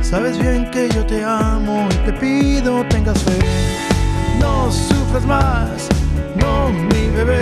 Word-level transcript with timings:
Sabes 0.00 0.38
bien 0.38 0.70
que 0.70 0.88
yo 0.88 1.04
te 1.04 1.22
amo 1.22 1.86
y 1.90 2.06
te 2.06 2.12
pido 2.14 2.82
tengas 2.88 3.22
fe. 3.22 3.38
No 4.38 4.72
sufras 4.72 5.26
más, 5.26 5.88
no 6.36 6.70
mi 6.70 7.10
bebé. 7.14 7.38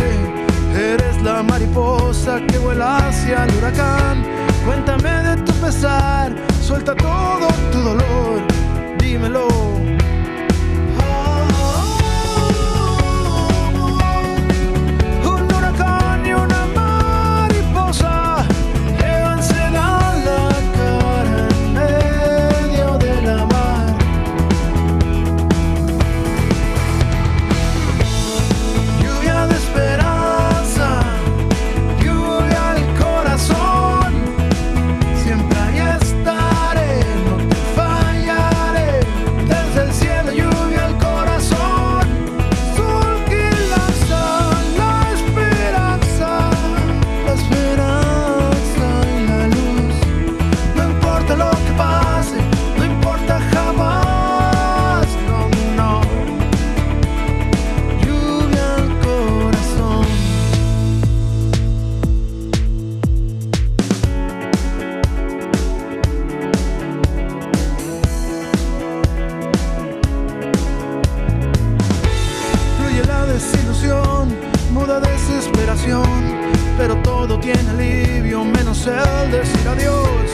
Eres 0.77 1.23
la 1.23 1.41
mariposa 1.45 2.41
que 2.49 2.59
vuela 2.59 2.97
hacia 2.97 3.45
el 3.45 3.55
huracán. 3.55 4.25
Cuéntame 4.67 5.23
de 5.23 5.37
tu 5.43 5.53
pesar, 5.53 6.35
suelta 6.61 6.97
todo 6.97 7.47
tu 7.71 7.79
dolor, 7.79 8.43
dímelo. 8.99 9.88
Tiene 77.41 77.71
alivio 77.71 78.45
menos 78.45 78.87
el 78.87 79.31
decir 79.31 79.69
adiós. 79.69 80.31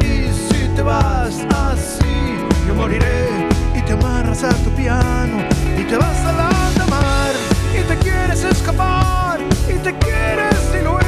Y 0.00 0.32
si 0.32 0.68
te 0.74 0.82
vas 0.82 1.34
así, 1.50 2.36
yo 2.66 2.74
moriré 2.74 3.48
y 3.74 3.82
te 3.82 3.92
amarras 3.92 4.42
a 4.44 4.50
tu 4.64 4.70
piano 4.70 5.38
y 5.78 5.84
te 5.84 5.96
vas 5.96 6.18
a 6.26 6.32
la 6.32 6.86
mar 6.86 7.32
y 7.78 7.82
te 7.82 7.96
quieres 7.98 8.44
escapar 8.44 9.40
y 9.68 9.74
te 9.78 9.92
quieres 9.98 10.72
diluir. 10.72 11.03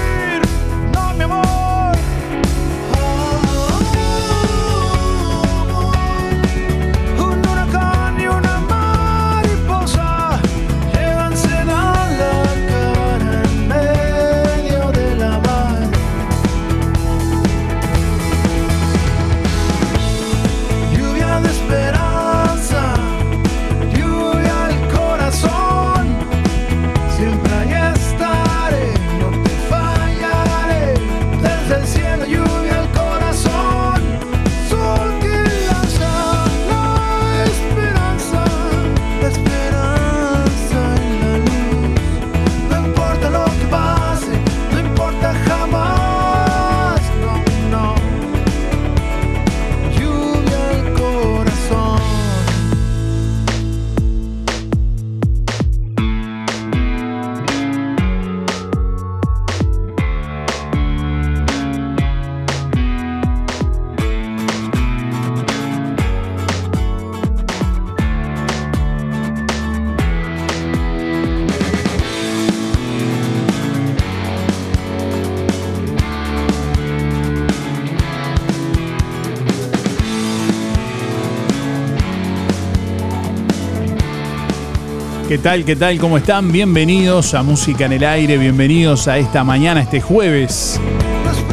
Tal? 85.46 85.64
¿Qué 85.64 85.76
tal? 85.76 85.96
¿Cómo 86.00 86.19
están? 86.19 86.50
Bienvenidos 86.50 87.32
a 87.32 87.44
Música 87.44 87.84
en 87.84 87.93
el 87.93 88.02
Aire, 88.02 88.37
bienvenidos 88.37 89.06
a 89.06 89.16
esta 89.16 89.44
mañana, 89.44 89.81
este 89.81 90.00
jueves 90.00 90.81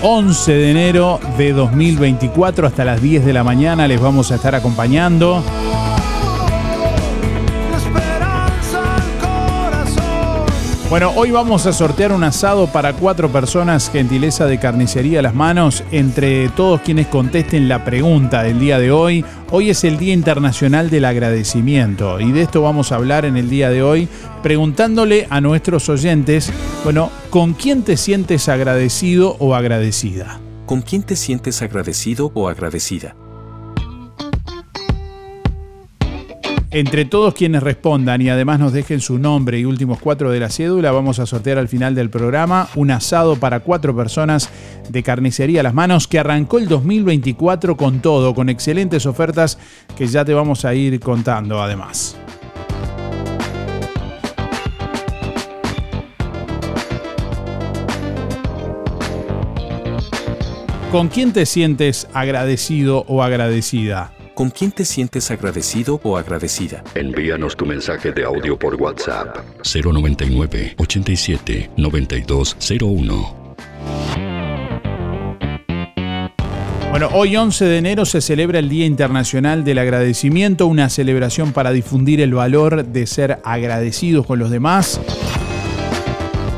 11 0.02 0.52
de 0.52 0.72
enero 0.72 1.20
de 1.38 1.54
2024 1.54 2.66
hasta 2.66 2.86
las 2.86 3.00
10 3.04 3.24
de 3.24 3.34
la 3.34 3.44
mañana 3.44 3.88
les 3.88 4.02
vamos 4.02 4.32
a 4.32 4.36
estar 4.36 4.56
acompañando. 4.56 5.44
Bueno, 10.94 11.12
hoy 11.16 11.32
vamos 11.32 11.66
a 11.66 11.74
sortear 11.74 12.12
un 12.12 12.24
asado 12.24 12.68
para 12.68 12.94
cuatro 12.94 13.28
personas, 13.32 13.90
gentileza 13.90 14.46
de 14.46 14.60
carnicería 14.60 15.18
a 15.18 15.22
las 15.24 15.34
manos, 15.34 15.84
entre 15.90 16.50
todos 16.50 16.82
quienes 16.82 17.08
contesten 17.08 17.68
la 17.68 17.84
pregunta 17.84 18.44
del 18.44 18.60
día 18.60 18.78
de 18.78 18.92
hoy. 18.92 19.26
Hoy 19.50 19.72
es 19.72 19.84
el 19.86 19.98
Día 19.98 20.14
Internacional 20.14 20.92
del 20.92 21.06
Agradecimiento 21.06 22.20
y 22.20 22.32
de 22.32 22.44
esto 22.44 22.62
vamos 22.62 22.92
a 22.92 22.98
hablar 22.98 23.26
en 23.26 23.38
el 23.38 23.50
día 23.50 23.72
de 23.72 23.82
hoy, 23.82 24.08
preguntándole 24.44 25.26
a 25.32 25.42
nuestros 25.42 25.90
oyentes, 25.90 26.54
bueno, 26.84 27.10
¿con 27.32 27.54
quién 27.56 27.82
te 27.82 27.98
sientes 27.98 28.48
agradecido 28.48 29.36
o 29.40 29.56
agradecida? 29.56 30.42
¿Con 30.68 30.84
quién 30.84 31.02
te 31.02 31.16
sientes 31.16 31.64
agradecido 31.64 32.30
o 32.36 32.50
agradecida? 32.50 33.16
Entre 36.76 37.06
todos 37.06 37.36
quienes 37.36 37.62
respondan 37.62 38.20
y 38.24 38.30
además 38.30 38.60
nos 38.60 38.74
dejen 38.74 39.00
su 39.00 39.20
nombre 39.20 39.60
y 39.60 39.66
últimos 39.66 40.00
cuatro 40.00 40.32
de 40.32 40.40
la 40.40 40.50
cédula, 40.50 40.92
vamos 40.92 41.20
a 41.20 41.28
sortear 41.28 41.60
al 41.60 41.68
final 41.68 41.94
del 41.94 42.10
programa 42.10 42.68
un 42.74 42.90
asado 42.90 43.36
para 43.36 43.60
cuatro 43.60 43.96
personas 43.96 44.50
de 44.90 45.04
carnicería 45.04 45.60
a 45.60 45.64
las 45.64 45.76
manos 45.76 46.08
que 46.08 46.18
arrancó 46.18 46.58
el 46.58 46.68
2024 46.68 47.78
con 47.78 48.00
todo, 48.00 48.34
con 48.34 48.50
excelentes 48.50 49.06
ofertas 49.06 49.60
que 49.96 50.08
ya 50.08 50.26
te 50.26 50.34
vamos 50.34 50.66
a 50.66 50.74
ir 50.74 51.00
contando 51.00 51.62
además. 51.62 52.18
¿Con 60.92 61.10
quién 61.10 61.34
te 61.34 61.46
sientes 61.46 62.08
agradecido 62.16 63.06
o 63.08 63.22
agradecida? 63.22 64.12
¿Con 64.34 64.50
quién 64.50 64.72
te 64.72 64.84
sientes 64.84 65.30
agradecido 65.30 66.00
o 66.04 66.18
agradecida? 66.18 66.84
Envíanos 66.96 67.56
tu 67.56 67.68
mensaje 67.68 68.12
de 68.12 68.24
audio 68.24 68.58
por 68.58 68.74
WhatsApp. 68.76 69.38
099 69.64 70.76
87 70.80 71.70
9201. 71.78 73.56
Bueno, 76.90 77.10
hoy 77.14 77.36
11 77.36 77.66
de 77.66 77.78
enero 77.78 78.06
se 78.06 78.22
celebra 78.22 78.58
el 78.58 78.70
Día 78.70 78.86
Internacional 78.86 79.64
del 79.64 79.78
Agradecimiento, 79.78 80.66
una 80.66 80.90
celebración 80.90 81.52
para 81.54 81.72
difundir 81.72 82.20
el 82.20 82.34
valor 82.34 82.86
de 82.86 83.06
ser 83.06 83.40
agradecidos 83.44 84.26
con 84.26 84.40
los 84.40 84.50
demás 84.50 85.00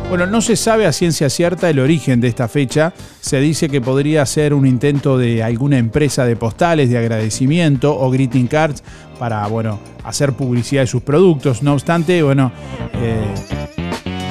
bueno, 0.10 0.28
no 0.28 0.42
se 0.42 0.56
sabe 0.56 0.86
a 0.86 0.92
ciencia 0.92 1.30
cierta 1.30 1.70
el 1.70 1.80
origen 1.80 2.22
de 2.22 2.28
esta 2.28 2.48
fecha. 2.48 2.94
Se 3.22 3.40
dice 3.40 3.70
que 3.70 3.82
podría 3.82 4.26
ser 4.26 4.54
un 4.54 4.68
intento 4.68 5.18
de 5.18 5.42
alguna 5.44 5.78
empresa 5.78 6.26
de 6.26 6.36
postales 6.36 6.90
de 6.90 6.98
agradecimiento 6.98 7.98
o 7.98 8.12
greeting 8.12 8.48
cards 8.48 8.84
para, 9.18 9.46
bueno, 9.48 9.80
hacer 10.04 10.34
publicidad 10.34 10.84
de 10.84 10.88
sus 10.88 11.02
productos. 11.02 11.64
No 11.64 11.74
obstante, 11.74 12.22
bueno, 12.22 12.52
eh, 12.94 13.26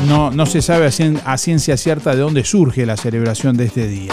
no, 0.09 0.31
no, 0.31 0.47
se 0.47 0.63
sabe 0.63 0.87
a 0.87 1.39
ciencia 1.39 1.77
cierta 1.77 2.15
de 2.15 2.21
dónde 2.21 2.45
surge 2.45 2.87
la 2.87 2.97
celebración 2.97 3.57
de 3.57 3.65
este 3.65 3.89
día. 3.89 4.13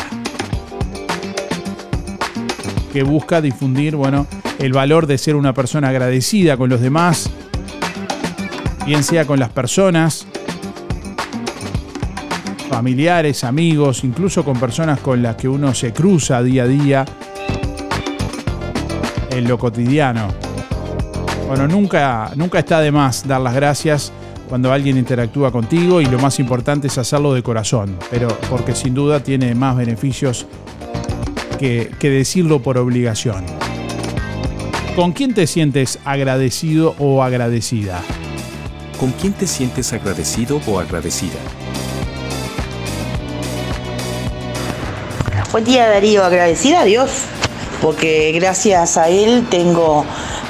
Que 2.92 3.04
busca 3.04 3.40
difundir, 3.40 3.96
bueno, 3.96 4.26
el 4.60 4.74
valor 4.74 5.06
de 5.06 5.18
ser 5.18 5.36
una 5.36 5.54
persona 5.54 5.90
agradecida 5.90 6.58
con 6.58 6.70
los 6.70 6.82
demás, 6.82 7.30
bien 8.86 9.04
sea 9.04 9.26
con 9.26 9.40
las 9.40 9.50
personas 9.50 10.28
familiares, 12.72 13.44
amigos, 13.44 14.06
incluso 14.06 14.46
con 14.46 14.58
personas 14.58 15.02
con 15.02 15.22
las 15.22 15.36
que 15.36 15.50
uno 15.50 15.74
se 15.74 15.92
cruza 15.92 16.42
día 16.42 16.64
a 16.64 16.68
día 16.68 17.06
en 19.30 19.46
lo 19.46 19.58
cotidiano. 19.58 20.30
Bueno, 21.50 21.68
nunca, 21.68 22.32
nunca 22.38 22.60
está 22.60 22.80
de 22.80 22.90
más 22.90 23.28
dar 23.28 23.42
las 23.42 23.54
gracias 23.54 24.14
cuando 24.48 24.72
alguien 24.72 24.98
interactúa 24.98 25.52
contigo 25.52 26.00
y 26.00 26.06
lo 26.06 26.18
más 26.18 26.40
importante 26.40 26.88
es 26.88 26.98
hacerlo 26.98 27.34
de 27.34 27.44
corazón, 27.44 27.98
pero 28.10 28.30
porque 28.50 28.74
sin 28.74 28.94
duda 28.94 29.22
tiene 29.22 29.54
más 29.54 29.76
beneficios 29.76 30.48
que, 31.60 31.92
que 32.00 32.10
decirlo 32.10 32.62
por 32.62 32.78
obligación. 32.78 33.44
¿Con 34.96 35.12
quién 35.12 35.34
te 35.34 35.46
sientes 35.46 36.00
agradecido 36.06 36.96
o 37.00 37.22
agradecida? 37.22 38.00
¿Con 38.98 39.12
quién 39.12 39.34
te 39.34 39.46
sientes 39.46 39.92
agradecido 39.92 40.62
o 40.68 40.80
agradecida? 40.80 41.40
Buen 45.52 45.66
día 45.66 45.90
Darío, 45.90 46.24
agradecida 46.24 46.80
a 46.80 46.86
Dios, 46.86 47.12
porque 47.82 48.32
gracias 48.32 48.96
a 48.96 49.10
Él 49.10 49.46
tengo 49.50 50.06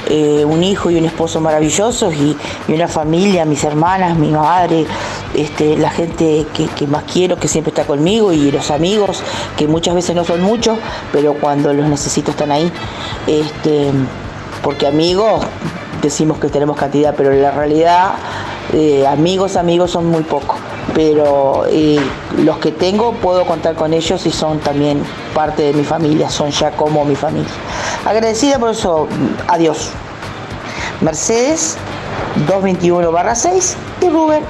eh, 0.08 0.44
un 0.44 0.62
hijo 0.62 0.92
y 0.92 0.96
un 0.96 1.04
esposo 1.04 1.40
maravillosos 1.40 2.14
y, 2.14 2.36
una 2.68 2.86
familia, 2.86 3.44
mis 3.44 3.64
hermanas, 3.64 4.16
mi 4.16 4.30
madre, 4.30 4.86
este, 5.34 5.76
la 5.76 5.90
gente 5.90 6.46
que, 6.54 6.86
más 6.86 7.02
quiero, 7.12 7.36
que 7.36 7.48
siempre 7.48 7.70
está 7.70 7.84
conmigo 7.84 8.32
y 8.32 8.52
los 8.52 8.70
amigos, 8.70 9.24
que 9.56 9.66
muchas 9.66 9.96
veces 9.96 10.14
no 10.14 10.22
son 10.22 10.40
muchos, 10.40 10.78
pero 11.10 11.34
cuando 11.34 11.72
los 11.72 11.88
necesito 11.88 12.30
están 12.30 12.52
ahí. 12.52 12.70
Este, 13.26 13.90
porque 14.62 14.86
amigos 14.86 15.44
decimos 16.00 16.38
que 16.38 16.46
tenemos 16.46 16.76
cantidad, 16.76 17.12
pero 17.16 17.32
en 17.32 17.42
la 17.42 17.50
realidad 17.50 18.12
eh, 18.72 19.04
amigos, 19.08 19.56
amigos 19.56 19.90
son 19.90 20.06
muy 20.06 20.22
pocos 20.22 20.58
pero 20.94 21.64
los 22.38 22.58
que 22.58 22.72
tengo 22.72 23.12
puedo 23.14 23.44
contar 23.46 23.74
con 23.74 23.94
ellos 23.94 24.26
y 24.26 24.30
son 24.30 24.58
también 24.60 25.02
parte 25.34 25.62
de 25.62 25.72
mi 25.72 25.84
familia, 25.84 26.28
son 26.28 26.50
ya 26.50 26.70
como 26.72 27.04
mi 27.04 27.14
familia. 27.14 27.50
Agradecida 28.04 28.58
por 28.58 28.70
eso, 28.70 29.08
adiós. 29.48 29.90
Mercedes 31.00 31.76
221 32.46 33.10
6 33.34 33.76
y 34.02 34.08
Rubén 34.08 34.42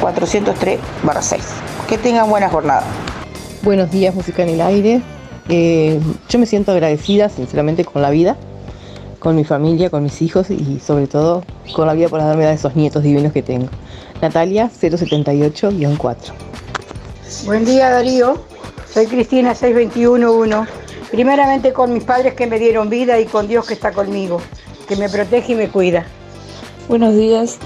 403 0.00 0.80
6. 1.20 1.42
Que 1.88 1.98
tengan 1.98 2.28
buena 2.28 2.48
jornada. 2.48 2.84
Buenos 3.62 3.90
días, 3.90 4.14
música 4.14 4.42
en 4.42 4.48
el 4.50 4.60
aire. 4.60 5.02
Eh, 5.48 6.00
yo 6.28 6.38
me 6.38 6.46
siento 6.46 6.72
agradecida, 6.72 7.28
sinceramente, 7.28 7.84
con 7.84 8.02
la 8.02 8.10
vida, 8.10 8.36
con 9.18 9.36
mi 9.36 9.44
familia, 9.44 9.90
con 9.90 10.02
mis 10.02 10.22
hijos 10.22 10.50
y 10.50 10.80
sobre 10.80 11.06
todo 11.06 11.44
con 11.74 11.86
la 11.86 11.94
vida 11.94 12.08
por 12.08 12.20
darme 12.20 12.46
a 12.46 12.52
esos 12.52 12.74
nietos 12.74 13.02
divinos 13.02 13.32
que 13.32 13.42
tengo. 13.42 13.68
Natalia 14.22 14.70
078-4. 14.70 16.32
Buen 17.44 17.64
día 17.64 17.90
Darío, 17.90 18.36
soy 18.88 19.06
Cristina 19.06 19.52
6211. 19.52 20.70
Primeramente 21.10 21.72
con 21.72 21.92
mis 21.92 22.04
padres 22.04 22.34
que 22.34 22.46
me 22.46 22.60
dieron 22.60 22.88
vida 22.88 23.18
y 23.18 23.24
con 23.24 23.48
Dios 23.48 23.66
que 23.66 23.74
está 23.74 23.90
conmigo, 23.90 24.40
que 24.88 24.94
me 24.94 25.08
protege 25.08 25.54
y 25.54 25.56
me 25.56 25.68
cuida. 25.68 26.06
Buenos 26.88 27.16
días, 27.16 27.58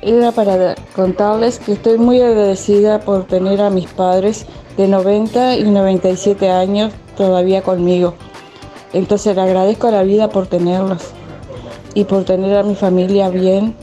era 0.00 0.32
para 0.32 0.74
contarles 0.96 1.58
que 1.58 1.72
estoy 1.72 1.98
muy 1.98 2.18
agradecida 2.22 3.00
por 3.00 3.26
tener 3.26 3.60
a 3.60 3.68
mis 3.68 3.86
padres 3.86 4.46
de 4.78 4.88
90 4.88 5.58
y 5.58 5.64
97 5.64 6.50
años 6.50 6.94
todavía 7.14 7.60
conmigo. 7.60 8.14
Entonces 8.94 9.36
le 9.36 9.42
agradezco 9.42 9.88
a 9.88 9.90
la 9.90 10.02
vida 10.02 10.30
por 10.30 10.46
tenerlos 10.46 11.02
y 11.92 12.04
por 12.04 12.24
tener 12.24 12.56
a 12.56 12.62
mi 12.62 12.74
familia 12.74 13.28
bien 13.28 13.76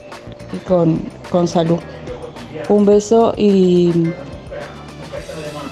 y 0.52 0.58
con, 0.68 1.00
con 1.30 1.48
salud. 1.48 1.80
Un 2.70 2.86
beso 2.86 3.34
y 3.38 3.92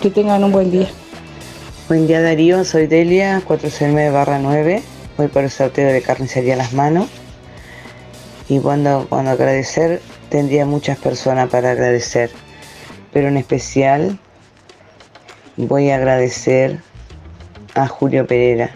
que 0.01 0.09
tengan 0.09 0.43
un 0.43 0.51
buen 0.51 0.71
día. 0.71 0.87
Buen 1.87 2.07
día 2.07 2.21
Darío, 2.21 2.63
soy 2.63 2.87
Delia, 2.87 3.41
409 3.45 4.39
9. 4.41 4.83
Voy 5.17 5.27
por 5.27 5.43
el 5.43 5.49
sorteo 5.49 5.91
de 5.91 6.01
carnicería 6.01 6.53
a 6.53 6.57
las 6.57 6.73
manos. 6.73 7.07
Y 8.47 8.59
cuando, 8.59 9.05
cuando 9.09 9.31
agradecer, 9.31 10.01
tendría 10.29 10.65
muchas 10.65 10.97
personas 10.97 11.49
para 11.49 11.71
agradecer. 11.71 12.31
Pero 13.11 13.27
en 13.27 13.37
especial 13.37 14.19
voy 15.57 15.89
a 15.89 15.95
agradecer 15.95 16.79
a 17.75 17.87
Julio 17.87 18.25
Pereira, 18.25 18.71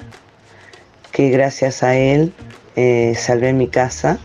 que 1.12 1.30
gracias 1.30 1.84
a 1.84 1.96
él 1.96 2.34
eh, 2.76 3.14
salvé 3.16 3.54
mi 3.54 3.68
casa 3.68 4.20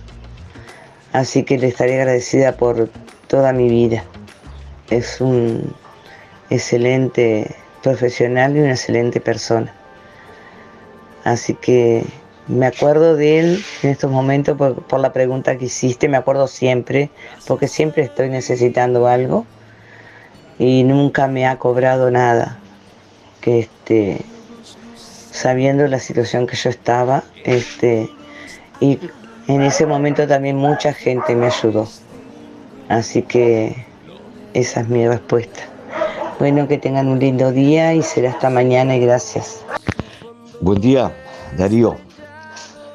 Así 1.12 1.42
que 1.42 1.58
le 1.58 1.68
estaré 1.68 2.00
agradecida 2.00 2.56
por 2.56 2.90
toda 3.28 3.52
mi 3.52 3.68
vida. 3.68 4.04
Es 4.90 5.20
un 5.20 5.75
excelente 6.50 7.54
profesional 7.82 8.56
y 8.56 8.61
una 8.61 8.73
excelente 8.73 9.20
persona. 9.20 9.73
Así 11.25 11.54
que 11.54 12.04
me 12.49 12.66
acuerdo 12.66 13.16
de 13.16 13.38
él 13.38 13.64
en 13.82 13.90
estos 13.90 14.11
momentos 14.11 14.56
por, 14.56 15.00
la 15.00 15.12
pregunta 15.12 15.58
que 15.58 15.66
hiciste, 15.66 16.08
me 16.08 16.16
acuerdo 16.16 16.49
siempre, 16.49 17.11
porque 17.47 17.68
siempre 17.68 18.02
estoy 18.02 18.30
necesitando 18.30 19.06
algo 19.06 19.44
y 20.58 20.82
nunca 20.85 21.28
me 21.28 21.47
ha 21.47 21.58
cobrado 21.58 22.11
nada. 22.11 22.58
Que 23.42 23.61
este, 23.61 24.23
sabiendo 25.30 25.87
la 25.87 25.99
situación 25.99 26.47
que 26.47 26.56
yo 26.56 26.70
estaba, 26.70 27.23
este, 27.44 28.08
y 28.80 28.99
en 29.47 29.62
ese 29.62 29.87
momento 29.87 30.26
también 30.26 30.56
mucha 30.56 30.92
gente 30.92 31.35
me 31.35 31.47
ayudó. 31.47 31.87
Así 32.88 33.23
que 33.23 33.85
esa 34.54 34.80
es 34.80 34.88
mi 34.88 35.07
respuesta. 35.07 35.61
Bueno, 36.38 36.68
que 36.68 36.78
tengan 36.78 37.09
un 37.09 37.18
lindo 37.18 37.52
día 37.52 37.95
y 37.95 38.02
será 38.02 38.30
hasta 38.30 38.49
mañana 38.49 38.97
y 38.97 39.00
gracias. 39.00 39.64
Buen 40.61 40.80
día, 40.80 41.12
Darío. 41.57 41.97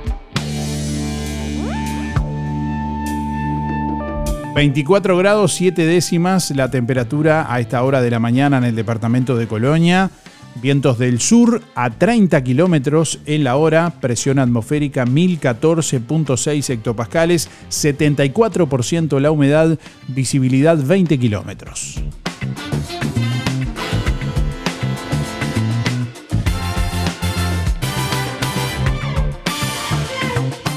24 4.61 5.17
grados 5.17 5.55
7 5.55 5.87
décimas 5.87 6.51
la 6.51 6.71
temperatura 6.71 7.51
a 7.51 7.61
esta 7.61 7.83
hora 7.83 8.03
de 8.03 8.11
la 8.11 8.19
mañana 8.19 8.59
en 8.59 8.65
el 8.65 8.77
departamento 8.77 9.35
de 9.35 9.47
Colonia. 9.47 10.11
Vientos 10.57 10.99
del 10.99 11.19
sur 11.19 11.63
a 11.75 11.89
30 11.89 12.45
kilómetros 12.45 13.21
en 13.25 13.43
la 13.43 13.57
hora, 13.57 13.89
presión 14.03 14.39
atmosférica 14.39 15.07
1014.6 15.07 16.75
hectopascales, 16.75 17.49
74% 17.71 19.19
la 19.19 19.31
humedad, 19.31 19.79
visibilidad 20.09 20.77
20 20.77 21.19
kilómetros. 21.19 22.03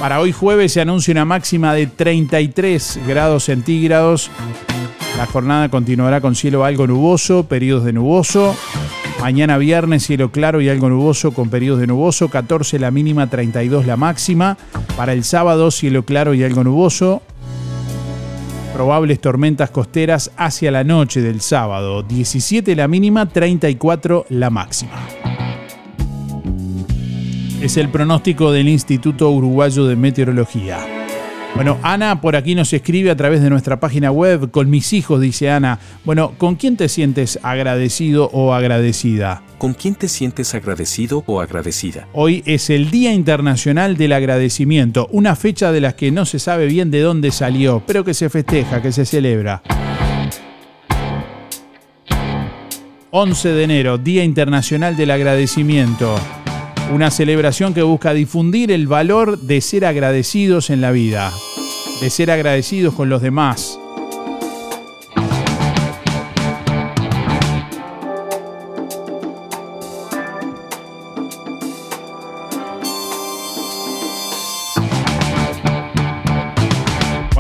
Para 0.03 0.19
hoy 0.19 0.33
jueves 0.33 0.73
se 0.73 0.81
anuncia 0.81 1.13
una 1.13 1.23
máxima 1.23 1.73
de 1.73 1.87
33 1.87 2.99
grados 3.07 3.45
centígrados. 3.45 4.29
La 5.17 5.25
jornada 5.25 5.69
continuará 5.69 6.19
con 6.19 6.35
cielo 6.35 6.65
algo 6.65 6.87
nuboso, 6.87 7.47
periodos 7.47 7.85
de 7.85 7.93
nuboso. 7.93 8.53
Mañana 9.21 9.57
viernes 9.57 10.05
cielo 10.05 10.29
claro 10.29 10.59
y 10.59 10.67
algo 10.67 10.89
nuboso 10.89 11.31
con 11.31 11.49
periodos 11.49 11.79
de 11.79 11.87
nuboso. 11.87 12.27
14 12.27 12.79
la 12.79 12.91
mínima, 12.91 13.27
32 13.27 13.85
la 13.85 13.95
máxima. 13.95 14.57
Para 14.97 15.13
el 15.13 15.23
sábado 15.23 15.71
cielo 15.71 16.03
claro 16.03 16.33
y 16.33 16.43
algo 16.43 16.65
nuboso. 16.65 17.21
Probables 18.73 19.21
tormentas 19.21 19.69
costeras 19.69 20.31
hacia 20.35 20.69
la 20.71 20.83
noche 20.83 21.21
del 21.21 21.39
sábado. 21.39 22.03
17 22.03 22.75
la 22.75 22.89
mínima, 22.89 23.29
34 23.29 24.25
la 24.27 24.49
máxima. 24.49 24.91
Es 27.63 27.77
el 27.77 27.87
pronóstico 27.87 28.51
del 28.51 28.67
Instituto 28.67 29.31
Uruguayo 29.31 29.85
de 29.85 29.95
Meteorología. 29.95 30.79
Bueno, 31.55 31.79
Ana 31.81 32.19
por 32.19 32.35
aquí 32.35 32.55
nos 32.55 32.73
escribe 32.73 33.09
a 33.09 33.15
través 33.15 33.41
de 33.41 33.49
nuestra 33.49 33.79
página 33.79 34.11
web. 34.11 34.51
Con 34.51 34.69
mis 34.69 34.91
hijos, 34.91 35.21
dice 35.21 35.49
Ana. 35.49 35.79
Bueno, 36.03 36.33
¿con 36.37 36.55
quién 36.55 36.75
te 36.75 36.89
sientes 36.89 37.39
agradecido 37.41 38.29
o 38.33 38.53
agradecida? 38.53 39.43
¿Con 39.59 39.75
quién 39.75 39.95
te 39.95 40.09
sientes 40.09 40.53
agradecido 40.53 41.23
o 41.25 41.39
agradecida? 41.39 42.09
Hoy 42.11 42.43
es 42.45 42.69
el 42.69 42.91
Día 42.91 43.13
Internacional 43.13 43.95
del 43.95 44.11
Agradecimiento, 44.11 45.07
una 45.13 45.37
fecha 45.37 45.71
de 45.71 45.79
las 45.79 45.93
que 45.93 46.11
no 46.11 46.25
se 46.25 46.39
sabe 46.39 46.65
bien 46.65 46.91
de 46.91 46.99
dónde 46.99 47.31
salió, 47.31 47.81
pero 47.87 48.03
que 48.03 48.13
se 48.13 48.29
festeja, 48.29 48.81
que 48.81 48.91
se 48.91 49.05
celebra. 49.05 49.63
11 53.11 53.49
de 53.49 53.63
enero, 53.63 53.97
Día 53.97 54.25
Internacional 54.25 54.97
del 54.97 55.11
Agradecimiento. 55.11 56.13
Una 56.93 57.09
celebración 57.09 57.73
que 57.73 57.81
busca 57.81 58.13
difundir 58.13 58.71
el 58.71 58.85
valor 58.85 59.39
de 59.39 59.61
ser 59.61 59.83
agradecidos 59.83 60.69
en 60.69 60.79
la 60.79 60.91
vida, 60.91 61.33
de 62.01 62.11
ser 62.11 62.29
agradecidos 62.29 62.93
con 62.93 63.09
los 63.09 63.19
demás. 63.19 63.79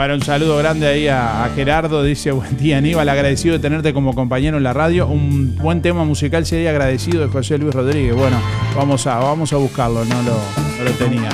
Bueno, 0.03 0.15
un 0.15 0.21
saludo 0.21 0.57
grande 0.57 0.85
ahí 0.85 1.07
a, 1.07 1.45
a 1.45 1.49
Gerardo. 1.51 2.03
Dice, 2.03 2.33
buen 2.33 2.57
día 2.57 2.79
Aníbal, 2.79 3.07
agradecido 3.07 3.53
de 3.53 3.59
tenerte 3.59 3.93
como 3.93 4.13
compañero 4.13 4.57
en 4.57 4.63
la 4.63 4.73
radio. 4.73 5.07
Un 5.07 5.55
buen 5.55 5.81
tema 5.81 6.03
musical 6.03 6.45
sería 6.45 6.71
agradecido 6.71 7.21
de 7.21 7.29
José 7.29 7.57
Luis 7.57 7.73
Rodríguez. 7.73 8.13
Bueno, 8.13 8.35
vamos 8.75 9.07
a, 9.07 9.19
vamos 9.19 9.53
a 9.53 9.55
buscarlo, 9.55 10.03
no 10.03 10.21
lo, 10.23 10.33
no 10.77 10.83
lo 10.83 10.91
tenía. 10.97 11.29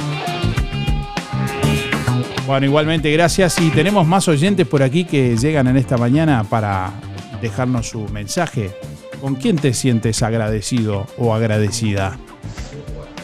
Bueno, 2.45 2.67
igualmente 2.67 3.11
gracias. 3.11 3.59
Y 3.59 3.71
tenemos 3.71 4.05
más 4.05 4.27
oyentes 4.27 4.67
por 4.67 4.83
aquí 4.83 5.03
que 5.03 5.35
llegan 5.35 5.65
en 5.65 5.75
esta 5.75 5.97
mañana 5.97 6.43
para 6.43 6.91
dejarnos 7.41 7.89
su 7.89 8.01
mensaje. 8.09 8.69
¿Con 9.19 9.33
quién 9.33 9.55
te 9.55 9.73
sientes 9.73 10.21
agradecido 10.21 11.07
o 11.17 11.33
agradecida? 11.33 12.19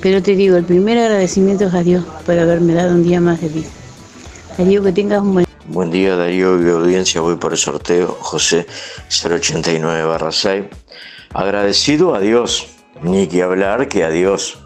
Pero 0.01 0.23
te 0.23 0.37
digo, 0.37 0.57
el 0.57 0.65
primer 0.65 0.97
agradecimiento 0.97 1.67
es 1.67 1.75
a 1.75 1.83
Dios 1.83 2.05
por 2.25 2.39
haberme 2.39 2.75
dado 2.75 2.95
un 2.95 3.03
día 3.03 3.21
más 3.21 3.41
de 3.41 3.49
vida. 3.49 3.69
Darío, 4.57 4.83
que 4.83 4.93
tengas 4.93 5.23
un 5.23 5.35
buen 5.35 5.50
Buen 5.81 5.93
día 5.93 6.15
Darío 6.15 6.61
y 6.63 6.69
audiencia, 6.69 7.23
voy 7.23 7.37
por 7.37 7.53
el 7.53 7.57
sorteo 7.57 8.19
José 8.21 8.67
089 9.09 10.05
barra 10.05 10.31
6. 10.31 10.67
Agradecido 11.33 12.15
a 12.15 12.21
Dios, 12.21 12.67
ni 13.01 13.27
que 13.27 13.43
hablar 13.43 13.89
que 13.89 14.05
a 14.05 14.11
Dios, 14.11 14.59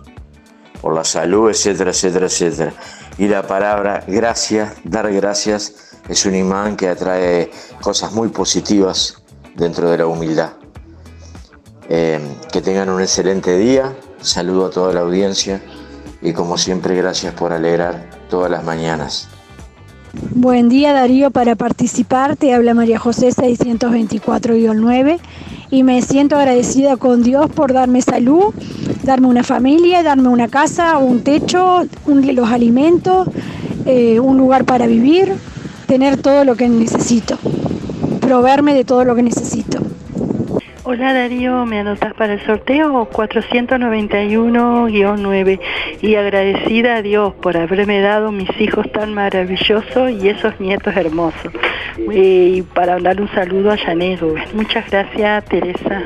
por 0.81 0.93
la 0.93 1.05
salud, 1.05 1.51
etcétera, 1.51 1.93
etcétera, 1.93 2.27
etcétera. 2.27 2.75
Y 3.17 3.29
la 3.29 3.47
palabra 3.47 4.03
gracias, 4.09 4.75
dar 4.83 5.13
gracias, 5.13 6.01
es 6.09 6.27
un 6.27 6.35
imán 6.35 6.77
que 6.77 6.89
atrae 6.89 7.49
cosas 7.81 8.11
muy 8.11 8.31
positivas 8.31 9.23
dentro 9.55 9.91
de 9.91 9.99
la 9.99 10.09
humildad. 10.09 10.55
Eh, 11.89 12.19
que 12.53 12.61
tengan 12.61 12.91
un 12.91 13.01
excelente 13.01 13.57
día, 13.57 13.97
saludo 14.21 14.67
a 14.67 14.71
toda 14.71 14.93
la 14.93 15.03
audiencia 15.03 15.63
y 16.21 16.33
como 16.33 16.59
siempre 16.59 16.97
gracias 16.97 17.35
por 17.35 17.53
alegrar 17.53 18.11
todas 18.29 18.51
las 18.51 18.65
mañanas. 18.65 19.29
Buen 20.15 20.69
día 20.69 20.93
Darío, 20.93 21.33
para 21.33 21.57
participar 21.57 22.37
te 22.37 22.55
habla 22.55 22.73
María 22.73 23.01
José 23.01 23.31
624-9 23.31 25.19
y 25.71 25.83
me 25.83 26.01
siento 26.03 26.37
agradecida 26.37 26.97
con 26.97 27.25
Dios 27.25 27.51
por 27.51 27.73
darme 27.73 28.01
salud, 28.01 28.55
darme 29.03 29.27
una 29.27 29.43
familia, 29.43 30.05
darme 30.05 30.29
una 30.29 30.47
casa, 30.47 30.99
un 30.99 31.23
techo, 31.23 31.83
los 32.07 32.49
alimentos, 32.49 33.29
eh, 33.87 34.21
un 34.21 34.39
lugar 34.39 34.65
para 34.65 34.87
vivir, 34.87 35.33
tener 35.87 36.17
todo 36.17 36.45
lo 36.45 36.55
que 36.55 36.69
necesito, 36.69 37.37
proveerme 38.21 38.73
de 38.75 38.85
todo 38.85 39.05
lo 39.05 39.17
que 39.17 39.23
necesito. 39.25 39.79
Hola 40.87 41.15
Darío, 41.15 41.65
me 41.65 41.79
anotas 41.79 42.13
para 42.13 42.35
el 42.35 42.45
sorteo 42.45 43.09
491-9 43.09 45.59
y 46.03 46.15
agradecida 46.15 46.97
a 46.97 47.03
Dios 47.03 47.33
por 47.41 47.57
haberme 47.57 48.03
dado 48.03 48.31
mis 48.31 48.51
hijos 48.61 48.93
tan 48.93 49.15
maravillosos 49.15 50.11
y 50.11 50.29
esos 50.29 50.61
nietos 50.61 50.95
hermosos. 50.95 51.55
Y 51.97 52.61
para 52.61 52.99
dar 52.99 53.19
un 53.19 53.31
saludo 53.31 53.71
a 53.71 53.79
Janet. 53.79 54.21
Muchas 54.53 54.91
gracias 54.91 55.47
Teresa. 55.47 56.03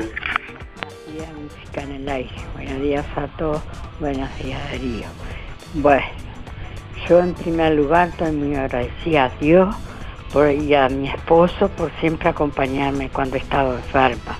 música 1.43 1.81
en 1.81 1.91
el 1.91 2.07
aire. 2.07 2.31
Buenos 2.53 2.81
días 2.81 3.05
a 3.17 3.27
todos. 3.37 3.61
Buenos 3.99 4.29
días, 4.41 4.61
Darío. 4.71 5.07
Bueno, 5.73 6.05
yo 7.05 7.19
en 7.19 7.33
primer 7.33 7.73
lugar 7.73 8.07
estoy 8.07 8.31
muy 8.31 8.55
agradecida 8.55 9.25
a 9.25 9.29
Dios 9.41 9.75
por, 10.31 10.49
y 10.49 10.73
a 10.73 10.87
mi 10.87 11.09
esposo 11.09 11.67
por 11.67 11.91
siempre 11.99 12.29
acompañarme 12.29 13.09
cuando 13.09 13.35
estaba 13.35 13.75
enferma. 13.75 14.39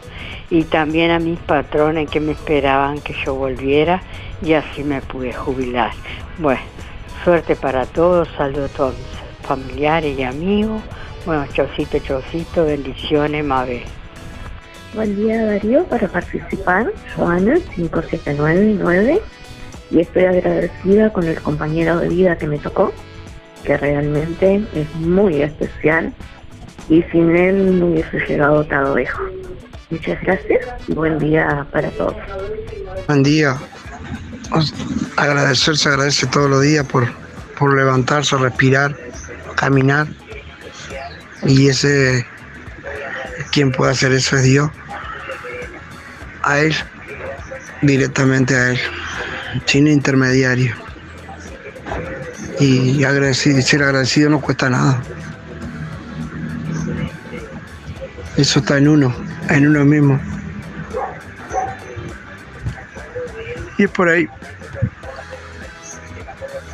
Y 0.50 0.64
también 0.64 1.12
a 1.12 1.20
mis 1.20 1.40
patrones 1.40 2.10
que 2.10 2.20
me 2.20 2.32
esperaban 2.32 3.00
que 3.02 3.14
yo 3.26 3.36
volviera 3.36 4.02
y 4.42 4.54
así 4.54 4.84
me 4.84 5.02
pude 5.02 5.32
jubilar. 5.32 5.92
Bueno, 6.40 6.62
suerte 7.24 7.56
para 7.56 7.86
todos, 7.86 8.28
saludos 8.38 8.72
a 8.72 8.78
todos 8.78 8.96
familiares 9.44 10.18
y 10.18 10.24
amigos. 10.24 10.82
Bueno, 11.26 11.46
chocito, 11.54 12.00
chocito, 12.00 12.66
bendiciones, 12.66 13.44
Mabel. 13.44 13.84
Buen 14.94 15.16
día 15.16 15.46
Darío, 15.46 15.86
para 15.86 16.08
participar, 16.08 16.92
Joana 17.16 17.58
5799 17.76 19.22
y 19.92 20.00
estoy 20.00 20.26
agradecida 20.26 21.12
con 21.12 21.26
el 21.26 21.40
compañero 21.42 21.98
de 21.98 22.10
vida 22.10 22.38
que 22.38 22.48
me 22.48 22.58
tocó, 22.58 22.92
que 23.64 23.78
realmente 23.78 24.64
es 24.74 24.96
muy 24.96 25.42
especial 25.42 26.14
y 26.90 27.02
sin 27.04 27.36
él 27.36 27.80
no 27.80 27.88
hubiese 27.88 28.20
llegado 28.28 28.64
tan 28.66 28.96
lejos. 28.96 29.32
Muchas 29.90 30.22
gracias 30.22 30.66
y 30.88 30.94
buen 30.94 31.18
día 31.20 31.66
para 31.72 31.90
todos. 31.92 32.16
Buen 33.08 33.24
día. 33.24 33.58
Os- 34.52 34.74
Agradecer 35.18 35.78
se 35.78 35.90
agradece 35.90 36.28
todos 36.28 36.50
los 36.50 36.62
días 36.62 36.86
por, 36.86 37.08
por 37.58 37.76
levantarse, 37.76 38.38
respirar, 38.38 38.96
caminar. 39.56 40.08
Y 41.44 41.68
ese, 41.70 42.26
quien 43.52 43.72
puede 43.72 43.92
hacer 43.92 44.12
eso 44.14 44.38
es 44.38 44.44
Dios. 44.44 44.70
A 46.44 46.60
Él, 46.60 46.74
directamente 47.82 48.56
a 48.56 48.70
Él, 48.72 48.80
sin 49.66 49.88
intermediario. 49.88 50.74
Y 52.60 53.04
agradecido, 53.04 53.62
ser 53.62 53.84
agradecido 53.84 54.30
no 54.30 54.40
cuesta 54.42 54.70
nada. 54.70 55.02
Eso 58.38 58.60
está 58.60 58.78
en 58.78 58.88
uno, 58.88 59.14
en 59.50 59.68
uno 59.68 59.86
mismo. 59.86 60.20
Y 63.78 63.84
es 63.84 63.90
por 63.92 64.10
ahí. 64.10 64.28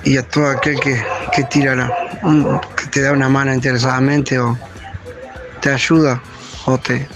Y 0.04 0.18
a 0.18 0.24
todo 0.24 0.50
aquel 0.50 0.80
que, 0.80 1.04
que 1.36 1.44
tira 1.46 1.76
la- 1.76 1.92
que 2.78 2.88
te 2.88 3.02
da 3.02 3.12
una 3.12 3.30
mano 3.30 3.54
interesadamente 3.54 4.40
o 4.40 4.58
te 5.62 5.72
ayuda 5.72 6.22
o 6.66 6.78
te, 6.78 7.08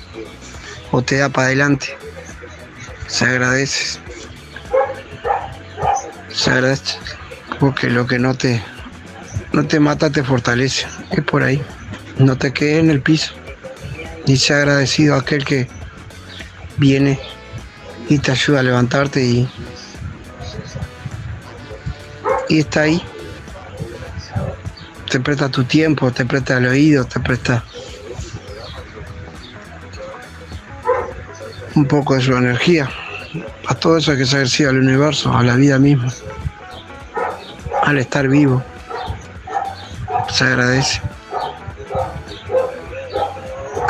o 0.91 1.02
te 1.02 1.17
da 1.17 1.30
para 1.30 1.48
adelante. 1.48 1.98
Se 3.08 3.26
agradece. 3.26 4.00
Se 6.32 6.50
agradece. 6.52 6.98
Porque 7.60 7.89
lo 7.89 8.06
que 8.08 8.19
no 8.19 8.36
te, 8.36 8.62
no 9.52 9.65
te 9.67 9.80
mata 9.80 10.10
te 10.12 10.24
fortalece. 10.24 10.88
Es 11.12 11.24
por 11.24 11.43
ahí. 11.43 11.62
No 12.17 12.38
te 12.38 12.52
quedes 12.54 12.80
en 12.80 12.89
el 12.91 13.02
piso. 13.02 13.34
Y 14.30 14.38
sea 14.38 14.58
agradecido 14.58 15.15
a 15.15 15.22
aquel 15.22 15.44
que 15.44 15.68
viene 16.78 17.20
y 18.10 18.20
te 18.20 18.32
ayuda 18.32 18.60
a 18.60 18.63
levantarte 18.63 19.26
y, 19.26 19.50
y 22.48 22.60
está 22.60 22.82
ahí. 22.82 23.02
Te 25.10 25.20
presta 25.20 25.50
tu 25.50 25.63
tiempo, 25.63 26.12
te 26.12 26.28
presta 26.28 26.60
el 26.60 26.68
oído, 26.68 27.06
te 27.06 27.20
presta 27.20 27.63
un 31.74 31.88
poco 31.88 32.13
de 32.13 32.22
su 32.22 32.36
energía. 32.36 32.88
A 33.68 33.74
todo 33.74 33.98
eso 33.98 34.15
que 34.15 34.28
saber 34.28 34.48
sí 34.48 34.63
al 34.63 34.78
universo, 34.78 35.36
a 35.36 35.42
la 35.42 35.56
vida 35.56 35.80
misma, 35.80 36.13
al 37.82 37.98
estar 37.98 38.28
vivo. 38.28 38.63
Se 40.32 40.44
agradece. 40.44 41.02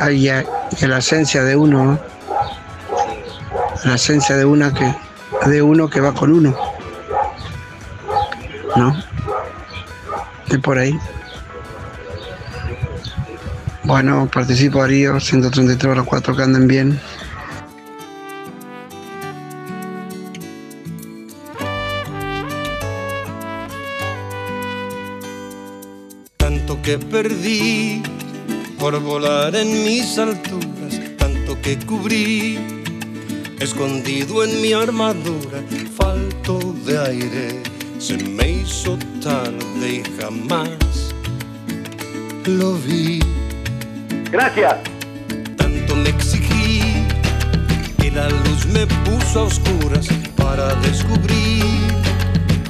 Hay 0.01 0.29
a, 0.29 0.39
a 0.39 0.87
la 0.87 0.99
esencia 0.99 1.43
de 1.43 1.57
uno, 1.57 1.83
¿no? 1.83 1.99
la 3.83 3.95
esencia 3.95 4.35
de 4.37 4.45
una 4.45 4.73
que 4.73 4.95
de 5.47 5.61
uno 5.61 5.89
que 5.89 5.99
va 5.99 6.13
con 6.13 6.33
uno. 6.33 6.55
¿No? 8.75 8.95
De 10.47 10.59
por 10.59 10.77
ahí. 10.77 10.97
Bueno, 13.83 14.29
participo 14.31 14.79
Darío, 14.79 15.19
133 15.19 15.91
horas 15.91 16.05
4 16.07 16.35
que 16.35 16.43
anden 16.43 16.67
bien. 16.67 16.99
Tanto 26.37 26.81
que 26.81 26.99
perdí 26.99 28.03
por 28.79 28.97
volar 29.01 29.55
en 29.55 29.83
mis 29.83 30.17
alturas, 30.17 31.01
tanto 31.17 31.61
que 31.61 31.77
cubrí, 31.79 32.57
escondido 33.59 34.45
en 34.45 34.61
mi 34.61 34.71
armadura, 34.71 35.61
falto 35.97 36.59
de 36.85 36.97
aire, 36.97 37.61
se 37.99 38.17
me 38.17 38.51
hizo 38.51 38.97
tarde 39.21 40.01
y 40.01 40.21
jamás 40.21 41.13
lo 42.45 42.75
vi. 42.75 43.19
Gracias. 44.31 44.75
Tanto 45.57 45.95
me 45.97 46.09
exigí 46.09 47.03
que 47.97 48.11
la 48.11 48.29
luz 48.29 48.65
me 48.67 48.87
puso 48.87 49.41
a 49.41 49.43
oscuras 49.43 50.07
para 50.37 50.73
descubrir 50.75 51.65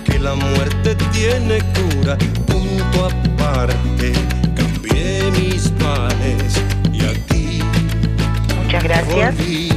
que 0.06 0.18
la 0.18 0.34
muerte 0.34 0.96
tiene 1.14 1.60
cura. 1.78 2.18
Punto 2.48 3.06
aparte, 3.06 4.14
cambié 5.00 5.32
mis 5.32 5.72
males 5.80 6.62
y 6.92 7.06
aquí 7.06 7.60
Muchas 8.64 8.84
gracias. 8.84 9.36
volví. 9.38 9.70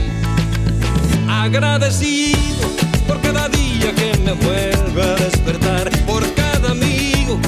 Agradecido 1.29 2.69
por 3.07 3.21
cada 3.21 3.49
día 3.49 3.93
que 3.95 4.19
me 4.25 4.33
vuelve 4.33 5.03
a 5.03 5.15
despertar, 5.17 5.91
por 6.07 6.23
cada 6.35 6.71
amigo 6.71 7.39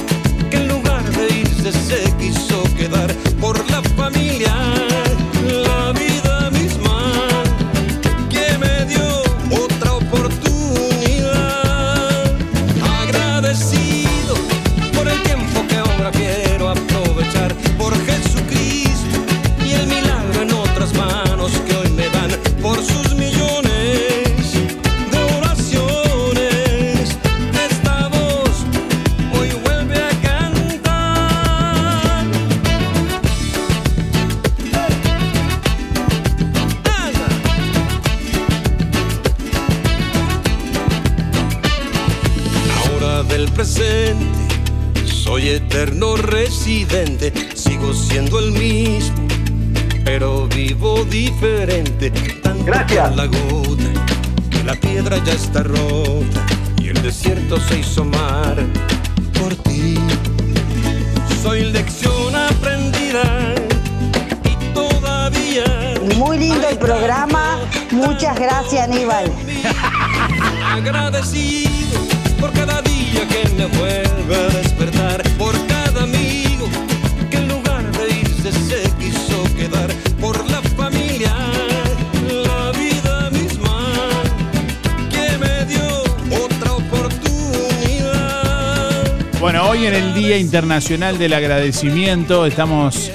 que 0.51 0.57
en 0.57 0.69
lugar 0.69 1.05
de 1.11 1.41
irse 1.41 1.73
se 1.73 2.13
quiso 2.19 2.65
quedar, 2.77 3.13
por 3.41 3.59
la 3.71 3.83
familia, 3.97 4.53
Internacional 90.55 91.19
del 91.19 91.33
Agradecimiento 91.33 92.47
estamos 92.47 93.11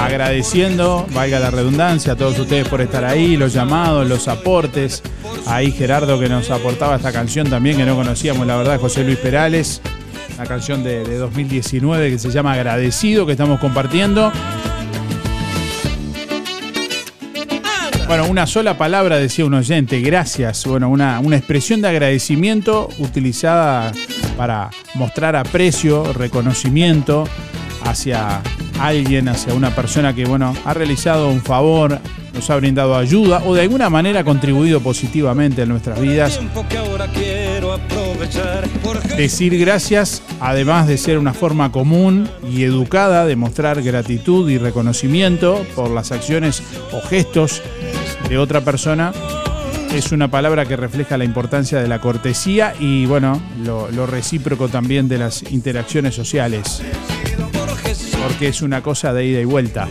agradeciendo, 0.00 1.06
valga 1.12 1.38
la 1.38 1.52
redundancia, 1.52 2.14
a 2.14 2.16
todos 2.16 2.36
ustedes 2.40 2.66
por 2.66 2.80
estar 2.80 3.04
ahí, 3.04 3.36
los 3.36 3.52
llamados, 3.52 4.04
los 4.08 4.26
aportes. 4.26 5.00
Ahí 5.46 5.70
Gerardo 5.70 6.18
que 6.18 6.28
nos 6.28 6.50
aportaba 6.50 6.96
esta 6.96 7.12
canción 7.12 7.48
también 7.48 7.76
que 7.76 7.84
no 7.84 7.94
conocíamos, 7.94 8.48
la 8.48 8.56
verdad, 8.56 8.80
José 8.80 9.04
Luis 9.04 9.18
Perales. 9.18 9.80
Una 10.34 10.44
canción 10.44 10.82
de, 10.82 11.04
de 11.04 11.18
2019 11.18 12.10
que 12.10 12.18
se 12.18 12.32
llama 12.32 12.54
Agradecido, 12.54 13.26
que 13.26 13.32
estamos 13.32 13.60
compartiendo. 13.60 14.32
Bueno, 18.08 18.26
una 18.26 18.48
sola 18.48 18.76
palabra 18.76 19.18
decía 19.18 19.44
un 19.44 19.54
oyente, 19.54 20.00
gracias. 20.00 20.66
Bueno, 20.66 20.88
una, 20.88 21.20
una 21.20 21.36
expresión 21.36 21.80
de 21.80 21.90
agradecimiento 21.90 22.88
utilizada 22.98 23.92
para 24.36 24.70
mostrar 24.94 25.36
aprecio, 25.36 26.12
reconocimiento 26.12 27.24
hacia 27.84 28.40
alguien, 28.80 29.28
hacia 29.28 29.54
una 29.54 29.74
persona 29.74 30.14
que, 30.14 30.24
bueno, 30.24 30.54
ha 30.64 30.74
realizado 30.74 31.28
un 31.28 31.42
favor, 31.42 32.00
nos 32.32 32.50
ha 32.50 32.56
brindado 32.56 32.96
ayuda 32.96 33.42
o 33.44 33.54
de 33.54 33.62
alguna 33.62 33.88
manera 33.90 34.20
ha 34.20 34.24
contribuido 34.24 34.80
positivamente 34.80 35.62
en 35.62 35.68
nuestras 35.68 36.00
vidas. 36.00 36.40
Decir 39.16 39.58
gracias, 39.58 40.22
además 40.40 40.88
de 40.88 40.98
ser 40.98 41.18
una 41.18 41.32
forma 41.32 41.70
común 41.70 42.28
y 42.48 42.64
educada 42.64 43.26
de 43.26 43.36
mostrar 43.36 43.82
gratitud 43.82 44.50
y 44.50 44.58
reconocimiento 44.58 45.64
por 45.76 45.90
las 45.90 46.10
acciones 46.10 46.62
o 46.92 47.00
gestos 47.06 47.62
de 48.28 48.38
otra 48.38 48.62
persona, 48.62 49.12
es 49.94 50.10
una 50.10 50.28
palabra 50.28 50.66
que 50.66 50.76
refleja 50.76 51.16
la 51.16 51.24
importancia 51.24 51.80
de 51.80 51.86
la 51.86 52.00
cortesía 52.00 52.74
y, 52.80 53.06
bueno, 53.06 53.40
lo, 53.64 54.06
recíproco 54.06 54.68
también 54.68 55.06
de 55.06 55.18
las 55.18 55.52
interacciones 55.52 56.16
sociales. 56.16 56.82
Porque 58.26 58.48
es 58.48 58.62
una 58.62 58.82
cosa 58.82 59.12
de 59.12 59.24
ida 59.24 59.40
y 59.40 59.44
vuelta, 59.44 59.88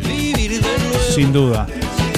sin 1.16 1.32
duda. 1.32 1.68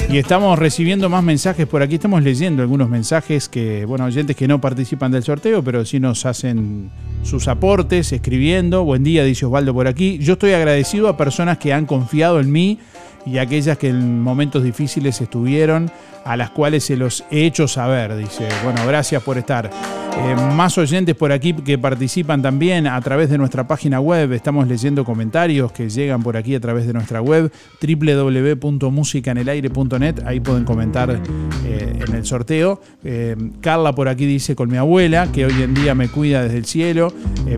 Y 0.09 0.17
estamos 0.17 0.57
recibiendo 0.57 1.09
más 1.09 1.23
mensajes 1.23 1.67
por 1.67 1.83
aquí. 1.83 1.95
Estamos 1.95 2.23
leyendo 2.23 2.63
algunos 2.63 2.89
mensajes 2.89 3.47
que, 3.49 3.85
bueno, 3.85 4.05
oyentes 4.05 4.35
que 4.35 4.47
no 4.47 4.59
participan 4.59 5.11
del 5.11 5.23
sorteo, 5.23 5.63
pero 5.63 5.85
sí 5.85 5.99
nos 5.99 6.25
hacen 6.25 6.89
sus 7.23 7.47
aportes, 7.47 8.11
escribiendo. 8.11 8.83
Buen 8.83 9.03
día, 9.03 9.23
dice 9.23 9.45
Osvaldo 9.45 9.75
por 9.75 9.87
aquí. 9.87 10.17
Yo 10.17 10.33
estoy 10.33 10.53
agradecido 10.53 11.07
a 11.07 11.17
personas 11.17 11.59
que 11.59 11.71
han 11.71 11.85
confiado 11.85 12.39
en 12.39 12.51
mí 12.51 12.79
y 13.25 13.37
aquellas 13.39 13.77
que 13.77 13.89
en 13.89 14.21
momentos 14.21 14.63
difíciles 14.63 15.19
estuvieron, 15.21 15.91
a 16.25 16.35
las 16.35 16.49
cuales 16.49 16.83
se 16.83 16.97
los 16.97 17.23
he 17.29 17.45
hecho 17.45 17.67
saber. 17.67 18.17
Dice, 18.17 18.47
bueno, 18.63 18.81
gracias 18.87 19.21
por 19.21 19.37
estar. 19.37 19.69
Eh, 20.17 20.33
más 20.55 20.75
oyentes 20.77 21.13
por 21.13 21.29
aquí 21.31 21.53
que 21.53 21.77
participan 21.77 22.41
también 22.41 22.87
a 22.87 22.99
través 23.01 23.29
de 23.29 23.37
nuestra 23.37 23.67
página 23.67 23.99
web. 23.99 24.31
Estamos 24.33 24.67
leyendo 24.67 25.05
comentarios 25.05 25.71
que 25.71 25.87
llegan 25.89 26.23
por 26.23 26.35
aquí 26.35 26.55
a 26.55 26.59
través 26.59 26.87
de 26.87 26.93
nuestra 26.93 27.21
web 27.21 27.51
www.musicanelaire.net. 27.79 30.23
Ahí 30.25 30.39
pueden 30.39 30.63
comentar 30.63 31.21
eh, 31.65 31.99
en 32.07 32.15
el 32.15 32.25
sorteo. 32.25 32.81
Eh, 33.03 33.35
Carla 33.61 33.93
por 33.93 34.07
aquí 34.07 34.25
dice 34.25 34.55
con 34.55 34.71
mi 34.71 34.77
abuela, 34.77 35.31
que 35.31 35.45
hoy 35.45 35.61
en 35.61 35.75
día 35.75 35.93
me 35.93 36.07
cuida 36.07 36.41
desde 36.41 36.57
el 36.57 36.65
cielo. 36.65 37.13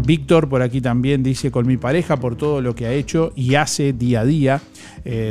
Víctor 0.06 0.49
por 0.49 0.62
aquí 0.62 0.82
también 0.82 1.23
dice 1.23 1.49
con 1.51 1.65
mi 1.65 1.77
pareja 1.77 2.17
por 2.17 2.36
todo 2.36 2.62
lo 2.62 2.75
que 2.75 2.88
ha 2.88 2.91
hecho 2.91 3.32
y 3.36 3.56
hace 3.56 3.93
día 3.93 4.19
a 4.21 4.25
día. 4.25 4.62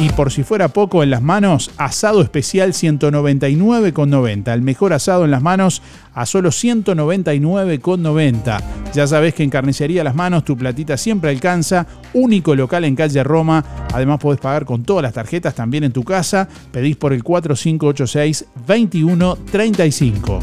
Y 0.01 0.09
por 0.11 0.33
si 0.33 0.43
fuera 0.43 0.67
poco 0.69 1.05
en 1.05 1.11
las 1.11 1.23
manos, 1.23 1.71
asado 1.77 2.21
especial 2.21 2.73
199,90. 2.73 4.53
El 4.53 4.63
mejor 4.63 4.93
asado 4.93 5.25
en 5.25 5.31
las 5.31 5.41
manos 5.41 5.83
a 6.15 6.27
solo 6.27 6.51
199,90. 6.51 8.61
Ya 8.93 9.07
sabes 9.07 9.35
que 9.35 9.45
en 9.45 9.51
Carnicería 9.51 10.03
Las 10.03 10.17
Manos 10.17 10.45
tu 10.45 10.57
platita 10.57 10.97
siempre 10.97 11.31
alcanza. 11.31 11.87
Único 12.13 12.57
local 12.57 12.85
en 12.85 12.97
calle 12.97 13.23
Roma. 13.23 13.65
Además 13.93 14.19
podés 14.19 14.41
pagar 14.41 14.65
con 14.65 14.83
todas 14.85 15.03
las 15.03 15.13
tarjetas 15.13 15.24
también 15.55 15.85
en 15.85 15.93
tu 15.93 16.05
casa. 16.05 16.49
Pedís 16.73 16.97
por 16.97 17.13
el 17.13 17.23
4586 17.23 18.47
2135. 18.67 20.41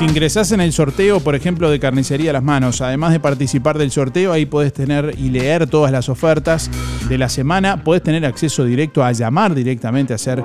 Si 0.00 0.06
ingresás 0.06 0.50
en 0.52 0.62
el 0.62 0.72
sorteo, 0.72 1.20
por 1.20 1.34
ejemplo, 1.34 1.70
de 1.70 1.78
Carnicería 1.78 2.32
Las 2.32 2.42
Manos, 2.42 2.80
además 2.80 3.12
de 3.12 3.20
participar 3.20 3.76
del 3.76 3.90
sorteo, 3.90 4.32
ahí 4.32 4.46
podés 4.46 4.72
tener 4.72 5.14
y 5.18 5.28
leer 5.28 5.66
todas 5.66 5.92
las 5.92 6.08
ofertas 6.08 6.70
de 7.06 7.18
la 7.18 7.28
semana. 7.28 7.84
Podés 7.84 8.02
tener 8.02 8.24
acceso 8.24 8.64
directo 8.64 9.04
a 9.04 9.12
llamar 9.12 9.54
directamente, 9.54 10.14
a 10.14 10.16
hacer 10.16 10.42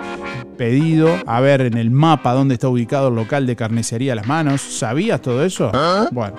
pedido, 0.58 1.16
a 1.26 1.40
ver 1.40 1.62
en 1.62 1.78
el 1.78 1.90
mapa 1.90 2.34
dónde 2.34 2.56
está 2.56 2.68
ubicado 2.68 3.08
el 3.08 3.16
local 3.16 3.48
de 3.48 3.56
Carnicería 3.56 4.14
Las 4.14 4.28
Manos. 4.28 4.62
¿Sabías 4.62 5.22
todo 5.22 5.46
eso? 5.46 5.72
Bueno, 6.12 6.36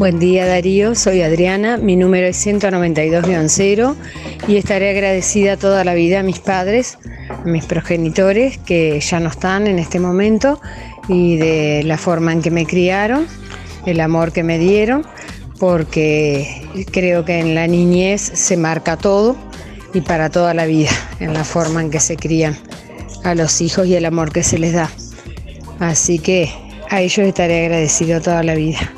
Buen 0.00 0.18
día 0.18 0.46
Darío, 0.46 0.94
soy 0.94 1.20
Adriana, 1.20 1.76
mi 1.76 1.94
número 1.94 2.26
es 2.26 2.46
192-0 2.46 3.94
y 4.48 4.56
estaré 4.56 4.88
agradecida 4.88 5.58
toda 5.58 5.84
la 5.84 5.92
vida 5.92 6.20
a 6.20 6.22
mis 6.22 6.38
padres, 6.38 6.96
a 7.28 7.46
mis 7.46 7.66
progenitores 7.66 8.56
que 8.56 8.98
ya 8.98 9.20
no 9.20 9.28
están 9.28 9.66
en 9.66 9.78
este 9.78 10.00
momento 10.00 10.58
y 11.06 11.36
de 11.36 11.82
la 11.84 11.98
forma 11.98 12.32
en 12.32 12.40
que 12.40 12.50
me 12.50 12.64
criaron, 12.64 13.26
el 13.84 14.00
amor 14.00 14.32
que 14.32 14.42
me 14.42 14.58
dieron, 14.58 15.04
porque 15.58 16.62
creo 16.90 17.26
que 17.26 17.38
en 17.38 17.54
la 17.54 17.66
niñez 17.66 18.22
se 18.22 18.56
marca 18.56 18.96
todo 18.96 19.36
y 19.92 20.00
para 20.00 20.30
toda 20.30 20.54
la 20.54 20.64
vida, 20.64 20.92
en 21.20 21.34
la 21.34 21.44
forma 21.44 21.82
en 21.82 21.90
que 21.90 22.00
se 22.00 22.16
crían 22.16 22.56
a 23.22 23.34
los 23.34 23.60
hijos 23.60 23.86
y 23.86 23.96
el 23.96 24.06
amor 24.06 24.32
que 24.32 24.44
se 24.44 24.58
les 24.58 24.72
da. 24.72 24.90
Así 25.78 26.18
que 26.18 26.50
a 26.88 27.02
ellos 27.02 27.26
estaré 27.26 27.66
agradecido 27.66 28.22
toda 28.22 28.42
la 28.42 28.54
vida. 28.54 28.94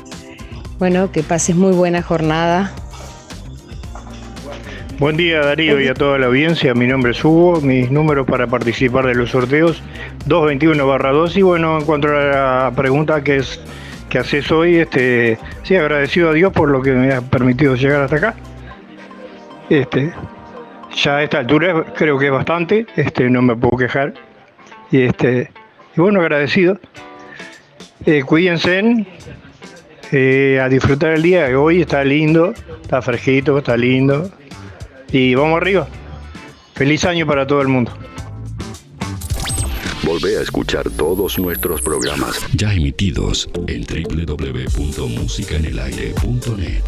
Bueno, 0.79 1.11
que 1.11 1.23
pases 1.23 1.55
muy 1.55 1.73
buena 1.73 2.01
jornada. 2.01 2.71
Buen 4.99 5.17
día 5.17 5.39
Darío 5.39 5.81
y 5.81 5.87
a 5.87 5.93
toda 5.93 6.17
la 6.17 6.27
audiencia, 6.27 6.73
mi 6.73 6.87
nombre 6.87 7.11
es 7.11 7.25
Hugo, 7.25 7.59
mis 7.61 7.91
números 7.91 8.25
para 8.27 8.47
participar 8.47 9.05
de 9.05 9.15
los 9.15 9.31
sorteos 9.31 9.81
221 10.27 11.13
2 11.13 11.37
y 11.37 11.41
bueno, 11.41 11.79
en 11.79 11.85
cuanto 11.85 12.07
a 12.09 12.11
la 12.11 12.73
pregunta 12.75 13.23
que 13.23 13.37
es 13.37 13.59
que 14.09 14.19
haces 14.19 14.51
hoy, 14.51 14.77
este, 14.77 15.39
sí, 15.63 15.75
agradecido 15.75 16.29
a 16.29 16.33
Dios 16.33 16.53
por 16.53 16.69
lo 16.69 16.81
que 16.81 16.91
me 16.91 17.11
ha 17.11 17.21
permitido 17.21 17.75
llegar 17.75 18.03
hasta 18.03 18.15
acá. 18.17 18.35
Este, 19.69 20.13
ya 20.95 21.17
a 21.17 21.23
esta 21.23 21.39
altura 21.39 21.83
creo 21.95 22.19
que 22.19 22.27
es 22.27 22.31
bastante, 22.31 22.85
este, 22.95 23.29
no 23.29 23.41
me 23.41 23.55
puedo 23.55 23.77
quejar. 23.77 24.13
Y 24.91 25.01
este, 25.01 25.51
bueno, 25.95 26.21
agradecido. 26.21 26.79
Eh, 28.05 28.21
cuídense, 28.23 29.05
eh, 30.13 30.59
a 30.61 30.69
disfrutar 30.69 31.11
el 31.13 31.23
día, 31.23 31.47
que 31.47 31.55
hoy 31.55 31.81
está 31.81 32.03
lindo, 32.03 32.53
está 32.81 33.01
fresquito, 33.01 33.57
está 33.57 33.75
lindo. 33.75 34.29
Y 35.11 35.33
vamos 35.35 35.57
arriba. 35.57 35.87
Feliz 36.75 37.03
año 37.05 37.25
para 37.25 37.47
todo 37.47 37.61
el 37.61 37.67
mundo. 37.67 37.91
Volvé 40.03 40.37
a 40.37 40.41
escuchar 40.41 40.89
todos 40.91 41.39
nuestros 41.39 41.81
programas 41.81 42.39
ya 42.53 42.71
emitidos 42.73 43.49
en 43.67 43.83
www.musicaenelaire.net. 43.83 46.83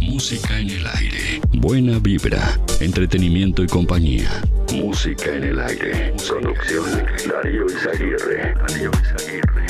Música 0.00 0.58
en 0.58 0.70
el 0.70 0.86
aire. 0.86 1.40
Buena 1.52 1.98
vibra, 1.98 2.58
entretenimiento 2.80 3.62
y 3.62 3.66
compañía. 3.66 4.30
Música 4.72 5.34
en 5.34 5.44
el 5.44 5.60
aire. 5.60 6.14
Producción 6.28 6.86
Darío 7.28 7.66
Izaguirre. 7.66 8.54
Darío 8.54 8.90
Izaguirre. 8.90 9.69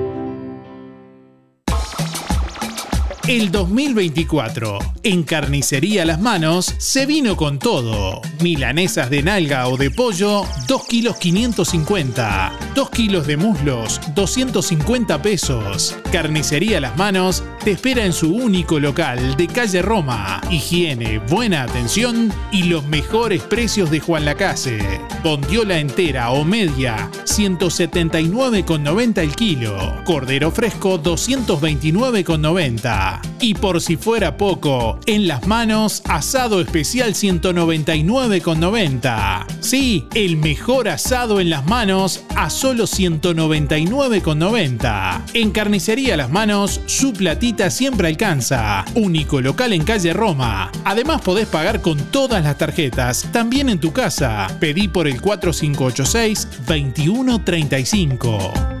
El 3.27 3.51
2024, 3.51 4.79
en 5.03 5.21
Carnicería 5.21 6.05
Las 6.05 6.19
Manos, 6.19 6.73
se 6.79 7.05
vino 7.05 7.37
con 7.37 7.59
todo. 7.59 8.19
Milanesas 8.41 9.11
de 9.11 9.21
nalga 9.21 9.67
o 9.67 9.77
de 9.77 9.91
pollo, 9.91 10.43
2 10.67 10.87
kilos 10.87 11.17
550. 11.17 12.51
2 12.73 12.89
kilos 12.89 13.27
de 13.27 13.37
muslos, 13.37 14.01
250 14.15 15.21
pesos. 15.21 15.95
Carnicería 16.11 16.81
Las 16.81 16.97
Manos 16.97 17.43
te 17.63 17.69
espera 17.71 18.05
en 18.05 18.13
su 18.13 18.33
único 18.33 18.79
local 18.79 19.37
de 19.37 19.45
calle 19.47 19.83
Roma. 19.83 20.41
Higiene, 20.49 21.19
buena 21.19 21.61
atención 21.63 22.33
y 22.51 22.63
los 22.63 22.87
mejores 22.87 23.43
precios 23.43 23.91
de 23.91 23.99
Juan 23.99 24.25
Lacase. 24.25 24.79
Bondiola 25.23 25.77
entera 25.77 26.31
o 26.31 26.43
media, 26.43 27.11
179,90 27.25 29.19
el 29.19 29.35
kilo. 29.35 30.01
Cordero 30.05 30.49
fresco, 30.49 30.99
229,90. 30.99 33.10
Y 33.39 33.55
por 33.55 33.81
si 33.81 33.97
fuera 33.97 34.37
poco, 34.37 34.99
en 35.05 35.27
las 35.27 35.47
manos, 35.47 36.03
asado 36.07 36.61
especial 36.61 37.13
199,90. 37.13 39.45
Sí, 39.59 40.07
el 40.13 40.37
mejor 40.37 40.87
asado 40.89 41.39
en 41.39 41.49
las 41.49 41.65
manos 41.65 42.23
a 42.35 42.49
solo 42.49 42.85
199,90. 42.85 45.21
En 45.33 45.51
carnicería 45.51 46.17
Las 46.17 46.29
Manos, 46.29 46.81
su 46.85 47.13
platita 47.13 47.69
siempre 47.69 48.07
alcanza. 48.07 48.85
Único 48.95 49.41
local 49.41 49.73
en 49.73 49.83
calle 49.83 50.13
Roma. 50.13 50.71
Además 50.83 51.21
podés 51.21 51.47
pagar 51.47 51.81
con 51.81 51.97
todas 52.11 52.43
las 52.43 52.57
tarjetas, 52.57 53.27
también 53.31 53.69
en 53.69 53.79
tu 53.79 53.91
casa. 53.91 54.47
Pedí 54.59 54.87
por 54.87 55.07
el 55.07 55.21
4586 55.21 56.47
2135. 56.67 58.80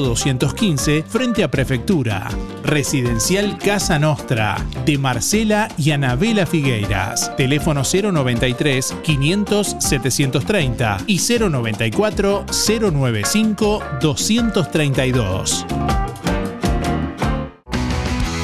215, 0.00 1.04
frente 1.08 1.44
a 1.44 1.50
Prefectura. 1.50 2.28
Residencial 2.64 3.58
Casa 3.58 3.98
Nostra, 3.98 4.56
de 4.84 4.98
Marcela 4.98 5.68
y 5.76 5.90
Anabela 5.90 6.46
Figueiras. 6.46 7.34
Teléfono 7.36 7.82
093 7.82 8.96
500 9.02 9.76
730 9.78 10.98
y 11.06 11.18
094 11.18 12.44
095 12.68 13.82
232. 14.00 15.66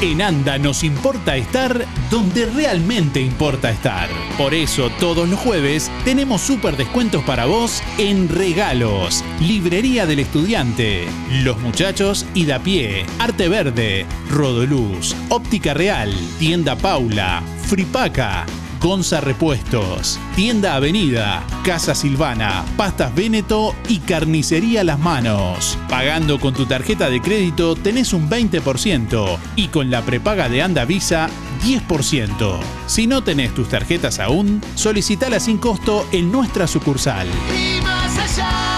En 0.02 0.22
ANDA 0.22 0.56
nos 0.56 0.82
importa 0.82 1.36
estar 1.36 1.84
donde 2.10 2.46
realmente 2.46 3.20
importa 3.20 3.70
estar. 3.70 4.08
Por 4.38 4.54
eso 4.54 4.88
todos 4.98 5.28
los 5.28 5.38
jueves 5.38 5.90
tenemos 6.06 6.40
súper 6.40 6.78
descuentos 6.78 7.22
para 7.24 7.44
vos 7.44 7.82
en 7.98 8.30
regalos. 8.30 9.22
Librería 9.40 10.06
del 10.06 10.20
Estudiante, 10.20 11.06
Los 11.42 11.60
Muchachos 11.60 12.24
y 12.32 12.46
da 12.46 12.60
pie, 12.60 13.04
Arte 13.18 13.50
Verde, 13.50 14.06
Rodoluz, 14.30 15.14
Óptica 15.28 15.74
Real, 15.74 16.10
Tienda 16.38 16.76
Paula, 16.76 17.42
Fripaca, 17.66 18.46
Gonza 18.80 19.20
Repuestos, 19.20 20.18
Tienda 20.34 20.74
Avenida, 20.74 21.44
Casa 21.64 21.94
Silvana, 21.94 22.64
Pastas 22.78 23.14
Véneto 23.14 23.74
y 23.88 23.98
Carnicería 23.98 24.82
Las 24.84 24.98
Manos. 24.98 25.78
Pagando 25.90 26.40
con 26.40 26.54
tu 26.54 26.64
tarjeta 26.64 27.10
de 27.10 27.20
crédito 27.20 27.76
tenés 27.76 28.14
un 28.14 28.30
20% 28.30 29.38
y 29.56 29.68
con 29.68 29.90
la 29.90 30.00
prepaga 30.02 30.48
de 30.48 30.62
Anda 30.62 30.86
Visa 30.86 31.28
10%. 31.62 32.58
Si 32.86 33.06
no 33.06 33.22
tenés 33.22 33.54
tus 33.54 33.68
tarjetas 33.68 34.18
aún, 34.18 34.62
solicitala 34.74 35.40
sin 35.40 35.58
costo 35.58 36.06
en 36.10 36.32
nuestra 36.32 36.66
sucursal. 36.66 37.28
Y 37.54 37.80
allá 38.18 38.69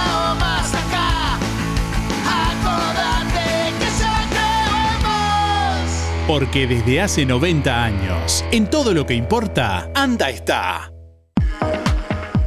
Porque 6.27 6.67
desde 6.67 7.01
hace 7.01 7.27
90 7.27 7.85
años, 7.85 8.45
en 8.53 8.69
todo 8.71 8.95
lo 8.95 9.05
que 9.05 9.15
importa, 9.15 9.91
Anda 9.95 10.31
está. 10.31 10.93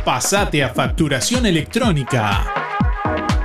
Pasate 0.05 0.63
a 0.63 0.69
facturación 0.69 1.45
electrónica. 1.45 2.64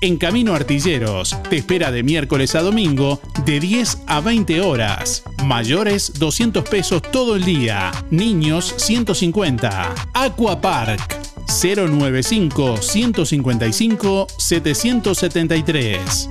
en 0.00 0.16
Camino 0.16 0.54
Artilleros, 0.54 1.36
te 1.48 1.56
espera 1.56 1.90
de 1.90 2.02
miércoles 2.02 2.54
a 2.54 2.62
domingo 2.62 3.20
de 3.44 3.60
10 3.60 4.02
a 4.06 4.20
20 4.20 4.60
horas. 4.60 5.22
Mayores 5.44 6.18
200 6.18 6.68
pesos 6.68 7.02
todo 7.02 7.36
el 7.36 7.44
día, 7.44 7.92
niños 8.10 8.74
150. 8.76 9.94
Aqua 10.12 10.60
Park 10.60 11.16
095 11.46 12.76
155 12.82 14.26
773. 14.36 16.28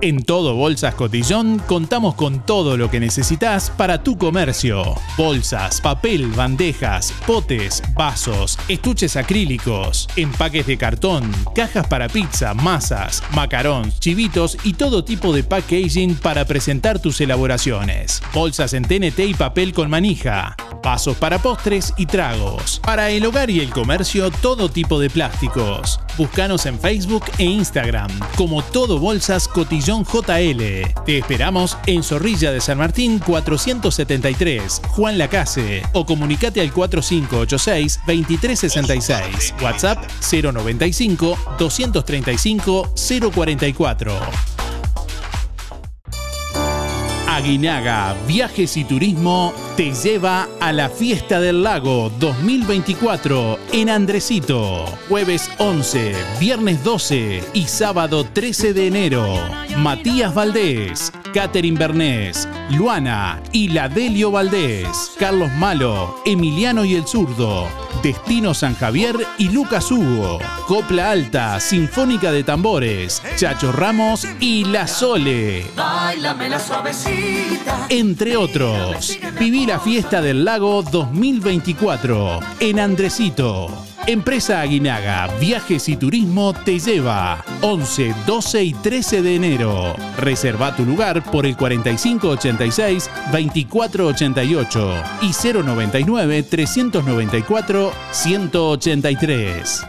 En 0.00 0.22
Todo 0.22 0.54
Bolsas 0.54 0.94
Cotillón 0.94 1.58
contamos 1.66 2.14
con 2.14 2.46
todo 2.46 2.76
lo 2.76 2.88
que 2.88 3.00
necesitas 3.00 3.68
para 3.68 4.00
tu 4.04 4.16
comercio. 4.16 4.94
Bolsas, 5.16 5.80
papel, 5.80 6.28
bandejas, 6.28 7.12
potes, 7.26 7.82
vasos, 7.94 8.56
estuches 8.68 9.16
acrílicos, 9.16 10.08
empaques 10.14 10.66
de 10.68 10.78
cartón, 10.78 11.32
cajas 11.52 11.88
para 11.88 12.08
pizza, 12.08 12.54
masas, 12.54 13.24
macarons, 13.34 13.98
chivitos 13.98 14.56
y 14.62 14.74
todo 14.74 15.02
tipo 15.02 15.32
de 15.32 15.42
packaging 15.42 16.14
para 16.14 16.44
presentar 16.44 17.00
tus 17.00 17.20
elaboraciones. 17.20 18.22
Bolsas 18.32 18.74
en 18.74 18.84
TNT 18.84 19.18
y 19.18 19.34
papel 19.34 19.72
con 19.72 19.90
manija. 19.90 20.54
Vasos 20.80 21.16
para 21.16 21.42
postres 21.42 21.92
y 21.96 22.06
tragos. 22.06 22.80
Para 22.84 23.10
el 23.10 23.26
hogar 23.26 23.50
y 23.50 23.58
el 23.58 23.70
comercio, 23.70 24.30
todo 24.30 24.70
tipo 24.70 25.00
de 25.00 25.10
plásticos. 25.10 25.98
Búscanos 26.16 26.66
en 26.66 26.78
Facebook 26.78 27.24
e 27.38 27.44
Instagram 27.44 28.10
como 28.36 28.62
Todo 28.62 29.00
Bolsas 29.00 29.48
Cotillón 29.48 29.87
JL. 29.88 30.84
Te 31.06 31.18
esperamos 31.18 31.78
en 31.86 32.02
Zorrilla 32.02 32.52
de 32.52 32.60
San 32.60 32.76
Martín 32.78 33.18
473, 33.20 34.82
Juan 34.88 35.16
Lacase, 35.16 35.82
o 35.94 36.04
comunicate 36.04 36.60
al 36.60 36.70
4586-2366. 36.72 39.62
WhatsApp 39.62 40.04
095 40.30 41.38
235 41.58 42.92
044. 43.32 44.67
Aguinaga 47.38 48.16
Viajes 48.26 48.76
y 48.76 48.84
Turismo 48.84 49.54
te 49.76 49.92
lleva 49.92 50.48
a 50.58 50.72
la 50.72 50.88
Fiesta 50.88 51.40
del 51.40 51.62
Lago 51.62 52.10
2024 52.18 53.60
en 53.72 53.90
Andresito. 53.90 54.84
Jueves 55.08 55.48
11, 55.58 56.16
viernes 56.40 56.82
12 56.82 57.44
y 57.54 57.62
sábado 57.68 58.24
13 58.24 58.72
de 58.72 58.88
enero. 58.88 59.24
Matías 59.76 60.34
Valdés, 60.34 61.12
Catherine 61.32 61.78
Bernés, 61.78 62.48
Luana 62.70 63.42
y 63.52 63.68
Ladelio 63.68 64.30
Valdés, 64.30 65.12
Carlos 65.18 65.50
Malo, 65.52 66.16
Emiliano 66.24 66.84
y 66.84 66.94
el 66.94 67.06
Zurdo, 67.06 67.68
Destino 68.02 68.54
San 68.54 68.74
Javier 68.74 69.16
y 69.38 69.48
Lucas 69.48 69.90
Hugo, 69.90 70.38
Copla 70.66 71.10
Alta, 71.10 71.60
Sinfónica 71.60 72.32
de 72.32 72.44
Tambores, 72.44 73.22
Chacho 73.36 73.72
Ramos 73.72 74.26
y 74.40 74.64
La 74.64 74.86
Sole. 74.86 75.66
La. 75.76 76.14
Entre 77.88 78.36
otros, 78.36 79.18
viví 79.38 79.66
la 79.66 79.80
fiesta 79.80 80.20
del 80.20 80.44
lago 80.44 80.82
2024 80.82 82.40
en 82.60 82.80
Andresito. 82.80 83.87
Empresa 84.08 84.62
Aguinaga, 84.62 85.28
Viajes 85.38 85.86
y 85.90 85.96
Turismo 85.98 86.54
te 86.54 86.78
lleva 86.78 87.44
11, 87.60 88.14
12 88.26 88.64
y 88.64 88.72
13 88.72 89.20
de 89.20 89.34
enero. 89.36 89.94
Reserva 90.16 90.74
tu 90.74 90.86
lugar 90.86 91.22
por 91.30 91.44
el 91.44 91.54
4586 91.58 93.10
2488 93.30 94.94
y 95.20 95.52
099 95.52 96.42
394 96.42 97.92
183. 98.10 99.86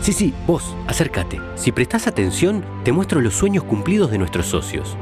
Sí, 0.00 0.12
sí, 0.14 0.32
vos, 0.46 0.74
acércate. 0.86 1.38
Si 1.54 1.70
prestás 1.70 2.06
atención, 2.06 2.64
te 2.82 2.92
muestro 2.92 3.20
los 3.20 3.34
sueños 3.34 3.64
cumplidos 3.64 4.10
de 4.10 4.16
nuestros 4.16 4.46
socios. 4.46 4.96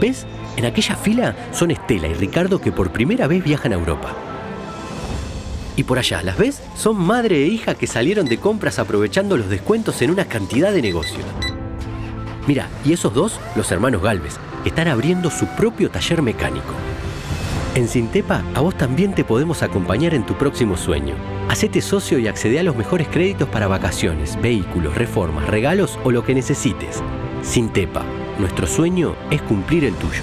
¿Ves? 0.00 0.26
En 0.56 0.64
aquella 0.64 0.96
fila 0.96 1.36
son 1.52 1.72
Estela 1.72 2.08
y 2.08 2.14
Ricardo 2.14 2.58
que 2.58 2.72
por 2.72 2.90
primera 2.90 3.26
vez 3.26 3.44
viajan 3.44 3.72
a 3.72 3.76
Europa. 3.76 4.16
Y 5.76 5.84
por 5.84 5.98
allá, 5.98 6.22
¿las 6.22 6.38
ves? 6.38 6.62
Son 6.74 6.96
madre 6.96 7.44
e 7.44 7.48
hija 7.48 7.74
que 7.74 7.86
salieron 7.86 8.26
de 8.26 8.38
compras 8.38 8.78
aprovechando 8.78 9.36
los 9.36 9.50
descuentos 9.50 10.00
en 10.00 10.10
una 10.10 10.24
cantidad 10.24 10.72
de 10.72 10.82
negocios. 10.82 11.24
Mira, 12.46 12.68
y 12.84 12.94
esos 12.94 13.12
dos, 13.12 13.38
los 13.54 13.70
hermanos 13.70 14.02
Galvez, 14.02 14.36
están 14.64 14.88
abriendo 14.88 15.30
su 15.30 15.46
propio 15.48 15.90
taller 15.90 16.22
mecánico. 16.22 16.72
En 17.74 17.88
Sintepa, 17.88 18.42
a 18.54 18.60
vos 18.60 18.74
también 18.78 19.14
te 19.14 19.22
podemos 19.22 19.62
acompañar 19.62 20.14
en 20.14 20.24
tu 20.24 20.34
próximo 20.34 20.78
sueño. 20.78 21.14
Hacete 21.50 21.82
socio 21.82 22.18
y 22.18 22.26
accede 22.26 22.58
a 22.58 22.62
los 22.62 22.74
mejores 22.74 23.06
créditos 23.08 23.48
para 23.50 23.66
vacaciones, 23.66 24.40
vehículos, 24.40 24.94
reformas, 24.94 25.46
regalos 25.46 25.98
o 26.02 26.10
lo 26.10 26.24
que 26.24 26.34
necesites. 26.34 27.02
Sintepa, 27.42 28.02
nuestro 28.38 28.66
sueño 28.66 29.14
es 29.30 29.42
cumplir 29.42 29.84
el 29.84 29.94
tuyo. 29.94 30.22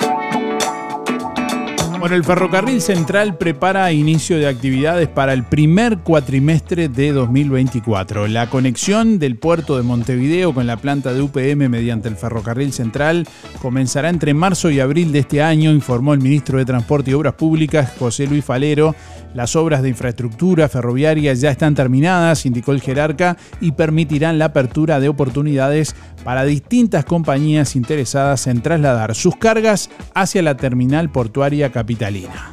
Bueno, 2.01 2.15
el 2.15 2.23
Ferrocarril 2.23 2.81
Central 2.81 3.37
prepara 3.37 3.91
inicio 3.91 4.39
de 4.39 4.47
actividades 4.47 5.07
para 5.07 5.33
el 5.33 5.43
primer 5.43 5.99
cuatrimestre 5.99 6.89
de 6.89 7.11
2024. 7.11 8.27
La 8.27 8.49
conexión 8.49 9.19
del 9.19 9.37
puerto 9.37 9.77
de 9.77 9.83
Montevideo 9.83 10.51
con 10.51 10.65
la 10.65 10.77
planta 10.77 11.13
de 11.13 11.21
UPM 11.21 11.69
mediante 11.69 12.09
el 12.09 12.15
Ferrocarril 12.15 12.73
Central 12.73 13.27
comenzará 13.61 14.09
entre 14.09 14.33
marzo 14.33 14.71
y 14.71 14.79
abril 14.79 15.11
de 15.11 15.19
este 15.19 15.43
año, 15.43 15.71
informó 15.71 16.15
el 16.15 16.21
ministro 16.21 16.57
de 16.57 16.65
Transporte 16.65 17.11
y 17.11 17.13
Obras 17.13 17.35
Públicas, 17.35 17.93
José 17.99 18.25
Luis 18.25 18.43
Falero. 18.43 18.95
Las 19.33 19.55
obras 19.55 19.81
de 19.81 19.89
infraestructura 19.89 20.67
ferroviaria 20.67 21.33
ya 21.33 21.51
están 21.51 21.73
terminadas, 21.73 22.45
indicó 22.45 22.73
el 22.73 22.81
jerarca, 22.81 23.37
y 23.61 23.71
permitirán 23.71 24.37
la 24.37 24.45
apertura 24.45 24.99
de 24.99 25.07
oportunidades 25.09 25.95
para 26.23 26.43
distintas 26.43 27.05
compañías 27.05 27.75
interesadas 27.75 28.47
en 28.47 28.61
trasladar 28.61 29.15
sus 29.15 29.37
cargas 29.37 29.89
hacia 30.13 30.41
la 30.41 30.57
terminal 30.57 31.09
portuaria 31.09 31.71
capitalina. 31.71 32.51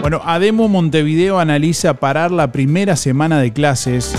Bueno, 0.00 0.22
Ademo 0.24 0.66
Montevideo 0.66 1.38
analiza 1.38 1.94
parar 1.94 2.30
la 2.30 2.50
primera 2.50 2.96
semana 2.96 3.38
de 3.38 3.52
clases. 3.52 4.16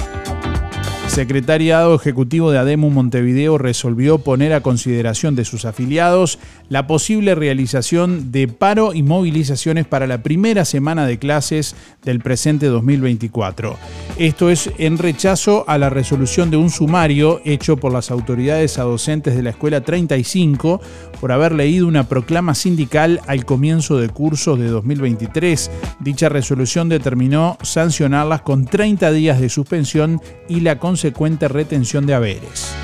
Secretariado 1.11 1.93
Ejecutivo 1.93 2.51
de 2.51 2.57
ADEMU 2.57 2.89
Montevideo 2.89 3.57
resolvió 3.57 4.19
poner 4.19 4.53
a 4.53 4.61
consideración 4.61 5.35
de 5.35 5.43
sus 5.43 5.65
afiliados 5.65 6.39
la 6.69 6.87
posible 6.87 7.35
realización 7.35 8.31
de 8.31 8.47
paro 8.47 8.93
y 8.93 9.03
movilizaciones 9.03 9.85
para 9.85 10.07
la 10.07 10.23
primera 10.23 10.63
semana 10.63 11.05
de 11.05 11.19
clases 11.19 11.75
del 12.05 12.21
presente 12.21 12.67
2024. 12.67 13.75
Esto 14.17 14.49
es 14.49 14.71
en 14.77 14.97
rechazo 14.97 15.65
a 15.67 15.77
la 15.77 15.89
resolución 15.89 16.49
de 16.49 16.55
un 16.55 16.69
sumario 16.69 17.41
hecho 17.43 17.75
por 17.75 17.91
las 17.91 18.09
autoridades 18.09 18.79
a 18.79 18.83
docentes 18.83 19.35
de 19.35 19.43
la 19.43 19.49
Escuela 19.49 19.81
35 19.81 20.79
por 21.19 21.33
haber 21.33 21.51
leído 21.51 21.87
una 21.87 22.07
proclama 22.07 22.55
sindical 22.55 23.19
al 23.27 23.43
comienzo 23.43 23.97
de 23.97 24.07
cursos 24.07 24.57
de 24.57 24.67
2023. 24.67 25.71
Dicha 25.99 26.29
resolución 26.29 26.87
determinó 26.87 27.57
sancionarlas 27.63 28.43
con 28.43 28.63
30 28.63 29.11
días 29.11 29.41
de 29.41 29.49
suspensión 29.49 30.21
y 30.47 30.61
la 30.61 30.79
consecuente 31.01 31.47
retención 31.47 32.05
de 32.05 32.13
haberes. 32.13 32.75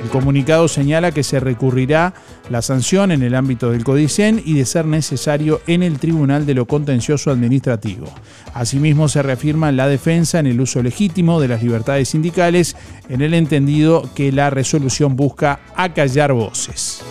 El 0.00 0.08
comunicado 0.08 0.68
señala 0.68 1.10
que 1.10 1.24
se 1.24 1.40
recurrirá 1.40 2.14
la 2.48 2.62
sanción 2.62 3.10
en 3.10 3.24
el 3.24 3.34
ámbito 3.34 3.72
del 3.72 3.82
Codicen 3.82 4.40
y 4.44 4.54
de 4.54 4.64
ser 4.64 4.86
necesario 4.86 5.60
en 5.66 5.82
el 5.82 5.98
Tribunal 5.98 6.46
de 6.46 6.54
lo 6.54 6.66
Contencioso 6.66 7.32
Administrativo. 7.32 8.06
Asimismo 8.52 9.08
se 9.08 9.24
reafirma 9.24 9.72
la 9.72 9.88
defensa 9.88 10.38
en 10.38 10.46
el 10.46 10.60
uso 10.60 10.84
legítimo 10.84 11.40
de 11.40 11.48
las 11.48 11.64
libertades 11.64 12.10
sindicales 12.10 12.76
en 13.08 13.22
el 13.22 13.34
entendido 13.34 14.08
que 14.14 14.30
la 14.30 14.50
resolución 14.50 15.16
busca 15.16 15.58
acallar 15.74 16.32
voces. 16.32 17.02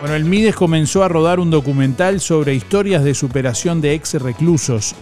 Bueno, 0.00 0.14
el 0.14 0.26
Mides 0.26 0.56
comenzó 0.56 1.04
a 1.04 1.08
rodar 1.08 1.40
un 1.40 1.50
documental 1.50 2.20
sobre 2.20 2.54
historias 2.54 3.02
de 3.02 3.14
superación 3.14 3.80
de 3.80 3.94
ex 3.94 4.12
reclusos. 4.20 4.94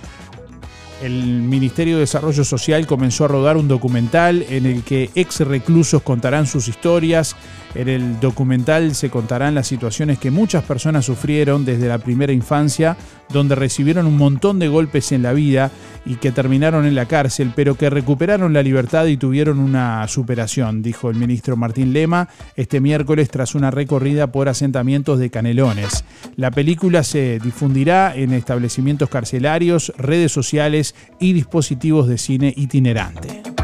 El 1.03 1.43
Ministerio 1.43 1.95
de 1.95 2.01
Desarrollo 2.01 2.45
Social 2.45 2.87
comenzó 2.87 3.25
a 3.25 3.29
rodar 3.29 3.57
un 3.57 3.69
documental 3.69 4.45
en 4.49 4.67
el 4.67 4.83
que 4.83 5.11
ex 5.15 5.41
reclusos 5.41 6.03
contarán 6.03 6.47
sus 6.47 6.69
historias. 6.69 7.37
En 7.75 7.89
el 7.89 8.19
documental 8.19 8.95
se 8.95 9.11
contarán 9.11 9.55
las 9.55 9.69
situaciones 9.69 10.19
que 10.19 10.31
muchas 10.31 10.65
personas 10.65 11.05
sufrieron 11.05 11.65
desde 11.65 11.89
la 11.89 11.99
primera 11.99 12.33
infancia, 12.33 12.97
donde 13.33 13.55
recibieron 13.55 14.07
un 14.07 14.17
montón 14.17 14.59
de 14.59 14.69
golpes 14.69 15.13
en 15.13 15.23
la 15.23 15.33
vida 15.33 15.71
y 16.05 16.17
que 16.17 16.33
terminaron 16.33 16.85
en 16.85 16.97
la 16.97 17.07
cárcel, 17.07 17.53
pero 17.55 17.77
que 17.77 17.89
recuperaron 17.89 18.53
la 18.53 18.63
libertad 18.63 19.07
y 19.07 19.17
tuvieron 19.17 19.61
una 19.61 20.07
superación, 20.09 20.83
dijo 20.83 21.11
el 21.11 21.17
ministro 21.17 21.57
Martín 21.57 21.93
Lema 21.93 22.29
este 22.57 22.81
miércoles 22.81 23.31
tras 23.31 23.55
una 23.55 23.71
recorrida 23.71 24.33
por 24.33 24.49
asentamientos 24.49 25.19
de 25.19 25.31
Canelones. 25.31 26.05
La 26.37 26.51
película 26.51 27.05
se 27.05 27.39
difundirá 27.39 28.15
en 28.17 28.33
establecimientos 28.33 29.09
carcelarios, 29.09 29.93
redes 29.97 30.33
sociales 30.33 30.95
y 31.21 31.35
dispositivos 31.35 32.09
de 32.09 32.19
cine 32.19 32.53
itinerante. 32.57 33.60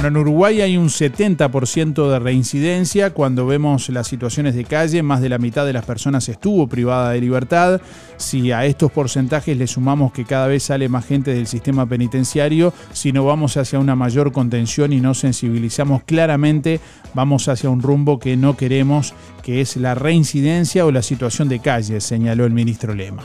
Bueno, 0.00 0.18
en 0.18 0.28
Uruguay 0.28 0.62
hay 0.62 0.78
un 0.78 0.88
70% 0.88 2.10
de 2.10 2.18
reincidencia. 2.18 3.10
Cuando 3.10 3.44
vemos 3.44 3.90
las 3.90 4.06
situaciones 4.06 4.54
de 4.54 4.64
calle, 4.64 5.02
más 5.02 5.20
de 5.20 5.28
la 5.28 5.36
mitad 5.36 5.66
de 5.66 5.74
las 5.74 5.84
personas 5.84 6.26
estuvo 6.30 6.66
privada 6.68 7.10
de 7.10 7.20
libertad. 7.20 7.82
Si 8.16 8.50
a 8.50 8.64
estos 8.64 8.90
porcentajes 8.90 9.58
le 9.58 9.66
sumamos 9.66 10.14
que 10.14 10.24
cada 10.24 10.46
vez 10.46 10.62
sale 10.62 10.88
más 10.88 11.04
gente 11.04 11.34
del 11.34 11.46
sistema 11.46 11.84
penitenciario, 11.84 12.72
si 12.94 13.12
no 13.12 13.26
vamos 13.26 13.58
hacia 13.58 13.78
una 13.78 13.94
mayor 13.94 14.32
contención 14.32 14.94
y 14.94 15.02
no 15.02 15.12
sensibilizamos 15.12 16.02
claramente, 16.04 16.80
vamos 17.12 17.48
hacia 17.48 17.68
un 17.68 17.82
rumbo 17.82 18.18
que 18.18 18.38
no 18.38 18.56
queremos, 18.56 19.12
que 19.42 19.60
es 19.60 19.76
la 19.76 19.94
reincidencia 19.94 20.86
o 20.86 20.92
la 20.92 21.02
situación 21.02 21.50
de 21.50 21.58
calle, 21.58 22.00
señaló 22.00 22.46
el 22.46 22.54
ministro 22.54 22.94
Lema. 22.94 23.24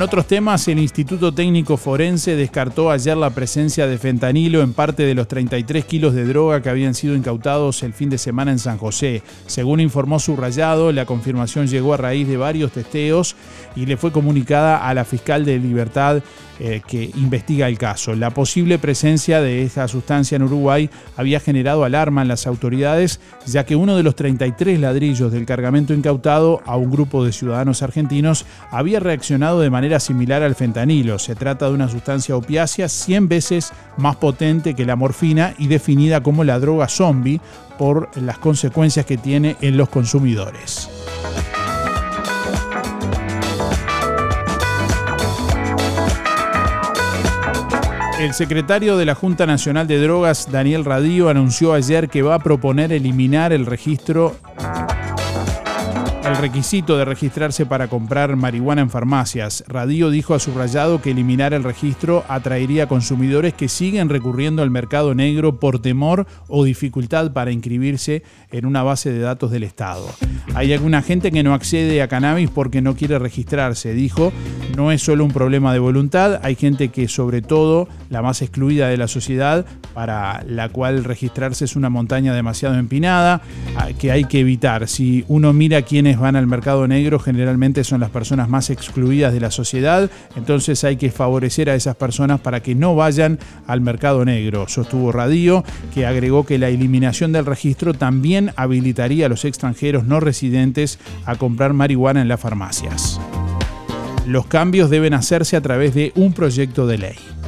En 0.00 0.04
otros 0.04 0.26
temas, 0.26 0.66
el 0.66 0.78
Instituto 0.78 1.30
Técnico 1.34 1.76
Forense 1.76 2.34
descartó 2.34 2.90
ayer 2.90 3.18
la 3.18 3.28
presencia 3.28 3.86
de 3.86 3.98
fentanilo 3.98 4.62
en 4.62 4.72
parte 4.72 5.02
de 5.02 5.14
los 5.14 5.28
33 5.28 5.84
kilos 5.84 6.14
de 6.14 6.24
droga 6.24 6.62
que 6.62 6.70
habían 6.70 6.94
sido 6.94 7.14
incautados 7.14 7.82
el 7.82 7.92
fin 7.92 8.08
de 8.08 8.16
semana 8.16 8.50
en 8.50 8.58
San 8.58 8.78
José. 8.78 9.22
Según 9.46 9.78
informó 9.78 10.18
Subrayado, 10.18 10.90
la 10.90 11.04
confirmación 11.04 11.66
llegó 11.66 11.92
a 11.92 11.98
raíz 11.98 12.26
de 12.26 12.38
varios 12.38 12.72
testeos 12.72 13.36
y 13.76 13.84
le 13.84 13.98
fue 13.98 14.10
comunicada 14.10 14.88
a 14.88 14.94
la 14.94 15.04
fiscal 15.04 15.44
de 15.44 15.58
Libertad 15.58 16.22
eh, 16.62 16.82
que 16.86 17.10
investiga 17.14 17.68
el 17.68 17.78
caso. 17.78 18.14
La 18.14 18.34
posible 18.34 18.78
presencia 18.78 19.40
de 19.40 19.62
esta 19.62 19.88
sustancia 19.88 20.36
en 20.36 20.42
Uruguay 20.42 20.90
había 21.16 21.40
generado 21.40 21.84
alarma 21.84 22.20
en 22.20 22.28
las 22.28 22.46
autoridades, 22.46 23.18
ya 23.46 23.64
que 23.64 23.76
uno 23.76 23.96
de 23.96 24.02
los 24.02 24.14
33 24.14 24.78
ladrillos 24.78 25.32
del 25.32 25.46
cargamento 25.46 25.94
incautado 25.94 26.60
a 26.66 26.76
un 26.76 26.90
grupo 26.90 27.24
de 27.24 27.32
ciudadanos 27.32 27.82
argentinos 27.82 28.44
había 28.70 29.00
reaccionado 29.00 29.60
de 29.60 29.70
manera 29.70 30.00
similar 30.00 30.42
al 30.42 30.54
fentanilo. 30.54 31.18
Se 31.18 31.34
trata 31.34 31.66
de 31.66 31.72
una 31.72 31.88
sustancia 31.88 32.36
opiácea 32.36 32.90
100 32.90 33.28
veces 33.28 33.72
más 33.96 34.16
potente 34.16 34.74
que 34.74 34.84
la 34.84 34.96
morfina 34.96 35.54
y 35.56 35.66
definida 35.66 36.22
como 36.22 36.44
la 36.44 36.58
droga 36.58 36.88
zombie 36.88 37.40
por 37.78 38.10
las 38.20 38.36
consecuencias 38.36 39.06
que 39.06 39.16
tiene 39.16 39.56
en 39.62 39.78
los 39.78 39.88
consumidores. 39.88 40.90
El 48.20 48.34
secretario 48.34 48.98
de 48.98 49.06
la 49.06 49.14
Junta 49.14 49.46
Nacional 49.46 49.86
de 49.86 49.98
Drogas, 49.98 50.52
Daniel 50.52 50.84
Radío, 50.84 51.30
anunció 51.30 51.72
ayer 51.72 52.10
que 52.10 52.20
va 52.20 52.34
a 52.34 52.38
proponer 52.38 52.92
eliminar 52.92 53.50
el 53.54 53.64
registro 53.64 54.36
el 56.24 56.36
requisito 56.36 56.98
de 56.98 57.04
registrarse 57.04 57.64
para 57.64 57.88
comprar 57.88 58.36
marihuana 58.36 58.82
en 58.82 58.90
farmacias. 58.90 59.64
Radío 59.66 60.10
dijo 60.10 60.34
a 60.34 60.38
subrayado 60.38 61.00
que 61.00 61.12
eliminar 61.12 61.54
el 61.54 61.64
registro 61.64 62.24
atraería 62.28 62.86
consumidores 62.86 63.54
que 63.54 63.68
siguen 63.68 64.08
recurriendo 64.08 64.62
al 64.62 64.70
mercado 64.70 65.14
negro 65.14 65.58
por 65.58 65.80
temor 65.80 66.26
o 66.46 66.64
dificultad 66.64 67.32
para 67.32 67.52
inscribirse 67.52 68.22
en 68.52 68.66
una 68.66 68.82
base 68.82 69.10
de 69.10 69.20
datos 69.20 69.50
del 69.50 69.62
Estado. 69.62 70.06
Hay 70.54 70.72
alguna 70.72 71.02
gente 71.02 71.32
que 71.32 71.42
no 71.42 71.54
accede 71.54 72.02
a 72.02 72.08
cannabis 72.08 72.50
porque 72.50 72.82
no 72.82 72.94
quiere 72.94 73.18
registrarse, 73.18 73.94
dijo. 73.94 74.32
No 74.76 74.92
es 74.92 75.02
solo 75.02 75.24
un 75.24 75.32
problema 75.32 75.72
de 75.72 75.80
voluntad, 75.80 76.40
hay 76.44 76.54
gente 76.54 76.90
que 76.90 77.08
sobre 77.08 77.42
todo 77.42 77.88
la 78.08 78.22
más 78.22 78.40
excluida 78.40 78.88
de 78.88 78.96
la 78.96 79.08
sociedad, 79.08 79.66
para 79.94 80.44
la 80.46 80.68
cual 80.68 81.02
registrarse 81.02 81.64
es 81.64 81.74
una 81.74 81.90
montaña 81.90 82.32
demasiado 82.34 82.76
empinada, 82.76 83.42
que 83.98 84.12
hay 84.12 84.24
que 84.24 84.40
evitar. 84.40 84.86
Si 84.86 85.24
uno 85.26 85.52
mira 85.52 85.82
quiénes 85.82 86.19
van 86.20 86.36
al 86.36 86.46
mercado 86.46 86.86
negro 86.86 87.18
generalmente 87.18 87.84
son 87.84 88.00
las 88.00 88.10
personas 88.10 88.48
más 88.48 88.70
excluidas 88.70 89.32
de 89.32 89.40
la 89.40 89.50
sociedad, 89.50 90.10
entonces 90.36 90.84
hay 90.84 90.96
que 90.96 91.10
favorecer 91.10 91.70
a 91.70 91.74
esas 91.74 91.96
personas 91.96 92.40
para 92.40 92.60
que 92.60 92.74
no 92.74 92.94
vayan 92.94 93.38
al 93.66 93.80
mercado 93.80 94.24
negro. 94.24 94.68
Sostuvo 94.68 95.12
Radío, 95.12 95.64
que 95.94 96.06
agregó 96.06 96.44
que 96.44 96.58
la 96.58 96.68
eliminación 96.68 97.32
del 97.32 97.46
registro 97.46 97.94
también 97.94 98.52
habilitaría 98.56 99.26
a 99.26 99.28
los 99.28 99.44
extranjeros 99.44 100.04
no 100.04 100.20
residentes 100.20 100.98
a 101.24 101.36
comprar 101.36 101.72
marihuana 101.72 102.22
en 102.22 102.28
las 102.28 102.40
farmacias. 102.40 103.20
Los 104.26 104.46
cambios 104.46 104.90
deben 104.90 105.14
hacerse 105.14 105.56
a 105.56 105.60
través 105.60 105.94
de 105.94 106.12
un 106.14 106.32
proyecto 106.32 106.86
de 106.86 106.98
ley. 106.98 107.39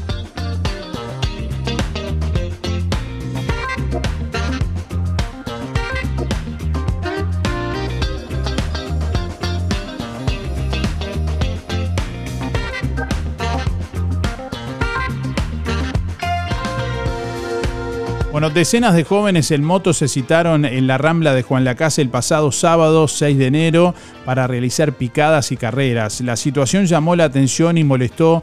Decenas 18.50 18.94
de 18.94 19.04
jóvenes 19.04 19.52
en 19.52 19.62
moto 19.62 19.92
se 19.92 20.08
citaron 20.08 20.64
en 20.64 20.88
la 20.88 20.98
Rambla 20.98 21.32
de 21.32 21.42
Juan 21.42 21.64
Lacase 21.64 22.02
el 22.02 22.08
pasado 22.08 22.50
sábado 22.50 23.06
6 23.06 23.38
de 23.38 23.46
enero 23.46 23.94
para 24.24 24.48
realizar 24.48 24.94
picadas 24.94 25.52
y 25.52 25.56
carreras. 25.56 26.20
La 26.20 26.36
situación 26.36 26.86
llamó 26.86 27.14
la 27.14 27.24
atención 27.24 27.78
y 27.78 27.84
molestó 27.84 28.42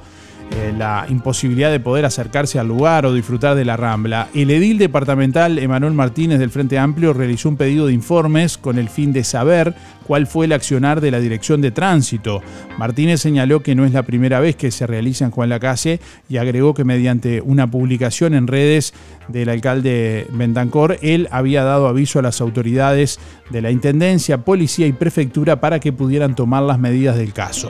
eh, 0.52 0.74
la 0.78 1.06
imposibilidad 1.10 1.72
de 1.72 1.80
poder 1.80 2.06
acercarse 2.06 2.60
al 2.60 2.68
lugar 2.68 3.06
o 3.06 3.14
disfrutar 3.14 3.56
de 3.56 3.66
la 3.66 3.78
rambla. 3.78 4.30
El 4.34 4.50
edil 4.50 4.78
departamental 4.78 5.60
Emanuel 5.60 5.93
Martínez 5.93 6.39
del 6.39 6.50
Frente 6.50 6.80
Amplio 6.80 7.14
realizó 7.14 7.50
un 7.50 7.58
pedido 7.58 7.88
de 7.88 7.93
informes 7.93 8.58
con 8.58 8.80
el 8.80 8.89
fin 8.89 9.14
de 9.14 9.24
saber 9.24 9.76
cuál 10.08 10.26
fue 10.26 10.47
el 10.47 10.54
accionar 10.54 11.02
de 11.02 11.12
la 11.12 11.20
Dirección 11.20 11.62
de 11.62 11.70
Tránsito. 11.70 12.41
Martínez 12.80 13.22
señaló 13.22 13.62
que 13.62 13.76
no 13.76 13.86
es 13.86 13.93
la 13.93 14.02
primera 14.02 14.39
vez 14.39 14.56
que 14.56 14.72
se 14.72 14.88
realiza 14.88 15.26
en 15.26 15.32
Juan 15.32 15.50
Lacase 15.50 16.00
y 16.28 16.38
agregó 16.38 16.74
que 16.74 16.84
mediante 16.84 17.41
una 17.41 17.70
publicación 17.70 18.34
en 18.34 18.47
redes 18.47 18.93
del 19.28 19.50
alcalde 19.50 20.26
Bentancor, 20.32 20.97
él 21.04 21.28
había 21.30 21.64
dado 21.64 21.88
aviso 21.88 22.18
a 22.18 22.24
las 22.24 22.41
autoridades 22.41 23.20
de 23.52 23.62
la 23.62 23.70
Intendencia, 23.70 24.39
Policía 24.39 24.88
y 24.88 24.93
Prefectura 24.93 25.62
para 25.62 25.80
que 25.80 25.93
pudieran 25.93 26.34
tomar 26.34 26.64
las 26.64 26.80
medidas 26.80 27.16
del 27.16 27.34
caso. 27.34 27.70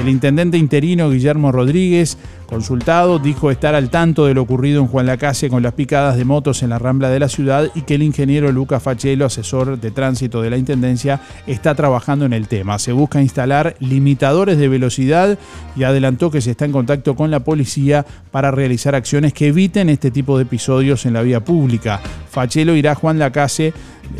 El 0.00 0.08
intendente 0.08 0.56
interino 0.56 1.10
Guillermo 1.10 1.52
Rodríguez, 1.52 2.16
consultado, 2.46 3.18
dijo 3.18 3.50
estar 3.50 3.74
al 3.74 3.90
tanto 3.90 4.24
de 4.24 4.32
lo 4.32 4.40
ocurrido 4.40 4.80
en 4.80 4.86
Juan 4.86 5.04
Lacase 5.04 5.50
con 5.50 5.62
las 5.62 5.74
picadas 5.74 6.16
de 6.16 6.24
motos 6.24 6.62
en 6.62 6.70
la 6.70 6.78
rambla 6.78 7.10
de 7.10 7.20
la 7.20 7.28
ciudad 7.28 7.70
y 7.74 7.82
que 7.82 7.96
el 7.96 8.02
ingeniero 8.02 8.50
Lucas 8.50 8.82
Fachelo, 8.82 9.26
asesor 9.26 9.78
de 9.78 9.90
tránsito 9.90 10.40
de 10.40 10.48
la 10.48 10.56
Intendencia, 10.56 11.20
está 11.46 11.74
trabajando 11.74 12.24
en 12.24 12.32
el 12.32 12.48
tema. 12.48 12.78
Se 12.78 12.92
busca 12.92 13.20
instalar 13.20 13.76
limitadores 13.78 14.56
de 14.56 14.68
velocidad 14.68 15.38
y 15.76 15.82
adelantó 15.82 16.30
que 16.30 16.40
se 16.40 16.52
está 16.52 16.64
en 16.64 16.72
contacto 16.72 17.14
con 17.14 17.30
la 17.30 17.40
policía 17.40 18.06
para 18.30 18.50
realizar 18.50 18.94
acciones 18.94 19.34
que 19.34 19.48
eviten 19.48 19.90
este 19.90 20.10
tipo 20.10 20.38
de 20.38 20.44
episodios 20.44 21.04
en 21.04 21.12
la 21.12 21.20
vía 21.20 21.44
pública. 21.44 22.00
Fachelo 22.30 22.74
irá 22.74 22.92
a 22.92 22.94
Juan 22.94 23.18
Lacase 23.18 23.74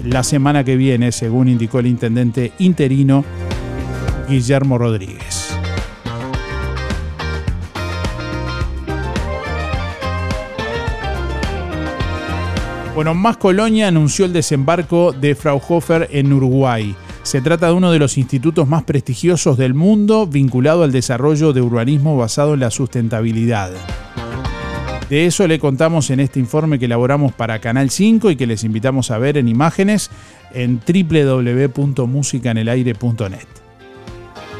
la 0.04 0.24
semana 0.24 0.62
que 0.62 0.76
viene, 0.76 1.10
según 1.10 1.48
indicó 1.48 1.78
el 1.78 1.86
intendente 1.86 2.52
interino 2.58 3.24
Guillermo 4.28 4.76
Rodríguez. 4.76 5.49
Bueno, 12.94 13.14
Más 13.14 13.36
Colonia 13.36 13.88
anunció 13.88 14.24
el 14.24 14.32
desembarco 14.32 15.12
de 15.12 15.36
Fraunhofer 15.36 16.08
en 16.10 16.32
Uruguay. 16.32 16.96
Se 17.22 17.40
trata 17.40 17.68
de 17.68 17.72
uno 17.72 17.92
de 17.92 18.00
los 18.00 18.18
institutos 18.18 18.66
más 18.66 18.82
prestigiosos 18.82 19.56
del 19.56 19.74
mundo 19.74 20.26
vinculado 20.26 20.82
al 20.82 20.90
desarrollo 20.90 21.52
de 21.52 21.62
urbanismo 21.62 22.16
basado 22.16 22.54
en 22.54 22.60
la 22.60 22.70
sustentabilidad. 22.70 23.70
De 25.08 25.26
eso 25.26 25.46
le 25.46 25.60
contamos 25.60 26.10
en 26.10 26.18
este 26.20 26.40
informe 26.40 26.78
que 26.78 26.84
elaboramos 26.86 27.32
para 27.32 27.60
Canal 27.60 27.90
5 27.90 28.32
y 28.32 28.36
que 28.36 28.46
les 28.46 28.64
invitamos 28.64 29.10
a 29.10 29.18
ver 29.18 29.36
en 29.38 29.48
imágenes 29.48 30.10
en 30.52 30.80
www.musicanelaire.net. 30.80 33.59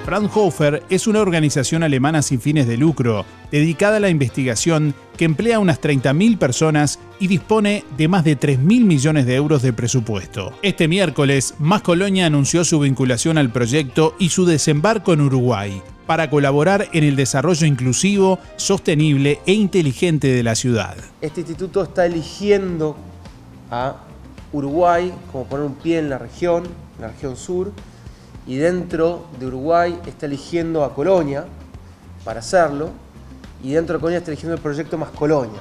Fraunhofer 0.05 0.83
es 0.89 1.07
una 1.07 1.21
organización 1.21 1.83
alemana 1.83 2.23
sin 2.23 2.41
fines 2.41 2.67
de 2.67 2.77
lucro, 2.77 3.27
dedicada 3.51 3.99
a 3.99 4.01
la 4.01 4.09
investigación, 4.09 4.95
que 5.17 5.27
emplea 5.27 5.59
unas 5.59 5.81
30.000 5.81 6.39
personas 6.39 6.99
y 7.19 7.27
dispone 7.27 7.85
de 7.97 8.09
más 8.09 8.25
de 8.25 8.39
3.000 8.39 8.59
millones 8.85 9.27
de 9.27 9.35
euros 9.37 9.61
de 9.63 9.75
presupuesto. 9.75 10.53
Este 10.63 10.89
miércoles, 10.89 11.55
Más 11.59 11.83
Colonia 11.83 12.27
anunció 12.27 12.65
su 12.65 12.81
vinculación 12.81 13.37
al 13.37 13.53
proyecto 13.53 14.17
y 14.19 14.31
su 14.31 14.47
desembarco 14.47 15.13
en 15.13 15.21
Uruguay 15.21 15.83
para 16.07 16.31
colaborar 16.31 16.89
en 16.93 17.05
el 17.05 17.15
desarrollo 17.15 17.67
inclusivo, 17.67 18.41
sostenible 18.57 19.41
e 19.47 19.53
inteligente 19.53 20.29
de 20.29 20.43
la 20.43 20.55
ciudad. 20.55 20.97
Este 21.21 21.43
instituto 21.43 21.83
está 21.85 22.07
eligiendo 22.07 22.97
a 23.71 23.97
Uruguay 24.53 25.13
como 25.31 25.45
poner 25.45 25.67
un 25.67 25.75
pie 25.75 25.99
en 25.99 26.11
la 26.11 26.19
región, 26.19 26.65
en 26.97 27.03
la 27.03 27.09
región 27.09 27.37
sur, 27.37 27.73
y 28.51 28.57
dentro 28.57 29.29
de 29.39 29.47
Uruguay 29.47 29.97
está 30.09 30.27
eligiendo 30.27 30.83
a 30.83 30.93
Colonia 30.93 31.45
para 32.25 32.41
hacerlo 32.41 32.91
y 33.63 33.71
dentro 33.71 33.95
de 33.95 34.01
Colonia 34.01 34.19
está 34.19 34.33
eligiendo 34.33 34.57
el 34.57 34.61
proyecto 34.61 34.99
Más 34.99 35.11
Colonia. 35.11 35.61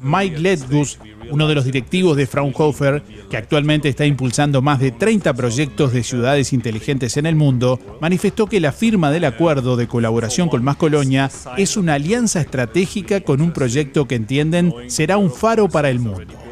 Mike 0.00 0.38
Ledgus, 0.38 0.98
uno 1.30 1.46
de 1.46 1.54
los 1.54 1.66
directivos 1.66 2.16
de 2.16 2.26
Fraunhofer, 2.26 3.02
que 3.28 3.36
actualmente 3.36 3.90
está 3.90 4.06
impulsando 4.06 4.62
más 4.62 4.80
de 4.80 4.90
30 4.90 5.34
proyectos 5.34 5.92
de 5.92 6.02
ciudades 6.02 6.54
inteligentes 6.54 7.18
en 7.18 7.26
el 7.26 7.36
mundo, 7.36 7.78
manifestó 8.00 8.46
que 8.46 8.60
la 8.60 8.72
firma 8.72 9.10
del 9.10 9.26
acuerdo 9.26 9.76
de 9.76 9.88
colaboración 9.88 10.48
con 10.48 10.64
Más 10.64 10.76
Colonia 10.76 11.30
es 11.58 11.76
una 11.76 11.94
alianza 11.94 12.40
estratégica 12.40 13.20
con 13.20 13.42
un 13.42 13.52
proyecto 13.52 14.08
que 14.08 14.14
entienden 14.14 14.72
será 14.86 15.18
un 15.18 15.30
faro 15.30 15.68
para 15.68 15.90
el 15.90 15.98
mundo. 15.98 16.43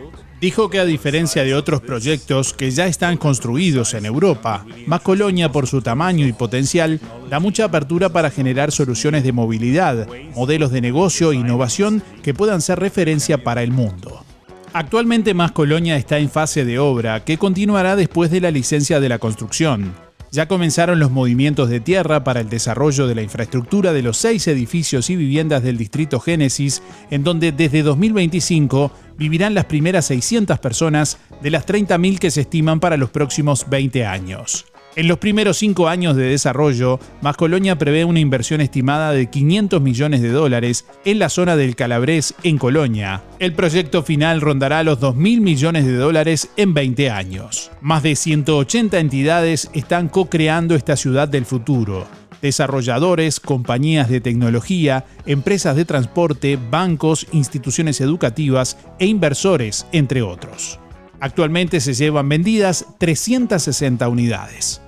Dijo 0.42 0.68
que 0.70 0.80
a 0.80 0.84
diferencia 0.84 1.44
de 1.44 1.54
otros 1.54 1.82
proyectos 1.82 2.52
que 2.52 2.68
ya 2.72 2.88
están 2.88 3.16
construidos 3.16 3.94
en 3.94 4.06
Europa, 4.06 4.66
Más 4.86 5.00
Colonia 5.00 5.52
por 5.52 5.68
su 5.68 5.82
tamaño 5.82 6.26
y 6.26 6.32
potencial 6.32 6.98
da 7.30 7.38
mucha 7.38 7.66
apertura 7.66 8.08
para 8.08 8.28
generar 8.28 8.72
soluciones 8.72 9.22
de 9.22 9.30
movilidad, 9.30 10.08
modelos 10.34 10.72
de 10.72 10.80
negocio 10.80 11.30
e 11.30 11.36
innovación 11.36 12.02
que 12.24 12.34
puedan 12.34 12.60
ser 12.60 12.80
referencia 12.80 13.44
para 13.44 13.62
el 13.62 13.70
mundo. 13.70 14.24
Actualmente 14.72 15.32
Más 15.32 15.52
Colonia 15.52 15.96
está 15.96 16.18
en 16.18 16.28
fase 16.28 16.64
de 16.64 16.80
obra 16.80 17.24
que 17.24 17.38
continuará 17.38 17.94
después 17.94 18.32
de 18.32 18.40
la 18.40 18.50
licencia 18.50 18.98
de 18.98 19.08
la 19.08 19.20
construcción. 19.20 19.94
Ya 20.34 20.48
comenzaron 20.48 20.98
los 20.98 21.10
movimientos 21.10 21.68
de 21.68 21.80
tierra 21.80 22.24
para 22.24 22.40
el 22.40 22.48
desarrollo 22.48 23.06
de 23.06 23.14
la 23.14 23.20
infraestructura 23.20 23.92
de 23.92 24.00
los 24.00 24.16
seis 24.16 24.48
edificios 24.48 25.10
y 25.10 25.16
viviendas 25.16 25.62
del 25.62 25.76
distrito 25.76 26.20
Génesis, 26.20 26.82
en 27.10 27.22
donde 27.22 27.52
desde 27.52 27.82
2025 27.82 28.90
vivirán 29.18 29.52
las 29.52 29.66
primeras 29.66 30.06
600 30.06 30.58
personas 30.58 31.18
de 31.42 31.50
las 31.50 31.66
30.000 31.66 32.18
que 32.18 32.30
se 32.30 32.40
estiman 32.40 32.80
para 32.80 32.96
los 32.96 33.10
próximos 33.10 33.68
20 33.68 34.06
años. 34.06 34.71
En 34.94 35.08
los 35.08 35.16
primeros 35.16 35.56
cinco 35.56 35.88
años 35.88 36.16
de 36.16 36.24
desarrollo, 36.24 37.00
Más 37.22 37.38
Colonia 37.38 37.78
prevé 37.78 38.04
una 38.04 38.20
inversión 38.20 38.60
estimada 38.60 39.12
de 39.12 39.30
500 39.30 39.80
millones 39.80 40.20
de 40.20 40.28
dólares 40.28 40.84
en 41.06 41.18
la 41.18 41.30
zona 41.30 41.56
del 41.56 41.76
Calabrés, 41.76 42.34
en 42.42 42.58
Colonia. 42.58 43.22
El 43.38 43.54
proyecto 43.54 44.02
final 44.02 44.42
rondará 44.42 44.82
los 44.82 45.00
2.000 45.00 45.40
millones 45.40 45.86
de 45.86 45.94
dólares 45.94 46.50
en 46.58 46.74
20 46.74 47.08
años. 47.08 47.70
Más 47.80 48.02
de 48.02 48.16
180 48.16 48.98
entidades 48.98 49.70
están 49.72 50.10
co-creando 50.10 50.74
esta 50.74 50.96
ciudad 50.96 51.26
del 51.26 51.46
futuro. 51.46 52.06
Desarrolladores, 52.42 53.40
compañías 53.40 54.10
de 54.10 54.20
tecnología, 54.20 55.06
empresas 55.24 55.74
de 55.74 55.86
transporte, 55.86 56.58
bancos, 56.70 57.26
instituciones 57.32 58.02
educativas 58.02 58.76
e 58.98 59.06
inversores, 59.06 59.86
entre 59.92 60.20
otros. 60.20 60.78
Actualmente 61.22 61.80
se 61.80 61.94
llevan 61.94 62.28
vendidas 62.28 62.84
360 62.98 64.08
unidades. 64.08 64.81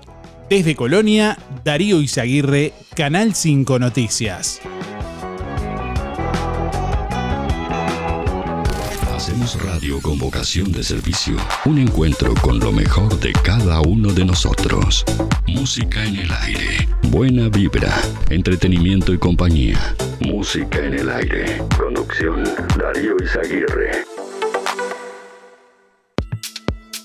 Desde 0.49 0.76
Colonia, 0.76 1.38
Darío 1.64 2.03
Izaguirre, 2.03 2.74
Canal 2.95 3.34
5 3.34 3.78
Noticias. 3.78 4.61
Hacemos 9.14 9.59
radio 9.64 10.01
con 10.03 10.18
vocación 10.18 10.70
de 10.70 10.82
servicio. 10.82 11.36
Un 11.64 11.78
encuentro 11.78 12.34
con 12.34 12.59
lo 12.59 12.72
mejor 12.72 13.18
de 13.20 13.32
cada 13.32 13.80
uno 13.80 14.12
de 14.12 14.26
nosotros. 14.26 15.05
Música 15.47 16.05
en 16.05 16.16
el 16.16 16.30
aire. 16.42 16.88
Buena 17.05 17.49
vibra. 17.49 17.99
Entretenimiento 18.28 19.14
y 19.14 19.18
compañía. 19.18 19.97
Música 20.20 20.78
en 20.78 20.95
el 20.95 21.09
aire. 21.09 21.62
Conducción. 21.78 22.45
Darío 22.76 23.16
Izaguirre. 23.24 24.14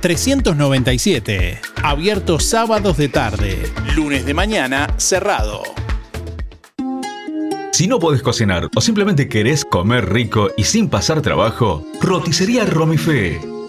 093-561-397. 0.00 1.60
Abierto 1.82 2.38
sábados 2.40 2.96
de 2.96 3.08
tarde, 3.08 3.72
lunes 3.94 4.24
de 4.24 4.34
mañana 4.34 4.88
cerrado. 4.96 5.62
Si 7.72 7.86
no 7.86 7.98
podés 7.98 8.22
cocinar 8.22 8.68
o 8.76 8.80
simplemente 8.80 9.28
querés 9.28 9.64
comer 9.64 10.12
rico 10.12 10.50
y 10.56 10.64
sin 10.64 10.90
pasar 10.90 11.22
trabajo, 11.22 11.86
roticería 12.00 12.66
Romifé. 12.66 13.40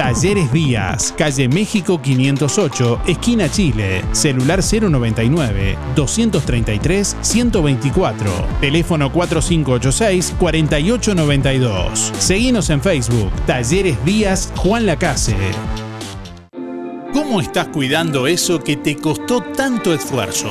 Talleres 0.00 0.50
Díaz, 0.50 1.12
calle 1.14 1.46
México 1.46 2.00
508, 2.00 3.02
esquina 3.06 3.50
Chile, 3.50 4.02
celular 4.12 4.60
099 4.62 5.76
233 5.94 7.18
124, 7.20 8.30
teléfono 8.62 9.12
4586 9.12 10.36
4892. 10.38 12.12
Seguinos 12.18 12.70
en 12.70 12.80
Facebook, 12.80 13.30
Talleres 13.44 14.02
Díaz 14.02 14.50
Juan 14.56 14.86
Lacase. 14.86 15.36
¿Cómo 17.12 17.42
estás 17.42 17.68
cuidando 17.68 18.26
eso 18.26 18.64
que 18.64 18.76
te 18.76 18.96
costó 18.96 19.42
tanto 19.42 19.92
esfuerzo? 19.92 20.50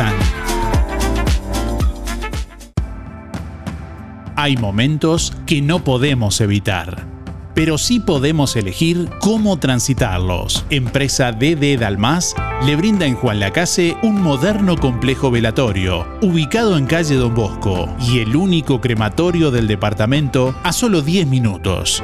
Hay 4.35 4.57
momentos 4.57 5.33
que 5.45 5.61
no 5.61 5.83
podemos 5.83 6.41
evitar, 6.41 7.05
pero 7.53 7.77
sí 7.77 7.99
podemos 7.99 8.55
elegir 8.55 9.07
cómo 9.19 9.59
transitarlos. 9.59 10.65
Empresa 10.71 11.31
DD 11.31 11.77
Dalmas 11.77 12.33
le 12.65 12.75
brinda 12.75 13.05
en 13.05 13.15
Juan 13.15 13.39
Lacase 13.39 13.95
un 14.01 14.21
moderno 14.21 14.77
complejo 14.77 15.29
velatorio, 15.29 16.07
ubicado 16.21 16.77
en 16.77 16.87
calle 16.87 17.15
Don 17.15 17.35
Bosco, 17.35 17.87
y 17.99 18.19
el 18.19 18.35
único 18.35 18.81
crematorio 18.81 19.51
del 19.51 19.67
departamento 19.67 20.55
a 20.63 20.73
solo 20.73 21.03
10 21.03 21.27
minutos. 21.27 22.03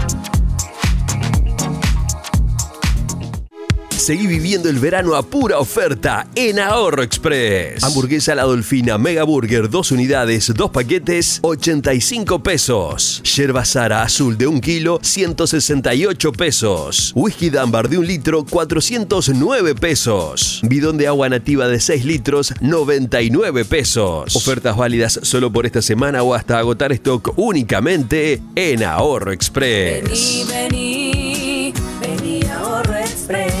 Seguí 4.01 4.25
viviendo 4.25 4.67
el 4.67 4.79
verano 4.79 5.13
a 5.13 5.21
pura 5.21 5.59
oferta 5.59 6.25
en 6.33 6.57
Ahorro 6.57 7.03
Express. 7.03 7.83
Hamburguesa 7.83 8.33
La 8.33 8.45
Dolfina 8.45 8.97
Mega 8.97 9.21
Burger, 9.21 9.69
dos 9.69 9.91
unidades, 9.91 10.51
dos 10.55 10.71
paquetes, 10.71 11.37
85 11.43 12.41
pesos. 12.41 13.21
Yerba 13.21 13.63
Sara 13.63 14.01
Azul 14.01 14.39
de 14.39 14.47
un 14.47 14.59
kilo, 14.59 14.97
168 15.03 16.31
pesos. 16.31 17.11
Whisky 17.13 17.51
Dambar 17.51 17.89
de 17.89 17.99
un 17.99 18.07
litro, 18.07 18.43
409 18.43 19.75
pesos. 19.75 20.61
Bidón 20.63 20.97
de 20.97 21.05
agua 21.05 21.29
nativa 21.29 21.67
de 21.67 21.79
6 21.79 22.03
litros, 22.03 22.55
99 22.59 23.65
pesos. 23.65 24.35
Ofertas 24.35 24.75
válidas 24.75 25.19
solo 25.21 25.53
por 25.53 25.67
esta 25.67 25.83
semana 25.83 26.23
o 26.23 26.33
hasta 26.33 26.57
agotar 26.57 26.91
stock 26.93 27.33
únicamente 27.37 28.41
en 28.55 28.83
Ahorro 28.83 29.31
Express. 29.31 30.09
Vení, 30.09 30.43
vení, 30.49 31.73
vení 32.01 32.41
Ahorro 32.49 32.97
Express. 32.97 33.60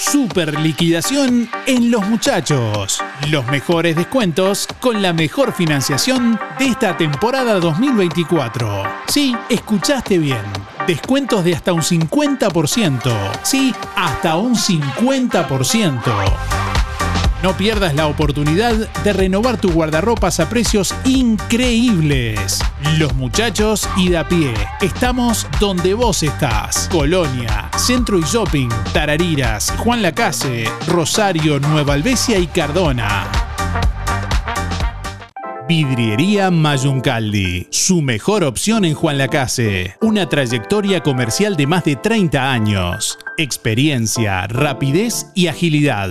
Super 0.00 0.58
liquidación 0.58 1.46
en 1.66 1.90
Los 1.90 2.08
Muchachos. 2.08 3.02
Los 3.28 3.44
mejores 3.48 3.94
descuentos 3.94 4.66
con 4.80 5.02
la 5.02 5.12
mejor 5.12 5.52
financiación 5.52 6.40
de 6.58 6.68
esta 6.68 6.96
temporada 6.96 7.60
2024. 7.60 8.82
Sí, 9.08 9.36
escuchaste 9.50 10.16
bien. 10.16 10.40
Descuentos 10.86 11.44
de 11.44 11.54
hasta 11.54 11.74
un 11.74 11.82
50%. 11.82 13.12
Sí, 13.42 13.74
hasta 13.94 14.36
un 14.36 14.56
50%. 14.56 16.79
No 17.42 17.56
pierdas 17.56 17.94
la 17.94 18.06
oportunidad 18.06 18.74
de 19.02 19.12
renovar 19.14 19.58
tu 19.58 19.72
guardarropas 19.72 20.40
a 20.40 20.50
precios 20.50 20.94
increíbles. 21.06 22.60
Los 22.98 23.14
muchachos 23.14 23.88
y 23.96 24.10
de 24.10 24.18
a 24.18 24.28
pie. 24.28 24.52
Estamos 24.82 25.46
donde 25.58 25.94
vos 25.94 26.22
estás. 26.22 26.86
Colonia, 26.92 27.70
Centro 27.78 28.18
y 28.18 28.22
Shopping, 28.22 28.68
Tarariras, 28.92 29.72
Juan 29.78 30.02
Lacase, 30.02 30.64
Rosario, 30.86 31.58
Nueva 31.60 31.94
Albesia 31.94 32.38
y 32.38 32.46
Cardona. 32.46 33.26
Vidriería 35.66 36.50
Mayuncaldi, 36.50 37.68
su 37.70 38.02
mejor 38.02 38.44
opción 38.44 38.84
en 38.84 38.92
Juan 38.92 39.16
Lacase. 39.16 39.96
Una 40.02 40.28
trayectoria 40.28 41.00
comercial 41.02 41.56
de 41.56 41.66
más 41.66 41.84
de 41.84 41.96
30 41.96 42.52
años. 42.52 43.18
Experiencia, 43.38 44.46
rapidez 44.46 45.28
y 45.34 45.46
agilidad. 45.46 46.10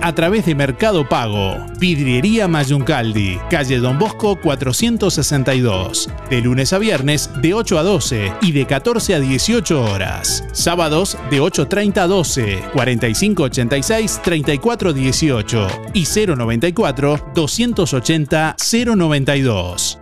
a 0.00 0.14
través 0.14 0.46
de 0.46 0.54
Mercado 0.54 1.08
Pago. 1.08 1.56
Vidriería 1.78 2.48
Mayuncaldi, 2.48 3.38
calle 3.50 3.78
Don 3.78 3.98
Bosco 3.98 4.36
462. 4.36 6.08
De 6.30 6.40
lunes 6.40 6.72
a 6.72 6.78
viernes 6.78 7.30
de 7.40 7.54
8 7.54 7.78
a 7.78 7.82
12 7.82 8.32
y 8.42 8.52
de 8.52 8.66
14 8.66 9.14
a 9.14 9.20
18 9.20 9.84
horas. 9.84 10.44
Sábados 10.52 11.18
de 11.30 11.40
8.30 11.40 11.98
a 11.98 12.06
12, 12.06 12.62
4586 12.72 14.20
3418 14.22 15.66
y 15.94 16.04
094 16.04 17.32
280 17.34 18.56
092. 18.96 19.98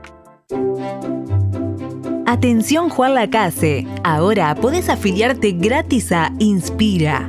Atención 2.31 2.91
Juan 2.91 3.15
Lacase, 3.15 3.89
ahora 4.05 4.55
podés 4.55 4.89
afiliarte 4.89 5.51
gratis 5.51 6.13
a 6.13 6.33
Inspira. 6.39 7.29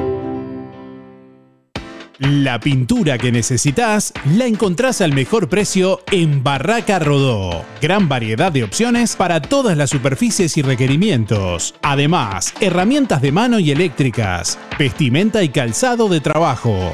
La 2.21 2.59
pintura 2.59 3.17
que 3.17 3.31
necesitas 3.31 4.13
la 4.37 4.45
encontrás 4.45 5.01
al 5.01 5.11
mejor 5.11 5.49
precio 5.49 6.01
en 6.11 6.43
Barraca 6.43 6.99
Rodó. 6.99 7.65
Gran 7.81 8.07
variedad 8.09 8.51
de 8.51 8.63
opciones 8.63 9.15
para 9.15 9.41
todas 9.41 9.75
las 9.75 9.89
superficies 9.89 10.55
y 10.55 10.61
requerimientos. 10.61 11.73
Además, 11.81 12.53
herramientas 12.61 13.23
de 13.23 13.31
mano 13.31 13.57
y 13.57 13.71
eléctricas, 13.71 14.59
vestimenta 14.77 15.41
y 15.41 15.49
calzado 15.49 16.09
de 16.09 16.21
trabajo. 16.21 16.93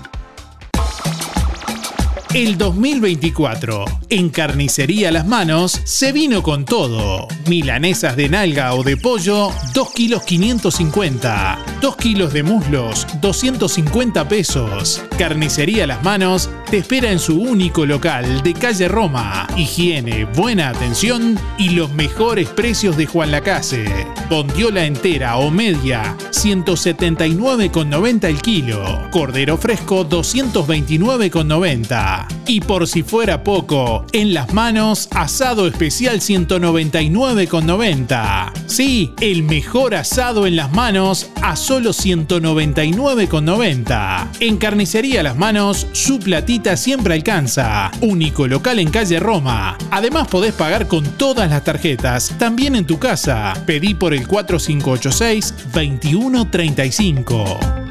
El 2.33 2.57
2024, 2.57 3.83
en 4.07 4.29
Carnicería 4.29 5.11
Las 5.11 5.27
Manos, 5.27 5.81
se 5.83 6.13
vino 6.13 6.41
con 6.41 6.63
todo. 6.63 7.27
Milanesas 7.47 8.15
de 8.15 8.29
nalga 8.29 8.73
o 8.73 8.83
de 8.83 8.95
pollo, 8.95 9.49
2 9.73 9.91
kilos 9.91 10.23
550. 10.23 11.59
2 11.81 11.95
kilos 11.97 12.31
de 12.31 12.43
muslos, 12.43 13.05
250 13.19 14.29
pesos. 14.29 15.03
Carnicería 15.17 15.85
Las 15.85 16.01
Manos 16.03 16.49
te 16.69 16.77
espera 16.77 17.11
en 17.11 17.19
su 17.19 17.37
único 17.37 17.85
local 17.85 18.41
de 18.43 18.53
calle 18.53 18.87
Roma. 18.87 19.45
Higiene, 19.57 20.23
buena 20.23 20.69
atención 20.69 21.37
y 21.57 21.71
los 21.71 21.91
mejores 21.91 22.47
precios 22.47 22.95
de 22.95 23.07
Juan 23.07 23.31
Lacase. 23.31 23.83
Bondiola 24.29 24.85
entera 24.85 25.35
o 25.35 25.51
media, 25.51 26.15
179,90 26.31 28.23
el 28.23 28.41
kilo. 28.41 29.09
Cordero 29.11 29.57
fresco, 29.57 30.07
229,90. 30.07 32.20
Y 32.47 32.61
por 32.61 32.87
si 32.87 33.03
fuera 33.03 33.43
poco, 33.43 34.05
en 34.11 34.33
las 34.33 34.51
manos 34.53 35.07
asado 35.11 35.67
especial 35.67 36.19
199,90. 36.19 38.51
Sí, 38.65 39.13
el 39.21 39.43
mejor 39.43 39.93
asado 39.95 40.47
en 40.47 40.55
las 40.55 40.71
manos 40.71 41.29
a 41.41 41.55
solo 41.55 41.91
199,90. 41.91 44.27
En 44.39 44.57
carnicería 44.57 45.21
las 45.23 45.37
manos, 45.37 45.87
su 45.93 46.19
platita 46.19 46.75
siempre 46.77 47.13
alcanza. 47.13 47.91
Único 48.01 48.47
local 48.47 48.79
en 48.79 48.89
calle 48.89 49.19
Roma. 49.19 49.77
Además 49.91 50.27
podés 50.27 50.53
pagar 50.53 50.87
con 50.87 51.03
todas 51.17 51.49
las 51.49 51.63
tarjetas, 51.63 52.33
también 52.37 52.75
en 52.75 52.85
tu 52.85 52.99
casa. 52.99 53.53
Pedí 53.65 53.93
por 53.93 54.13
el 54.13 54.27
4586 54.27 55.53
2135. 55.73 57.90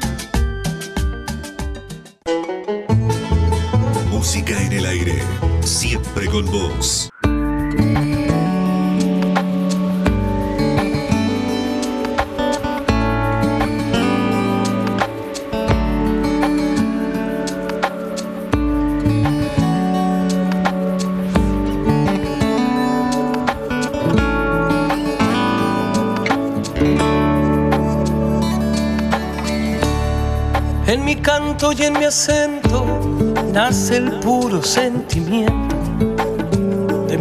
Siempre 6.13 6.29
con 6.29 6.45
vos. 6.45 7.09
En 30.87 31.05
mi 31.05 31.15
canto 31.15 31.71
y 31.71 31.83
en 31.83 31.93
mi 31.93 32.05
acento 32.05 32.99
nace 33.53 33.97
el 33.97 34.19
puro 34.19 34.61
sentimiento 34.61 35.80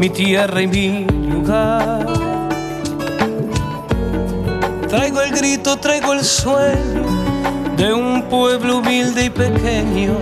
mi 0.00 0.08
tierra 0.08 0.62
y 0.62 0.66
mi 0.66 1.04
lugar. 1.04 2.06
Traigo 4.88 5.20
el 5.20 5.30
grito, 5.30 5.76
traigo 5.76 6.14
el 6.14 6.24
sueño 6.24 7.04
de 7.76 7.92
un 7.92 8.22
pueblo 8.22 8.78
humilde 8.78 9.26
y 9.26 9.30
pequeño 9.30 10.14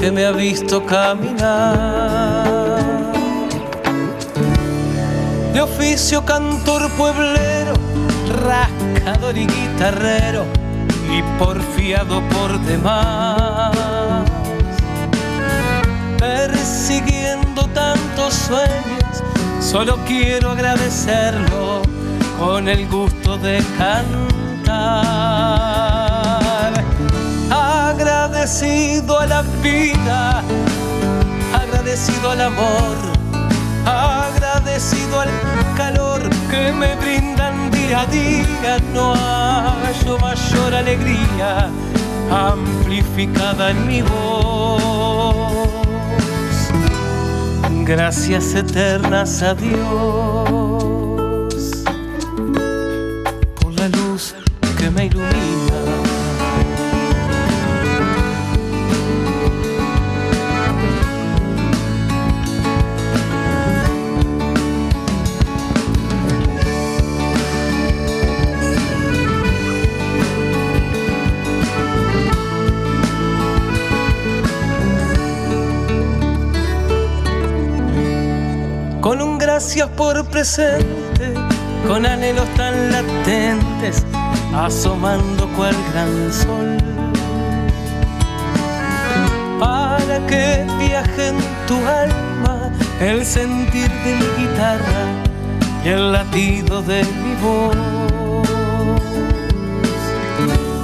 que 0.00 0.10
me 0.10 0.24
ha 0.24 0.32
visto 0.32 0.82
caminar. 0.86 2.32
De 5.52 5.60
oficio 5.60 6.24
cantor 6.24 6.90
pueblero, 6.92 7.74
rascador 8.42 9.36
y 9.36 9.46
guitarrero 9.46 10.46
y 11.12 11.22
porfiado 11.38 12.22
por 12.30 12.58
demás. 12.60 13.76
Persiguiendo 16.18 17.66
tantos 17.74 18.32
sueños, 18.32 18.95
solo 19.60 19.98
quiero 20.06 20.50
agradecerlo 20.50 21.82
con 22.38 22.68
el 22.68 22.86
gusto 22.88 23.36
de 23.38 23.62
cantar. 23.78 24.76
Agradecido 27.50 29.18
a 29.18 29.26
la 29.26 29.42
vida, 29.62 30.42
agradecido 31.54 32.30
al 32.30 32.40
amor, 32.40 32.96
agradecido 33.84 35.20
al 35.20 35.30
calor 35.76 36.20
que 36.50 36.72
me 36.72 36.94
brindan 36.96 37.70
día 37.70 38.00
a 38.00 38.06
día. 38.06 38.78
No 38.92 39.14
hallo 39.14 40.18
mayor 40.18 40.74
alegría 40.74 41.70
amplificada 42.30 43.70
en 43.70 43.86
mi 43.86 44.02
voz. 44.02 45.85
Gracias 47.86 48.52
eternas 48.56 49.42
a 49.42 49.54
Dios 49.54 49.76
por 53.60 53.72
la 53.74 53.88
luz 53.88 54.34
que 54.76 54.90
me 54.90 55.06
ilumina. 55.06 55.65
Gracias 79.56 79.88
por 79.96 80.22
presente, 80.26 81.32
con 81.88 82.04
anhelos 82.04 82.46
tan 82.58 82.92
latentes, 82.92 84.04
asomando 84.54 85.48
cual 85.56 85.74
gran 85.94 86.30
sol. 86.30 86.76
Para 89.58 90.18
que 90.26 90.66
viaje 90.78 91.28
en 91.28 91.38
tu 91.66 91.76
alma 91.88 92.70
el 93.00 93.24
sentir 93.24 93.90
de 94.04 94.14
mi 94.16 94.42
guitarra 94.42 95.04
y 95.82 95.88
el 95.88 96.12
latido 96.12 96.82
de 96.82 97.02
mi 97.04 97.34
voz. 97.36 97.76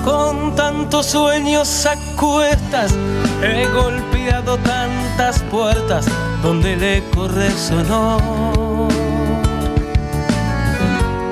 Con 0.03 0.57
tantos 0.57 1.09
sueños 1.09 1.85
a 1.85 1.95
cuestas 2.17 2.95
he 3.43 3.67
golpeado 3.67 4.57
tantas 4.57 5.41
puertas 5.51 6.07
donde 6.43 6.73
el 6.75 6.83
eco 6.83 7.29
resonó. 7.29 8.89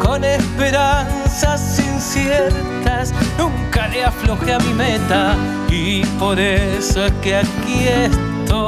Con 0.00 0.24
esperanzas 0.24 1.78
inciertas 1.78 3.12
nunca 3.36 3.88
le 3.88 4.04
aflojé 4.04 4.54
a 4.54 4.58
mi 4.60 4.72
meta 4.72 5.34
y 5.68 6.04
por 6.18 6.38
eso 6.38 7.04
es 7.06 7.12
que 7.22 7.36
aquí 7.36 7.88
estoy. 7.88 8.60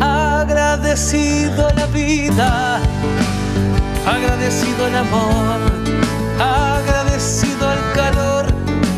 Agradecido 0.00 1.68
a 1.68 1.72
la 1.74 1.86
vida, 1.86 2.80
agradecido 4.06 4.86
al 4.86 4.96
amor, 4.96 5.60
agradecido 6.40 7.68
al 7.68 7.92
calor 7.94 8.46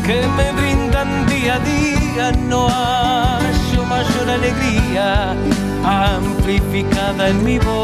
que 0.03 0.25
me 0.35 0.51
brindan 0.59 1.27
día 1.27 1.55
a 1.55 1.59
día. 1.59 2.31
No 2.31 2.67
hallo 2.67 3.30
mayor 4.01 4.29
alegría 4.29 5.35
amplificada 5.83 7.29
en 7.29 7.43
mi 7.43 7.59
voz. 7.59 7.75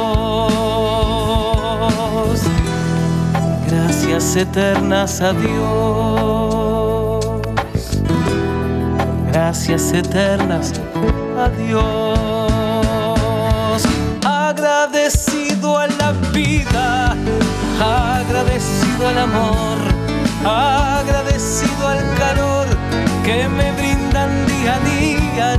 Gracias 3.70 4.36
eternas 4.36 5.22
a 5.22 5.34
Dios. 5.34 7.26
Gracias 9.32 9.93
eternas 9.93 10.74
a 11.38 11.49
Dios. 11.49 11.86
Agradecido 14.26 15.78
a 15.78 15.86
la 15.88 16.13
vida, 16.34 17.15
agradecido 17.80 19.07
al 19.07 19.20
amor, 19.20 19.78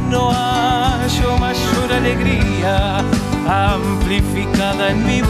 no 0.09 0.31
hallo 0.31 1.37
mayor 1.39 1.93
alegría 1.93 3.03
amplificada 3.47 4.91
en 4.91 5.07
mi 5.07 5.23
voz. 5.23 5.29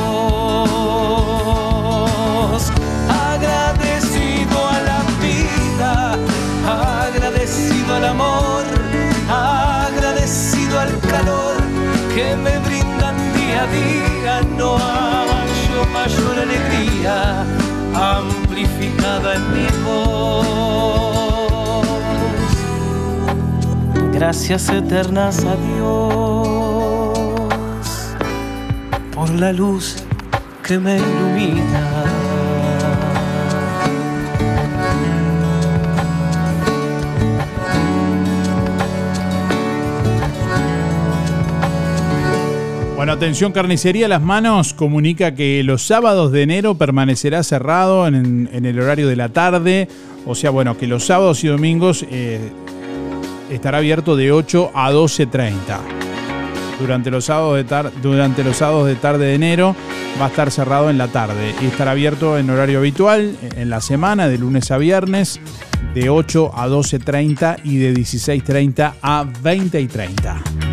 Agradecido 3.09 4.69
a 4.69 4.81
la 4.89 5.01
vida, 5.21 6.17
agradecido 6.67 7.95
al 7.97 8.05
amor, 8.07 8.65
agradecido 9.29 10.81
al 10.81 10.99
calor 11.01 11.57
que 12.15 12.37
me 12.37 12.59
brindan 12.59 13.17
día 13.35 13.63
a 13.63 13.67
día, 13.67 14.43
no 14.57 14.79
hallo 14.79 15.85
mayor 15.93 16.39
alegría 16.39 17.45
amplificada 17.95 19.35
en 19.35 19.45
mi 19.55 19.67
voz. 19.85 20.98
Gracias 24.19 24.69
eternas 24.71 25.45
a 25.45 25.55
Dios 25.55 27.17
por 29.15 29.31
la 29.31 29.53
luz 29.53 29.95
que 30.67 30.77
me 30.77 30.97
ilumina. 30.97 32.05
Bueno, 42.97 43.13
atención, 43.13 43.53
carnicería 43.53 44.09
Las 44.09 44.21
Manos 44.21 44.75
comunica 44.75 45.37
que 45.37 45.63
los 45.63 45.83
sábados 45.87 46.33
de 46.33 46.43
enero 46.43 46.75
permanecerá 46.75 47.45
cerrado 47.45 48.09
en, 48.09 48.49
el 48.53 48.81
horario 48.81 49.07
de 49.07 49.15
la 49.15 49.29
tarde. 49.29 49.87
O 50.27 50.35
sea, 50.35 50.51
bueno, 50.51 50.77
que 50.77 50.89
los 50.89 51.07
sábados 51.07 51.45
y 51.45 51.47
domingos 51.47 52.05
eh, 52.11 52.41
estará 53.51 53.79
abierto 53.79 54.17
de 54.17 54.33
8 54.33 54.71
a 54.75 54.91
12.30. 54.93 55.55
Durante 56.81 57.11
los, 57.11 57.25
sábados 57.25 57.57
de 57.57 57.65
tar- 57.65 57.93
durante 58.01 58.45
los 58.45 58.57
sábados 58.57 58.87
de 58.87 58.95
tarde 58.95 59.27
de 59.27 59.35
enero 59.35 59.75
va 60.21 60.27
a 60.27 60.29
estar 60.29 60.51
cerrado 60.53 60.91
en 60.91 60.99
la 60.99 61.09
tarde 61.09 61.55
y 61.61 61.67
estará 61.67 61.91
abierto 61.93 62.39
en 62.39 62.49
horario 62.51 62.79
habitual 62.79 63.37
en 63.57 63.69
la 63.71 63.81
semana, 63.81 64.29
de 64.29 64.39
lunes 64.39 64.71
a 64.71 64.79
viernes, 64.79 65.41
de 65.95 66.09
8 66.09 66.53
a 66.55 66.69
12.30 66.69 67.57
y 67.65 67.79
de 67.79 67.95
16.30 67.95 68.93
a 69.03 69.25
20.30. 69.25 70.68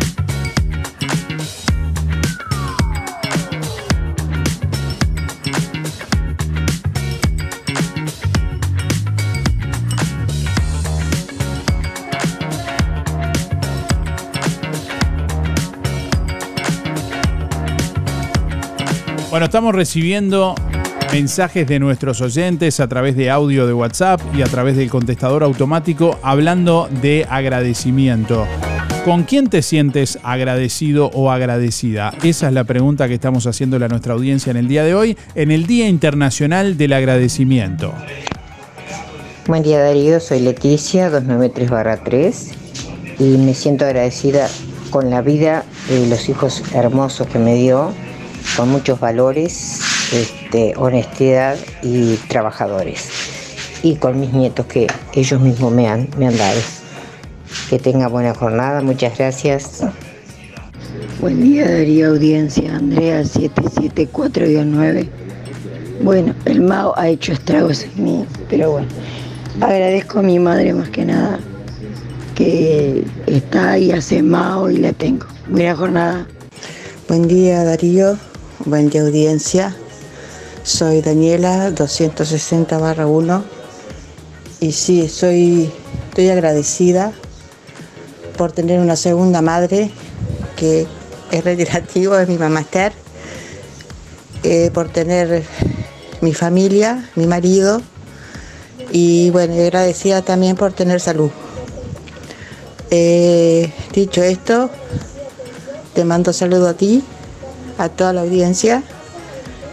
Bueno, 19.36 19.44
estamos 19.44 19.74
recibiendo 19.74 20.54
mensajes 21.12 21.66
de 21.66 21.78
nuestros 21.78 22.22
oyentes 22.22 22.80
a 22.80 22.88
través 22.88 23.16
de 23.16 23.28
audio 23.28 23.66
de 23.66 23.74
WhatsApp 23.74 24.18
y 24.34 24.40
a 24.40 24.46
través 24.46 24.78
del 24.78 24.88
contestador 24.88 25.42
automático 25.42 26.18
hablando 26.22 26.88
de 27.02 27.26
agradecimiento. 27.28 28.46
¿Con 29.04 29.24
quién 29.24 29.48
te 29.48 29.60
sientes 29.60 30.18
agradecido 30.22 31.10
o 31.12 31.30
agradecida? 31.30 32.14
Esa 32.22 32.46
es 32.46 32.54
la 32.54 32.64
pregunta 32.64 33.08
que 33.08 33.12
estamos 33.12 33.46
haciéndole 33.46 33.84
a 33.84 33.88
nuestra 33.88 34.14
audiencia 34.14 34.52
en 34.52 34.56
el 34.56 34.68
día 34.68 34.84
de 34.84 34.94
hoy, 34.94 35.18
en 35.34 35.50
el 35.50 35.66
Día 35.66 35.86
Internacional 35.86 36.78
del 36.78 36.94
Agradecimiento. 36.94 37.92
Buen 39.46 39.62
día 39.62 39.80
Darío, 39.80 40.18
soy 40.18 40.40
Leticia, 40.40 41.10
293-3 41.10 42.54
y 43.18 43.36
me 43.36 43.52
siento 43.52 43.84
agradecida 43.84 44.48
con 44.88 45.10
la 45.10 45.20
vida 45.20 45.66
de 45.90 46.06
los 46.06 46.26
hijos 46.30 46.62
hermosos 46.72 47.26
que 47.26 47.38
me 47.38 47.54
dio, 47.56 47.92
con 48.56 48.68
muchos 48.70 49.00
valores, 49.00 49.80
este, 50.12 50.74
honestidad 50.76 51.56
y 51.82 52.16
trabajadores. 52.28 53.08
Y 53.82 53.96
con 53.96 54.18
mis 54.20 54.32
nietos 54.32 54.66
que 54.66 54.86
ellos 55.14 55.40
mismos 55.40 55.72
me 55.72 55.88
han, 55.88 56.08
me 56.18 56.26
han 56.26 56.36
dado. 56.36 56.60
Que 57.70 57.78
tenga 57.78 58.08
buena 58.08 58.34
jornada, 58.34 58.82
muchas 58.82 59.16
gracias. 59.16 59.82
Buen 61.20 61.42
día 61.42 61.68
Darío 61.68 62.10
Audiencia, 62.10 62.76
Andrea 62.76 63.22
774-9. 63.22 65.08
Bueno, 66.02 66.34
el 66.44 66.60
Mao 66.60 66.92
ha 66.96 67.08
hecho 67.08 67.32
estragos 67.32 67.84
en 67.84 68.04
mí, 68.04 68.26
pero 68.50 68.72
bueno, 68.72 68.88
agradezco 69.60 70.18
a 70.18 70.22
mi 70.22 70.38
madre 70.38 70.74
más 70.74 70.90
que 70.90 71.06
nada, 71.06 71.38
que 72.34 73.02
está 73.26 73.72
ahí 73.72 73.92
hace 73.92 74.22
Mao 74.22 74.70
y 74.70 74.76
la 74.76 74.92
tengo. 74.92 75.26
Buena 75.48 75.74
jornada. 75.74 76.26
Buen 77.08 77.26
día 77.28 77.64
Darío, 77.64 78.18
buen 78.64 78.88
día 78.88 79.02
audiencia. 79.02 79.76
Soy 80.62 81.02
Daniela 81.02 81.70
260 81.70 83.06
1 83.06 83.44
y 84.60 84.72
sí, 84.72 85.08
soy, 85.08 85.70
estoy 86.08 86.30
agradecida 86.30 87.12
por 88.36 88.52
tener 88.52 88.80
una 88.80 88.96
segunda 88.96 89.42
madre 89.42 89.90
que 90.56 90.86
es 91.30 91.44
reiterativo 91.44 92.16
de 92.16 92.26
mi 92.26 92.38
mamá 92.38 92.60
Esther, 92.60 92.92
eh, 94.42 94.70
por 94.72 94.88
tener 94.88 95.44
mi 96.20 96.32
familia, 96.32 97.08
mi 97.14 97.26
marido 97.26 97.82
y 98.90 99.30
bueno, 99.30 99.54
agradecida 99.54 100.22
también 100.22 100.56
por 100.56 100.72
tener 100.72 101.00
salud. 101.00 101.30
Eh, 102.90 103.72
dicho 103.92 104.22
esto, 104.22 104.70
te 105.94 106.04
mando 106.04 106.32
saludo 106.32 106.68
a 106.68 106.74
ti, 106.74 107.04
a 107.78 107.88
toda 107.88 108.12
la 108.12 108.22
audiencia 108.22 108.82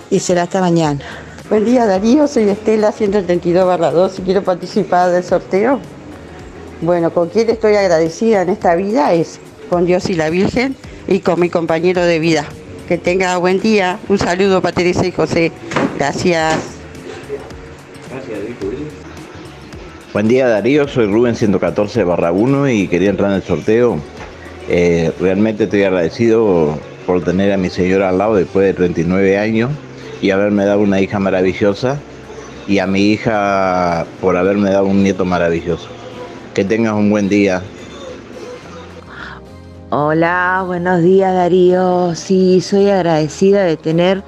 y 0.09 0.19
será 0.19 0.43
hasta 0.43 0.61
mañana. 0.61 0.99
Buen 1.49 1.65
día 1.65 1.85
Darío, 1.85 2.27
soy 2.27 2.49
Estela 2.49 2.91
132 2.91 3.93
2 3.93 4.19
y 4.19 4.21
quiero 4.21 4.43
participar 4.43 5.11
del 5.11 5.23
sorteo. 5.23 5.79
Bueno, 6.81 7.13
con 7.13 7.29
quien 7.29 7.49
estoy 7.49 7.75
agradecida 7.75 8.41
en 8.41 8.49
esta 8.49 8.75
vida 8.75 9.13
es 9.13 9.39
con 9.69 9.85
Dios 9.85 10.09
y 10.09 10.15
la 10.15 10.29
Virgen 10.29 10.75
y 11.07 11.19
con 11.19 11.39
mi 11.39 11.49
compañero 11.49 12.03
de 12.05 12.19
vida. 12.19 12.45
Que 12.87 12.97
tenga 12.97 13.37
buen 13.37 13.59
día. 13.59 13.99
Un 14.09 14.19
saludo 14.19 14.61
para 14.61 14.75
Teresa 14.75 15.05
y 15.05 15.11
José. 15.11 15.51
Gracias. 15.97 16.55
Buen 20.13 20.27
día 20.27 20.47
Darío, 20.47 20.87
soy 20.87 21.07
Rubén 21.07 21.35
114 21.35 22.03
barra 22.03 22.31
1 22.31 22.69
y 22.69 22.87
quería 22.87 23.09
entrar 23.09 23.31
en 23.31 23.37
el 23.37 23.43
sorteo. 23.43 23.97
Eh, 24.69 25.11
realmente 25.19 25.63
estoy 25.63 25.83
agradecido 25.83 26.77
por 27.05 27.23
tener 27.23 27.51
a 27.51 27.57
mi 27.57 27.69
señora 27.69 28.09
al 28.09 28.17
lado 28.17 28.35
después 28.35 28.65
de 28.65 28.73
39 28.73 29.37
años 29.37 29.71
y 30.21 30.31
haberme 30.31 30.65
dado 30.65 30.79
una 30.79 31.01
hija 31.01 31.19
maravillosa 31.19 31.99
y 32.67 32.79
a 32.79 32.87
mi 32.87 33.11
hija 33.11 34.05
por 34.21 34.37
haberme 34.37 34.71
dado 34.71 34.85
un 34.85 35.03
nieto 35.03 35.25
maravilloso. 35.25 35.89
Que 36.53 36.63
tengas 36.63 36.93
un 36.93 37.09
buen 37.09 37.29
día. 37.29 37.61
Hola, 39.89 40.63
buenos 40.65 41.01
días 41.01 41.33
Darío. 41.33 42.15
Sí, 42.15 42.61
soy 42.61 42.89
agradecida 42.89 43.63
de 43.63 43.77
tener 43.77 44.23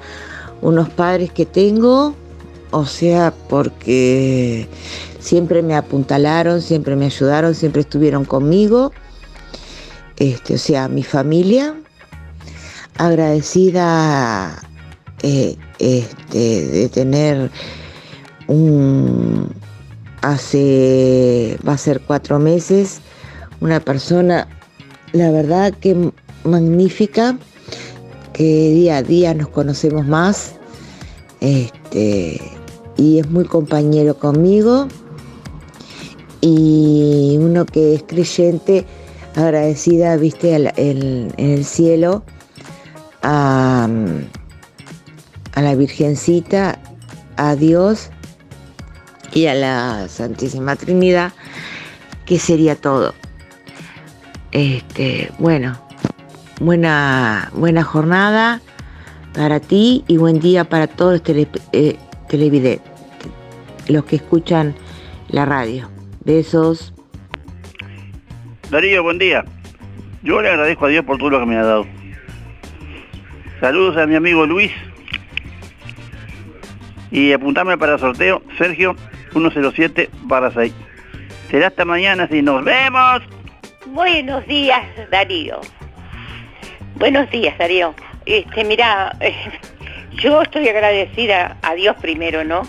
unos 0.60 0.88
padres 0.88 1.32
que 1.32 1.46
tengo, 1.46 2.14
o 2.70 2.86
sea, 2.86 3.32
porque 3.48 4.68
siempre 5.18 5.62
me 5.62 5.74
apuntalaron, 5.74 6.62
siempre 6.62 6.94
me 6.94 7.06
ayudaron, 7.06 7.54
siempre 7.54 7.80
estuvieron 7.80 8.24
conmigo. 8.24 8.92
Este, 10.16 10.54
o 10.54 10.58
sea, 10.58 10.88
mi 10.88 11.02
familia. 11.02 11.74
Agradecida 12.98 14.62
eh, 15.22 15.56
este, 15.78 16.66
de 16.66 16.88
tener 16.88 17.50
un 18.48 19.50
hace 20.22 21.58
va 21.66 21.74
a 21.74 21.78
ser 21.78 22.00
cuatro 22.00 22.38
meses 22.38 23.00
una 23.60 23.80
persona 23.80 24.48
la 25.12 25.30
verdad 25.30 25.72
que 25.72 26.12
magnífica 26.44 27.38
que 28.32 28.70
día 28.70 28.98
a 28.98 29.02
día 29.02 29.34
nos 29.34 29.48
conocemos 29.48 30.06
más 30.06 30.54
este 31.40 32.40
y 32.96 33.18
es 33.18 33.30
muy 33.30 33.44
compañero 33.44 34.18
conmigo 34.18 34.88
y 36.40 37.36
uno 37.40 37.66
que 37.66 37.94
es 37.94 38.02
creyente 38.02 38.84
agradecida 39.34 40.16
viste 40.16 40.54
en, 40.54 41.32
en 41.36 41.50
el 41.50 41.64
cielo 41.64 42.22
a, 43.26 43.88
a 45.54 45.62
la 45.62 45.74
Virgencita 45.74 46.78
a 47.36 47.56
Dios 47.56 48.10
y 49.32 49.46
a 49.46 49.54
la 49.54 50.08
Santísima 50.08 50.76
Trinidad 50.76 51.32
que 52.24 52.38
sería 52.38 52.76
todo 52.76 53.14
este 54.52 55.32
bueno 55.38 55.76
buena 56.60 57.50
buena 57.52 57.82
jornada 57.82 58.60
para 59.34 59.58
ti 59.60 60.04
y 60.06 60.16
buen 60.16 60.38
día 60.38 60.64
para 60.64 60.86
todos 60.86 61.20
los 61.26 61.46
eh, 61.72 61.96
televidentes 62.28 62.90
los 63.88 64.04
que 64.04 64.16
escuchan 64.16 64.74
la 65.28 65.44
radio 65.44 65.90
besos 66.24 66.94
Darío, 68.70 69.04
buen 69.04 69.18
día. 69.18 69.44
Yo 70.22 70.42
le 70.42 70.50
agradezco 70.50 70.86
a 70.86 70.88
Dios 70.88 71.04
por 71.04 71.18
todo 71.18 71.30
lo 71.30 71.40
que 71.40 71.46
me 71.46 71.56
ha 71.56 71.62
dado. 71.62 71.86
Saludos 73.60 73.96
a 73.96 74.06
mi 74.06 74.14
amigo 74.14 74.44
Luis. 74.44 74.70
Y 77.10 77.32
apuntame 77.32 77.78
para 77.78 77.96
sorteo, 77.96 78.42
Sergio 78.58 78.94
107 79.32 80.10
barra 80.22 80.50
6. 80.50 80.74
Será 81.50 81.68
hasta 81.68 81.86
mañana 81.86 82.28
si 82.28 82.42
nos 82.42 82.62
vemos. 82.64 83.22
Buenos 83.86 84.46
días, 84.46 84.82
Darío. 85.10 85.60
Buenos 86.96 87.30
días, 87.30 87.56
Darío. 87.56 87.94
Este, 88.26 88.64
mira, 88.64 89.16
yo 90.12 90.42
estoy 90.42 90.68
agradecida 90.68 91.56
a 91.62 91.74
Dios 91.74 91.96
primero, 91.96 92.44
¿no? 92.44 92.62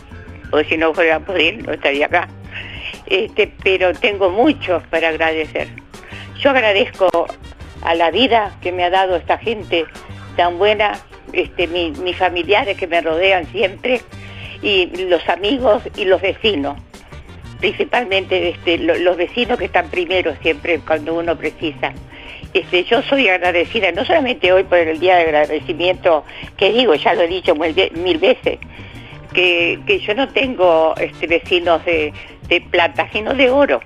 Porque 0.49 0.69
si 0.69 0.77
no 0.77 0.93
fuera 0.93 1.19
por 1.19 1.37
él, 1.37 1.65
no 1.65 1.73
estaría 1.73 2.05
acá. 2.05 2.29
Este, 3.07 3.51
pero 3.61 3.93
tengo 3.93 4.29
mucho 4.29 4.81
para 4.89 5.09
agradecer. 5.09 5.67
Yo 6.39 6.51
agradezco 6.51 7.09
a 7.81 7.95
la 7.95 8.09
vida 8.09 8.55
que 8.61 8.71
me 8.71 8.85
ha 8.85 8.89
dado 8.89 9.17
esta 9.17 9.37
gente 9.37 9.85
tan 10.37 10.57
buena, 10.57 10.93
este, 11.33 11.67
mi- 11.67 11.91
mis 11.91 12.15
familiares 12.15 12.77
que 12.77 12.87
me 12.87 13.01
rodean 13.01 13.45
siempre, 13.51 13.99
y 14.61 14.85
los 15.09 15.27
amigos 15.27 15.83
y 15.97 16.05
los 16.05 16.21
vecinos 16.21 16.77
principalmente 17.59 18.49
este, 18.49 18.77
lo- 18.77 18.95
los 18.95 19.17
vecinos 19.17 19.57
que 19.57 19.65
están 19.65 19.89
primero 19.89 20.35
siempre 20.43 20.79
cuando 20.79 21.15
uno 21.15 21.35
precisa. 21.35 21.91
Este, 22.53 22.83
yo 22.83 23.01
soy 23.01 23.27
agradecida, 23.29 23.91
no 23.91 24.05
solamente 24.05 24.53
hoy 24.53 24.63
por 24.63 24.77
el 24.77 24.99
día 24.99 25.15
de 25.15 25.23
agradecimiento, 25.23 26.23
que 26.55 26.71
digo, 26.71 26.93
ya 26.93 27.15
lo 27.15 27.23
he 27.23 27.27
dicho 27.27 27.55
mil 27.55 28.17
veces, 28.19 28.59
que, 29.33 29.79
que 29.87 29.99
yo 29.99 30.13
no 30.13 30.27
tengo 30.29 30.93
este, 30.97 31.25
vecinos 31.25 31.83
de, 31.85 32.13
de 32.47 32.61
plata, 32.61 33.09
sino 33.11 33.33
de 33.33 33.49
oro. 33.49 33.81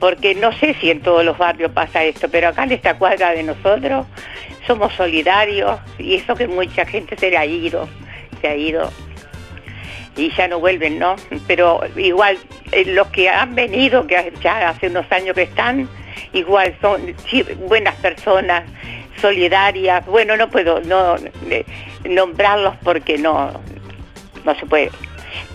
Porque 0.00 0.34
no 0.34 0.52
sé 0.52 0.74
si 0.80 0.90
en 0.90 1.02
todos 1.02 1.24
los 1.24 1.38
barrios 1.38 1.70
pasa 1.72 2.02
esto, 2.02 2.28
pero 2.28 2.48
acá 2.48 2.64
en 2.64 2.72
esta 2.72 2.98
cuadra 2.98 3.30
de 3.30 3.42
nosotros 3.42 4.06
somos 4.66 4.92
solidarios 4.94 5.78
y 5.98 6.16
eso 6.16 6.34
que 6.34 6.48
mucha 6.48 6.84
gente 6.86 7.16
se 7.16 7.36
ha 7.36 7.46
ido, 7.46 7.88
se 8.40 8.48
ha 8.48 8.56
ido 8.56 8.90
y 10.16 10.30
ya 10.34 10.48
no 10.48 10.58
vuelven, 10.58 10.98
¿no? 10.98 11.16
Pero 11.46 11.80
igual 11.96 12.38
eh, 12.72 12.84
los 12.86 13.08
que 13.08 13.28
han 13.28 13.54
venido, 13.54 14.06
que 14.06 14.32
ya 14.42 14.68
hace 14.68 14.88
unos 14.88 15.10
años 15.12 15.34
que 15.34 15.42
están, 15.42 15.88
igual 16.32 16.74
son 16.80 17.14
buenas 17.68 17.94
personas, 17.96 18.64
solidarias. 19.20 20.04
Bueno, 20.06 20.36
no 20.36 20.50
puedo 20.50 20.80
eh, 20.80 21.64
nombrarlos 22.04 22.74
porque 22.82 23.18
no 23.18 23.52
no 24.44 24.54
se 24.54 24.66
puede. 24.66 24.90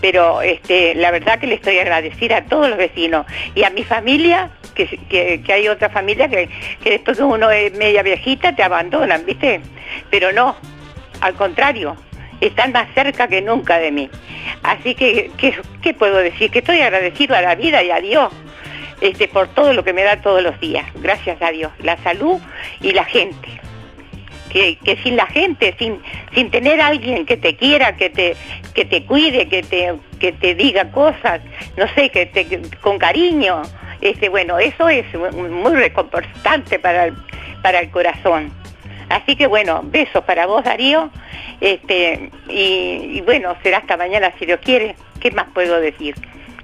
Pero 0.00 0.42
este, 0.42 0.94
la 0.94 1.10
verdad 1.10 1.38
que 1.38 1.46
le 1.46 1.54
estoy 1.54 1.78
agradecida 1.78 2.38
a 2.38 2.44
todos 2.44 2.68
los 2.68 2.78
vecinos 2.78 3.26
y 3.54 3.64
a 3.64 3.70
mi 3.70 3.84
familia, 3.84 4.50
que, 4.74 5.42
hay 5.48 5.68
otra 5.68 5.88
familia 5.88 6.28
que, 6.28 6.48
que 6.82 6.90
después 6.90 7.16
que 7.16 7.22
uno 7.22 7.50
es 7.50 7.72
media 7.76 8.02
viejita 8.02 8.54
te 8.54 8.62
abandonan, 8.62 9.24
¿viste? 9.24 9.60
Pero 10.10 10.32
no, 10.32 10.56
al 11.20 11.34
contrario, 11.34 11.96
están 12.40 12.72
más 12.72 12.88
cerca 12.94 13.28
que 13.28 13.40
nunca 13.40 13.78
de 13.78 13.92
mí. 13.92 14.10
Así 14.62 14.94
que, 14.94 15.30
¿qué, 15.36 15.58
qué 15.82 15.94
puedo 15.94 16.18
decir? 16.18 16.50
Que 16.50 16.58
estoy 16.60 16.80
agradecido 16.80 17.34
a 17.34 17.42
la 17.42 17.54
vida 17.54 17.82
y 17.82 17.90
a 17.90 18.00
Dios 18.00 18.32
este, 19.00 19.28
por 19.28 19.48
todo 19.48 19.72
lo 19.72 19.84
que 19.84 19.92
me 19.92 20.02
da 20.02 20.20
todos 20.20 20.42
los 20.42 20.58
días. 20.60 20.86
Gracias 20.96 21.40
a 21.42 21.50
Dios. 21.50 21.72
La 21.78 21.96
salud 21.98 22.40
y 22.80 22.92
la 22.92 23.04
gente. 23.04 23.65
Que, 24.56 24.98
sin 25.02 25.16
la 25.16 25.26
gente, 25.26 25.74
sin, 25.78 26.00
sin 26.34 26.50
tener 26.50 26.80
a 26.80 26.86
alguien 26.86 27.26
que 27.26 27.36
te 27.36 27.56
quiera, 27.56 27.96
que 27.96 28.08
te, 28.08 28.34
que 28.74 28.86
te 28.86 29.04
cuide, 29.04 29.48
que 29.48 29.62
te, 29.62 29.94
que 30.18 30.32
te 30.32 30.54
diga 30.54 30.90
cosas, 30.92 31.42
no 31.76 31.86
sé, 31.88 32.08
que 32.08 32.62
con 32.80 32.98
cariño, 32.98 33.62
este, 34.00 34.30
bueno, 34.30 34.58
eso 34.58 34.88
es 34.88 35.04
muy 35.14 35.74
reconfortante 35.74 36.78
para 36.78 37.04
el, 37.04 37.14
para 37.62 37.80
el 37.80 37.90
corazón. 37.90 38.50
Así 39.10 39.36
que 39.36 39.46
bueno, 39.46 39.82
besos 39.84 40.24
para 40.24 40.46
vos 40.46 40.64
Darío, 40.64 41.10
este, 41.60 42.30
y 42.48 43.20
bueno, 43.22 43.56
será 43.62 43.78
hasta 43.78 43.96
mañana 43.96 44.32
si 44.38 44.46
Dios 44.46 44.60
quiere. 44.64 44.96
¿Qué 45.20 45.30
más 45.30 45.46
puedo 45.52 45.80
decir? 45.80 46.14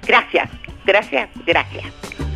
Gracias, 0.05 0.49
gracias, 0.85 1.29
gracias. 1.45 2.32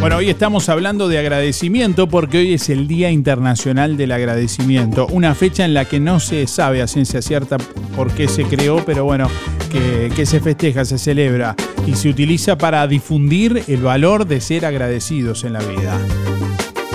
Bueno, 0.00 0.16
hoy 0.16 0.30
estamos 0.30 0.70
hablando 0.70 1.08
de 1.08 1.18
agradecimiento 1.18 2.08
porque 2.08 2.38
hoy 2.38 2.54
es 2.54 2.70
el 2.70 2.88
Día 2.88 3.10
Internacional 3.10 3.98
del 3.98 4.12
Agradecimiento, 4.12 5.06
una 5.08 5.34
fecha 5.34 5.66
en 5.66 5.74
la 5.74 5.84
que 5.84 6.00
no 6.00 6.20
se 6.20 6.46
sabe 6.46 6.80
a 6.80 6.86
ciencia 6.86 7.20
cierta 7.20 7.58
por 7.94 8.10
qué 8.14 8.26
se 8.26 8.44
creó, 8.44 8.82
pero 8.86 9.04
bueno, 9.04 9.28
que, 9.70 10.24
se 10.24 10.40
festeja, 10.40 10.86
se 10.86 10.96
celebra 10.96 11.54
y 11.86 11.96
se 11.96 12.08
utiliza 12.08 12.56
para 12.56 12.86
difundir 12.86 13.62
el 13.68 13.82
valor 13.82 14.26
de 14.26 14.40
ser 14.40 14.64
agradecidos 14.64 15.44
en 15.44 15.52
la 15.52 15.60
vida. 15.60 16.00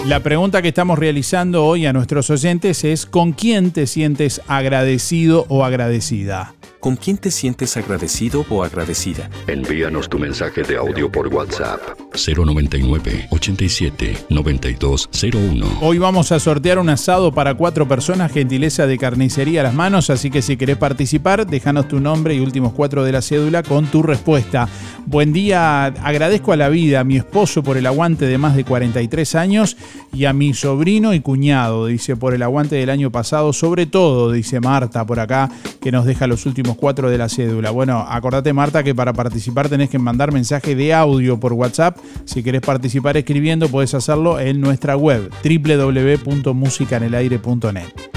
La 0.07 0.19
pregunta 0.19 0.61
que 0.61 0.67
estamos 0.67 0.99
realizando 0.99 1.65
hoy 1.65 1.87
a 1.87 1.93
nuestros 1.93 2.29
oyentes 2.29 2.83
es 2.83 3.07
¿con 3.07 3.31
quién 3.31 3.71
te 3.71 3.87
sientes 3.87 4.39
agradecido 4.47 5.47
o 5.49 5.65
agradecida? 5.65 6.53
¿Con 6.79 6.97
quién 6.97 7.17
te 7.17 7.31
sientes 7.31 7.75
agradecido 7.77 8.45
o 8.51 8.63
agradecida? 8.63 9.27
Envíanos 9.47 10.07
tu 10.07 10.19
mensaje 10.19 10.61
de 10.61 10.77
audio 10.77 11.11
por 11.11 11.29
WhatsApp 11.29 11.79
099 12.13 13.29
87 13.31 14.25
9201. 14.29 15.79
Hoy 15.81 15.97
vamos 15.97 16.31
a 16.31 16.39
sortear 16.39 16.77
un 16.77 16.89
asado 16.89 17.31
para 17.31 17.55
cuatro 17.55 17.87
personas, 17.87 18.31
gentileza 18.31 18.85
de 18.85 18.99
carnicería 18.99 19.61
a 19.61 19.63
las 19.63 19.73
manos, 19.73 20.11
así 20.11 20.29
que 20.29 20.43
si 20.43 20.57
querés 20.57 20.77
participar, 20.77 21.47
déjanos 21.47 21.87
tu 21.87 21.99
nombre 21.99 22.35
y 22.35 22.39
últimos 22.39 22.73
cuatro 22.73 23.03
de 23.03 23.13
la 23.13 23.23
cédula 23.23 23.63
con 23.63 23.87
tu 23.87 24.03
respuesta. 24.03 24.69
Buen 25.07 25.33
día, 25.33 25.85
agradezco 25.85 26.53
a 26.53 26.57
la 26.57 26.69
vida, 26.69 26.99
a 26.99 27.03
mi 27.03 27.17
esposo 27.17 27.63
por 27.63 27.77
el 27.77 27.87
aguante 27.87 28.27
de 28.27 28.37
más 28.37 28.55
de 28.55 28.63
43 28.63 29.33
años 29.33 29.75
y 30.13 30.25
a 30.25 30.33
mi 30.33 30.53
sobrino 30.53 31.13
y 31.13 31.19
cuñado, 31.19 31.87
dice, 31.87 32.15
por 32.15 32.33
el 32.33 32.43
aguante 32.43 32.75
del 32.75 32.89
año 32.89 33.11
pasado, 33.11 33.51
sobre 33.53 33.85
todo, 33.85 34.31
dice 34.31 34.59
Marta 34.59 35.05
por 35.05 35.19
acá, 35.19 35.49
que 35.81 35.91
nos 35.91 36.05
deja 36.05 36.27
los 36.27 36.45
últimos 36.45 36.77
cuatro 36.77 37.09
de 37.09 37.17
la 37.17 37.29
cédula. 37.29 37.71
Bueno, 37.71 38.05
acordate 38.07 38.53
Marta 38.53 38.83
que 38.83 38.95
para 38.95 39.13
participar 39.13 39.69
tenés 39.69 39.89
que 39.89 39.99
mandar 39.99 40.31
mensaje 40.31 40.75
de 40.75 40.93
audio 40.93 41.39
por 41.39 41.53
WhatsApp. 41.53 41.97
Si 42.25 42.43
querés 42.43 42.61
participar 42.61 43.17
escribiendo, 43.17 43.69
podés 43.69 43.93
hacerlo 43.93 44.39
en 44.39 44.61
nuestra 44.61 44.95
web 44.95 45.29
www.musicanelaire.net. 45.43 48.15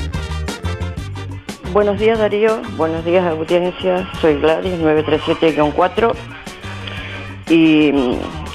Buenos 1.72 1.98
días 2.00 2.18
Darío, 2.18 2.62
buenos 2.78 3.04
días 3.04 3.26
audiencia, 3.26 4.10
soy 4.20 4.40
Gladys 4.40 4.80
937-4 4.80 6.14
y, 7.50 7.92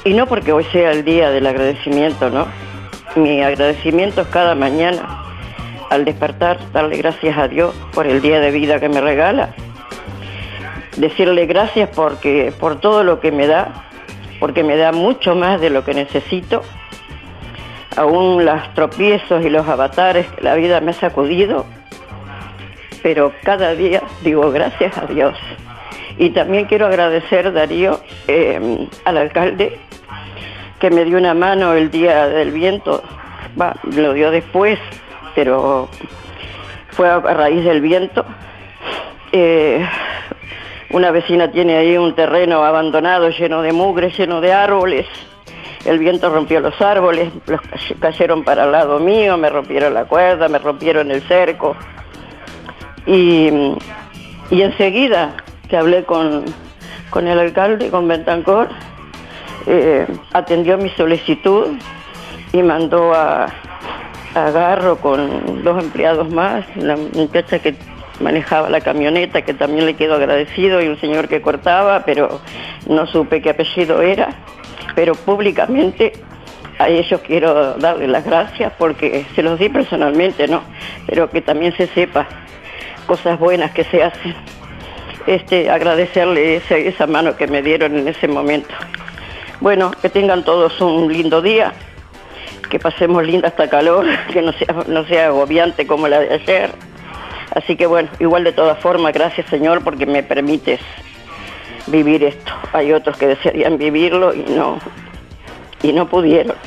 y 0.03 0.13
no 0.15 0.25
porque 0.25 0.51
hoy 0.51 0.63
sea 0.71 0.91
el 0.91 1.05
día 1.05 1.29
del 1.29 1.45
agradecimiento, 1.45 2.31
¿no? 2.31 2.47
Mi 3.15 3.43
agradecimiento 3.43 4.21
es 4.21 4.27
cada 4.27 4.55
mañana 4.55 5.23
al 5.91 6.03
despertar, 6.03 6.57
darle 6.71 6.97
gracias 6.97 7.37
a 7.37 7.47
Dios 7.47 7.75
por 7.93 8.07
el 8.07 8.21
día 8.23 8.39
de 8.39 8.49
vida 8.49 8.79
que 8.79 8.89
me 8.89 9.01
regala, 9.01 9.53
decirle 10.97 11.45
gracias 11.45 11.89
porque, 11.95 12.51
por 12.59 12.79
todo 12.79 13.03
lo 13.03 13.19
que 13.19 13.31
me 13.31 13.45
da, 13.45 13.85
porque 14.39 14.63
me 14.63 14.77
da 14.77 14.91
mucho 14.91 15.35
más 15.35 15.61
de 15.61 15.69
lo 15.69 15.85
que 15.85 15.93
necesito, 15.93 16.63
aún 17.95 18.45
los 18.45 18.73
tropiezos 18.73 19.45
y 19.45 19.49
los 19.51 19.67
avatares 19.67 20.25
que 20.25 20.41
la 20.41 20.55
vida 20.55 20.81
me 20.81 20.89
ha 20.89 20.95
sacudido, 20.95 21.67
pero 23.03 23.31
cada 23.43 23.75
día 23.75 24.01
digo 24.23 24.49
gracias 24.49 24.97
a 24.97 25.05
Dios. 25.05 25.37
Y 26.17 26.31
también 26.31 26.65
quiero 26.65 26.87
agradecer, 26.87 27.53
Darío, 27.53 27.99
eh, 28.27 28.87
al 29.05 29.17
alcalde 29.17 29.79
que 30.83 30.89
me 30.89 31.05
dio 31.05 31.17
una 31.17 31.33
mano 31.33 31.75
el 31.75 31.89
día 31.89 32.27
del 32.27 32.51
viento, 32.51 33.01
lo 33.95 34.11
dio 34.11 34.31
después, 34.31 34.77
pero 35.33 35.87
fue 36.89 37.07
a 37.07 37.21
raíz 37.21 37.63
del 37.63 37.79
viento. 37.79 38.25
Eh, 39.31 39.87
una 40.89 41.11
vecina 41.11 41.49
tiene 41.49 41.77
ahí 41.77 41.97
un 41.97 42.13
terreno 42.15 42.65
abandonado 42.65 43.29
lleno 43.29 43.61
de 43.61 43.71
mugre, 43.71 44.11
lleno 44.11 44.41
de 44.41 44.51
árboles. 44.51 45.07
El 45.85 45.99
viento 45.99 46.29
rompió 46.29 46.59
los 46.59 46.81
árboles, 46.81 47.31
cayeron 48.01 48.43
para 48.43 48.65
el 48.65 48.73
lado 48.73 48.99
mío, 48.99 49.37
me 49.37 49.49
rompieron 49.49 49.93
la 49.93 50.03
cuerda, 50.03 50.49
me 50.49 50.59
rompieron 50.59 51.11
el 51.11 51.21
cerco. 51.21 51.77
Y, 53.05 53.49
y 54.49 54.61
enseguida 54.61 55.33
que 55.69 55.77
hablé 55.77 56.03
con, 56.03 56.43
con 57.09 57.25
el 57.25 57.39
alcalde, 57.39 57.89
con 57.89 58.05
Bentancor, 58.05 58.67
eh, 59.65 60.07
atendió 60.33 60.77
mi 60.77 60.89
solicitud 60.89 61.77
y 62.51 62.61
mandó 62.61 63.13
a, 63.13 63.47
a 64.35 64.95
con 65.01 65.63
dos 65.63 65.83
empleados 65.83 66.29
más, 66.31 66.65
una 66.75 66.95
muchacha 66.95 67.59
que 67.59 67.75
manejaba 68.19 68.69
la 68.69 68.81
camioneta, 68.81 69.41
que 69.41 69.53
también 69.53 69.85
le 69.85 69.95
quedó 69.95 70.15
agradecido, 70.15 70.81
y 70.81 70.87
un 70.87 70.99
señor 70.99 71.27
que 71.27 71.41
cortaba, 71.41 72.03
pero 72.05 72.41
no 72.87 73.07
supe 73.07 73.41
qué 73.41 73.51
apellido 73.51 74.01
era. 74.01 74.29
Pero 74.95 75.15
públicamente 75.15 76.13
a 76.79 76.89
ellos 76.89 77.21
quiero 77.25 77.75
darles 77.75 78.09
las 78.09 78.25
gracias 78.25 78.73
porque 78.77 79.25
se 79.35 79.43
los 79.43 79.59
di 79.59 79.69
personalmente, 79.69 80.47
¿no? 80.47 80.61
Pero 81.07 81.29
que 81.29 81.41
también 81.41 81.75
se 81.75 81.87
sepa 81.87 82.27
cosas 83.05 83.39
buenas 83.39 83.71
que 83.71 83.83
se 83.85 84.03
hacen. 84.03 84.35
Este, 85.25 85.69
agradecerle 85.69 86.57
esa 86.57 87.07
mano 87.07 87.35
que 87.35 87.47
me 87.47 87.61
dieron 87.61 87.97
en 87.97 88.07
ese 88.07 88.27
momento. 88.27 88.73
Bueno, 89.63 89.91
que 90.01 90.09
tengan 90.09 90.43
todos 90.43 90.81
un 90.81 91.07
lindo 91.07 91.41
día 91.41 91.71
que 92.69 92.79
pasemos 92.79 93.23
linda 93.25 93.47
esta 93.47 93.69
calor, 93.69 94.05
que 94.33 94.41
no 94.41 94.51
sea, 94.51 94.83
no 94.87 95.05
sea 95.05 95.27
agobiante 95.27 95.87
como 95.87 96.09
la 96.09 96.19
de 96.19 96.33
ayer. 96.33 96.69
Así 97.55 97.77
que 97.77 97.85
bueno, 97.85 98.09
igual 98.19 98.43
de 98.43 98.51
todas 98.51 98.77
formas, 98.79 99.13
gracias 99.13 99.47
Señor 99.49 99.81
porque 99.81 100.05
me 100.05 100.21
permites 100.21 100.81
vivir 101.87 102.25
esto. 102.25 102.51
Hay 102.73 102.91
otros 102.91 103.15
que 103.15 103.27
desearían 103.27 103.77
vivirlo 103.77 104.33
y 104.33 104.41
no, 104.49 104.79
y 105.81 105.93
no 105.93 106.09
pudieron. 106.09 106.57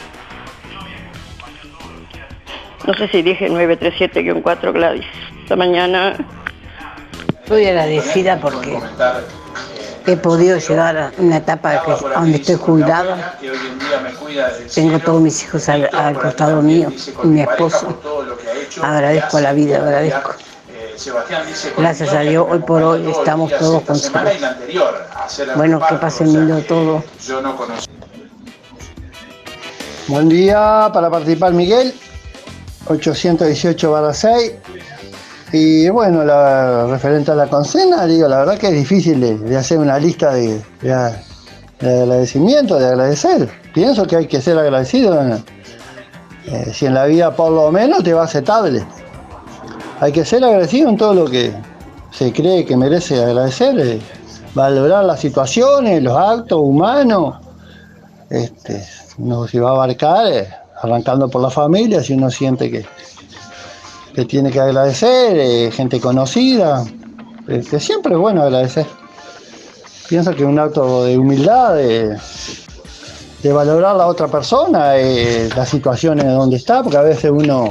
No 2.86 2.94
sé 2.94 3.08
si 3.08 3.20
dije 3.20 3.50
937-4 3.50 4.72
Gladys. 4.72 5.04
Esta 5.42 5.54
mañana 5.54 6.16
Estoy 7.42 7.66
agradecida 7.66 8.40
porque 8.40 8.80
he 10.06 10.16
podido 10.16 10.58
llegar 10.58 10.96
a 10.96 11.12
una 11.18 11.38
etapa 11.38 11.82
donde 12.14 12.38
estoy 12.38 12.56
jubilada. 12.56 13.38
Tengo 14.74 14.98
todos 15.00 15.20
mis 15.20 15.42
hijos 15.42 15.68
al, 15.68 16.18
costado 16.20 16.62
mío 16.62 16.92
mi 17.24 17.40
esposo. 17.40 17.98
Agradezco 18.82 19.38
a 19.38 19.40
la 19.40 19.52
vida, 19.52 19.78
agradezco. 19.78 20.34
Gracias 21.76 22.12
a 22.14 22.20
Dios, 22.20 22.46
hoy 22.48 22.58
por 22.60 22.82
hoy 22.82 23.10
estamos 23.10 23.52
todos 23.58 23.82
con 23.82 23.98
salud. 23.98 24.30
Bueno, 25.56 25.80
que 25.86 25.94
pasen 25.96 26.32
lindo 26.32 26.60
todo. 26.62 27.04
Buen 30.08 30.28
día 30.28 30.88
para 30.92 31.10
participar 31.10 31.52
Miguel, 31.52 31.92
818 32.86 33.90
barra 33.90 34.14
6. 34.14 34.52
Y 35.52 35.88
bueno, 35.90 36.24
la, 36.24 36.86
referente 36.86 37.30
a 37.30 37.34
la 37.34 37.46
concena, 37.46 38.04
digo, 38.06 38.28
la 38.28 38.38
verdad 38.38 38.58
que 38.58 38.68
es 38.68 38.74
difícil 38.74 39.20
de, 39.20 39.56
hacer 39.56 39.78
una 39.78 39.98
lista 39.98 40.34
de 40.34 40.60
agradecimiento, 41.80 42.78
de 42.78 42.86
agradecer. 42.86 43.48
Pienso 43.72 44.06
que 44.06 44.16
hay 44.16 44.26
que 44.26 44.40
ser 44.40 44.58
agradecido. 44.58 45.20
eh, 46.46 46.72
si 46.72 46.86
en 46.86 46.94
la 46.94 47.06
vida 47.06 47.34
por 47.34 47.52
lo 47.52 47.70
menos 47.70 48.02
te 48.02 48.12
va 48.12 48.24
aceptable. 48.24 48.84
Hay 50.00 50.12
que 50.12 50.24
ser 50.24 50.44
agradecido 50.44 50.88
en 50.88 50.96
todo 50.96 51.14
lo 51.14 51.24
que 51.26 51.52
se 52.10 52.32
cree 52.32 52.64
que 52.64 52.76
merece 52.76 53.22
agradecer. 53.22 53.78
eh, 53.78 54.00
valorar 54.56 55.04
las 55.04 55.20
situaciones, 55.20 56.02
los 56.02 56.16
actos 56.16 56.58
humanos. 56.58 57.36
Este, 58.30 58.82
uno 59.18 59.46
se 59.46 59.60
va 59.60 59.68
a 59.68 59.72
abarcar, 59.72 60.26
eh, 60.32 60.48
arrancando 60.82 61.28
por 61.28 61.42
la 61.42 61.50
familia, 61.50 62.02
si 62.02 62.14
uno 62.14 62.30
siente 62.30 62.70
que, 62.70 62.86
que 64.16 64.24
tiene 64.24 64.50
que 64.50 64.58
agradecer, 64.58 65.36
eh, 65.36 65.70
gente 65.70 66.00
conocida, 66.00 66.86
este, 67.46 67.78
siempre 67.78 68.14
es 68.14 68.18
bueno 68.18 68.42
agradecer. 68.42 68.86
Pienso 70.08 70.34
que 70.34 70.42
un 70.42 70.58
acto 70.58 71.04
de 71.04 71.18
humildad, 71.18 71.74
de, 71.74 72.16
de 73.42 73.52
valorar 73.52 73.94
a 73.94 73.98
la 73.98 74.06
otra 74.06 74.26
persona, 74.28 74.96
eh, 74.96 75.50
las 75.54 75.68
situaciones 75.68 76.24
donde 76.24 76.56
está, 76.56 76.82
porque 76.82 76.96
a 76.96 77.02
veces 77.02 77.30
uno, 77.30 77.68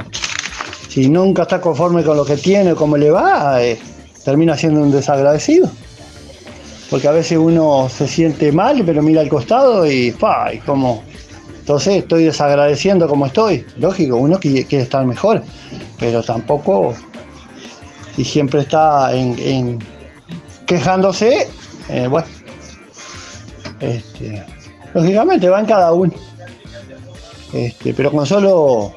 si 0.88 1.08
nunca 1.08 1.42
está 1.42 1.60
conforme 1.60 2.04
con 2.04 2.16
lo 2.16 2.24
que 2.24 2.36
tiene, 2.36 2.76
cómo 2.76 2.96
le 2.96 3.10
va, 3.10 3.60
eh, 3.64 3.80
termina 4.24 4.56
siendo 4.56 4.82
un 4.82 4.92
desagradecido. 4.92 5.68
Porque 6.88 7.08
a 7.08 7.12
veces 7.12 7.38
uno 7.38 7.88
se 7.88 8.06
siente 8.06 8.52
mal, 8.52 8.84
pero 8.86 9.02
mira 9.02 9.20
al 9.20 9.28
costado 9.28 9.84
y, 9.84 10.12
pa, 10.12 10.54
y 10.54 10.58
como, 10.58 11.02
entonces 11.66 11.96
estoy 11.96 12.22
desagradeciendo 12.22 13.08
como 13.08 13.26
estoy. 13.26 13.66
Lógico, 13.78 14.18
uno 14.18 14.38
quiere, 14.38 14.64
estar 14.70 15.04
mejor, 15.04 15.42
pero 15.98 16.22
tampoco, 16.22 16.94
si 18.14 18.22
siempre 18.22 18.60
está 18.60 19.12
en 19.12 19.80
quejándose, 20.64 21.48
eh, 21.88 22.06
bueno, 22.06 22.28
este, 23.80 24.44
lógicamente 24.94 25.48
va 25.48 25.58
en 25.58 25.66
cada 25.66 25.92
uno. 25.92 26.12
Este, 27.52 27.92
pero 27.94 28.12
con 28.12 28.24
solo 28.26 28.92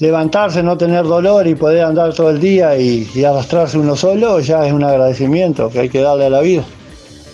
levantarse, 0.00 0.60
no 0.60 0.76
tener 0.76 1.04
dolor 1.04 1.46
y 1.46 1.54
poder 1.54 1.84
andar 1.84 2.12
todo 2.14 2.30
el 2.30 2.40
día 2.40 2.76
y, 2.76 3.08
y 3.14 3.22
arrastrarse 3.22 3.78
uno 3.78 3.94
solo, 3.94 4.40
ya 4.40 4.66
es 4.66 4.72
un 4.72 4.82
agradecimiento 4.82 5.70
que 5.70 5.78
hay 5.78 5.88
que 5.88 6.00
darle 6.00 6.26
a 6.26 6.30
la 6.30 6.40
vida. 6.40 6.64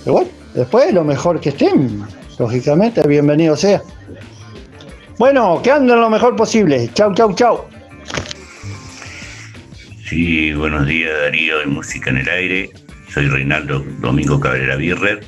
Pero 0.05 0.12
bueno, 0.12 0.31
después 0.55 0.93
lo 0.93 1.05
mejor 1.05 1.41
que 1.41 1.49
estén, 1.49 2.05
lógicamente, 2.41 3.07
bienvenido 3.07 3.55
sea. 3.55 3.83
Bueno, 5.19 5.61
que 5.62 5.71
anden 5.71 6.01
lo 6.01 6.09
mejor 6.09 6.35
posible. 6.35 6.91
Chau, 6.95 7.15
chau, 7.15 7.35
chau. 7.35 7.67
Sí, 10.09 10.53
buenos 10.55 10.87
días 10.87 11.12
Darío 11.23 11.61
en 11.61 11.71
Música 11.75 12.09
en 12.11 12.17
el 12.17 12.29
Aire. 12.29 12.71
Soy 13.12 13.29
Reinaldo 13.29 13.85
Domingo 14.01 14.41
Cabrera 14.41 14.77
Birrer 14.77 15.21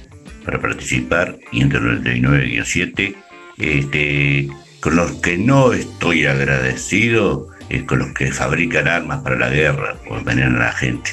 para 0.45 0.59
participar 0.59 1.37
y 1.53 1.61
entre 1.61 1.81
99-7. 1.81 3.15
Este, 3.59 4.49
con 4.81 4.97
los 4.97 5.13
que 5.21 5.37
no 5.37 5.75
estoy 5.75 6.25
agradecido 6.25 7.49
es 7.69 7.83
con 7.85 7.99
los 7.99 8.15
que 8.15 8.33
fabrican 8.33 8.89
armas 8.89 9.21
para 9.23 9.37
la 9.37 9.51
guerra 9.51 9.97
o 10.09 10.17
envenenan 10.17 10.57
a 10.57 10.67
la 10.67 10.73
gente. 10.73 11.11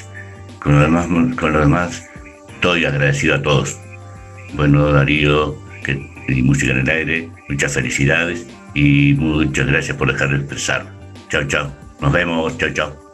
Con 0.60 0.72
los 0.72 0.82
demás, 0.82 1.06
con 1.36 1.52
los 1.52 1.60
demás 1.60 2.08
estoy 2.54 2.86
agradecido 2.86 3.34
a 3.34 3.42
todos. 3.42 3.78
Bueno, 4.54 4.90
Darío, 4.90 5.56
y 6.30 6.42
Música 6.42 6.72
en 6.72 6.80
el 6.80 6.90
Aire, 6.90 7.28
muchas 7.48 7.74
felicidades 7.74 8.46
y 8.74 9.14
muchas 9.14 9.66
gracias 9.66 9.96
por 9.96 10.12
dejar 10.12 10.30
de 10.30 10.36
expresar. 10.36 10.86
Chao, 11.28 11.44
chao. 11.46 11.72
Nos 12.00 12.12
vemos. 12.12 12.56
Chao, 12.58 12.70
chao. 12.70 13.10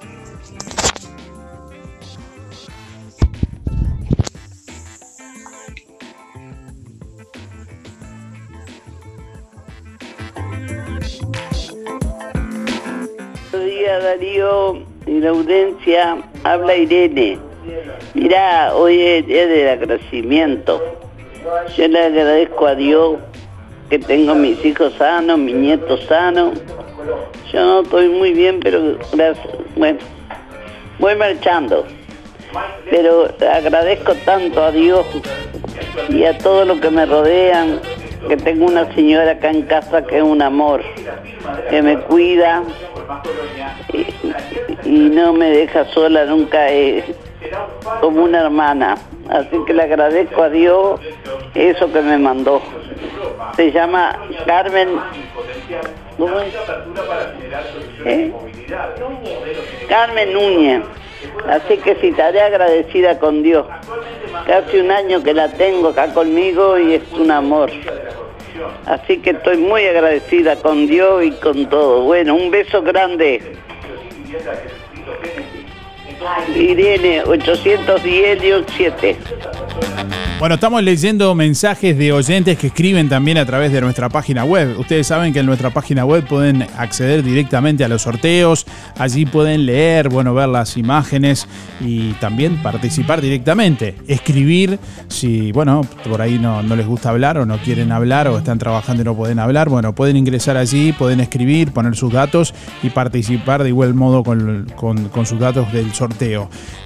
Darío 13.98 14.82
y 15.06 15.20
la 15.20 15.30
audiencia, 15.30 16.18
habla 16.44 16.76
Irene. 16.76 17.38
Mirá, 18.14 18.74
hoy 18.74 19.00
es 19.00 19.26
día 19.26 19.46
del 19.46 19.68
agradecimiento. 19.68 21.05
Yo 21.76 21.88
le 21.88 22.04
agradezco 22.04 22.66
a 22.66 22.74
Dios 22.74 23.16
que 23.88 23.98
tengo 23.98 24.34
mis 24.34 24.64
hijos 24.64 24.92
sanos, 24.98 25.38
mis 25.38 25.54
nietos 25.54 26.00
sanos. 26.08 26.58
Yo 27.52 27.60
no 27.64 27.80
estoy 27.82 28.08
muy 28.08 28.32
bien, 28.32 28.60
pero 28.60 28.98
gracias, 29.12 29.46
bueno, 29.76 29.98
voy 30.98 31.14
marchando. 31.14 31.84
Pero 32.90 33.28
agradezco 33.52 34.14
tanto 34.24 34.62
a 34.62 34.72
Dios 34.72 35.06
y 36.08 36.24
a 36.24 36.36
todos 36.38 36.66
los 36.66 36.80
que 36.80 36.90
me 36.90 37.06
rodean, 37.06 37.80
que 38.28 38.36
tengo 38.36 38.66
una 38.66 38.92
señora 38.94 39.32
acá 39.32 39.50
en 39.50 39.62
casa 39.62 40.02
que 40.02 40.18
es 40.18 40.22
un 40.22 40.42
amor, 40.42 40.82
que 41.70 41.82
me 41.82 41.98
cuida 42.00 42.62
y, 44.84 44.90
no 44.90 45.32
me 45.32 45.50
deja 45.50 45.84
sola 45.86 46.24
nunca, 46.24 46.68
es 46.68 47.04
como 48.00 48.24
una 48.24 48.42
hermana. 48.42 48.96
Así 49.28 49.58
que 49.66 49.74
le 49.74 49.82
agradezco 49.82 50.42
a 50.42 50.50
Dios 50.50 51.00
eso 51.54 51.92
que 51.92 52.00
me 52.00 52.18
mandó. 52.18 52.62
Se 53.56 53.72
llama 53.72 54.18
Carmen. 54.46 55.00
¿Eh? 58.04 58.32
Carmen 59.88 60.32
Núñez. 60.32 60.82
Así 61.48 61.76
que 61.78 61.96
sí, 61.96 62.08
estaré 62.08 62.40
agradecida 62.40 63.18
con 63.18 63.42
Dios. 63.42 63.66
Casi 64.46 64.78
un 64.78 64.90
año 64.90 65.22
que 65.22 65.34
la 65.34 65.48
tengo 65.48 65.88
acá 65.88 66.12
conmigo 66.12 66.78
y 66.78 66.94
es 66.94 67.12
un 67.12 67.30
amor. 67.30 67.70
Así 68.86 69.18
que 69.18 69.30
estoy 69.30 69.58
muy 69.58 69.86
agradecida 69.86 70.56
con 70.56 70.86
Dios 70.86 71.24
y 71.24 71.30
con 71.32 71.68
todo. 71.68 72.02
Bueno, 72.02 72.34
un 72.34 72.50
beso 72.50 72.82
grande. 72.82 73.56
Irene, 76.54 77.24
810-7. 77.24 79.16
Bueno, 80.38 80.56
estamos 80.56 80.82
leyendo 80.82 81.34
mensajes 81.34 81.96
de 81.96 82.12
oyentes 82.12 82.58
que 82.58 82.66
escriben 82.66 83.08
también 83.08 83.38
a 83.38 83.46
través 83.46 83.72
de 83.72 83.80
nuestra 83.80 84.10
página 84.10 84.44
web. 84.44 84.78
Ustedes 84.78 85.06
saben 85.06 85.32
que 85.32 85.38
en 85.40 85.46
nuestra 85.46 85.70
página 85.70 86.04
web 86.04 86.26
pueden 86.26 86.62
acceder 86.76 87.22
directamente 87.22 87.84
a 87.84 87.88
los 87.88 88.02
sorteos, 88.02 88.66
allí 88.98 89.24
pueden 89.24 89.64
leer, 89.64 90.10
bueno, 90.10 90.34
ver 90.34 90.48
las 90.48 90.76
imágenes 90.76 91.48
y 91.80 92.12
también 92.14 92.62
participar 92.62 93.22
directamente. 93.22 93.96
Escribir, 94.08 94.78
si, 95.08 95.52
bueno, 95.52 95.80
por 96.08 96.20
ahí 96.20 96.38
no, 96.38 96.62
les 96.62 96.86
gusta 96.86 97.08
hablar 97.10 97.38
o 97.38 97.46
no 97.46 97.56
quieren 97.58 97.90
hablar 97.92 98.28
o 98.28 98.36
están 98.36 98.58
trabajando 98.58 99.02
y 99.02 99.04
no 99.06 99.16
pueden 99.16 99.38
hablar, 99.38 99.70
bueno, 99.70 99.94
pueden 99.94 100.18
ingresar 100.18 100.58
allí, 100.58 100.92
pueden 100.92 101.20
escribir, 101.20 101.72
poner 101.72 101.96
sus 101.96 102.12
datos 102.12 102.52
y 102.82 102.90
participar 102.90 103.62
de 103.62 103.70
igual 103.70 103.94
modo 103.94 104.22
con 104.22 105.26
sus 105.26 105.38
datos 105.38 105.72
del 105.72 105.92
sorteo. 105.94 106.05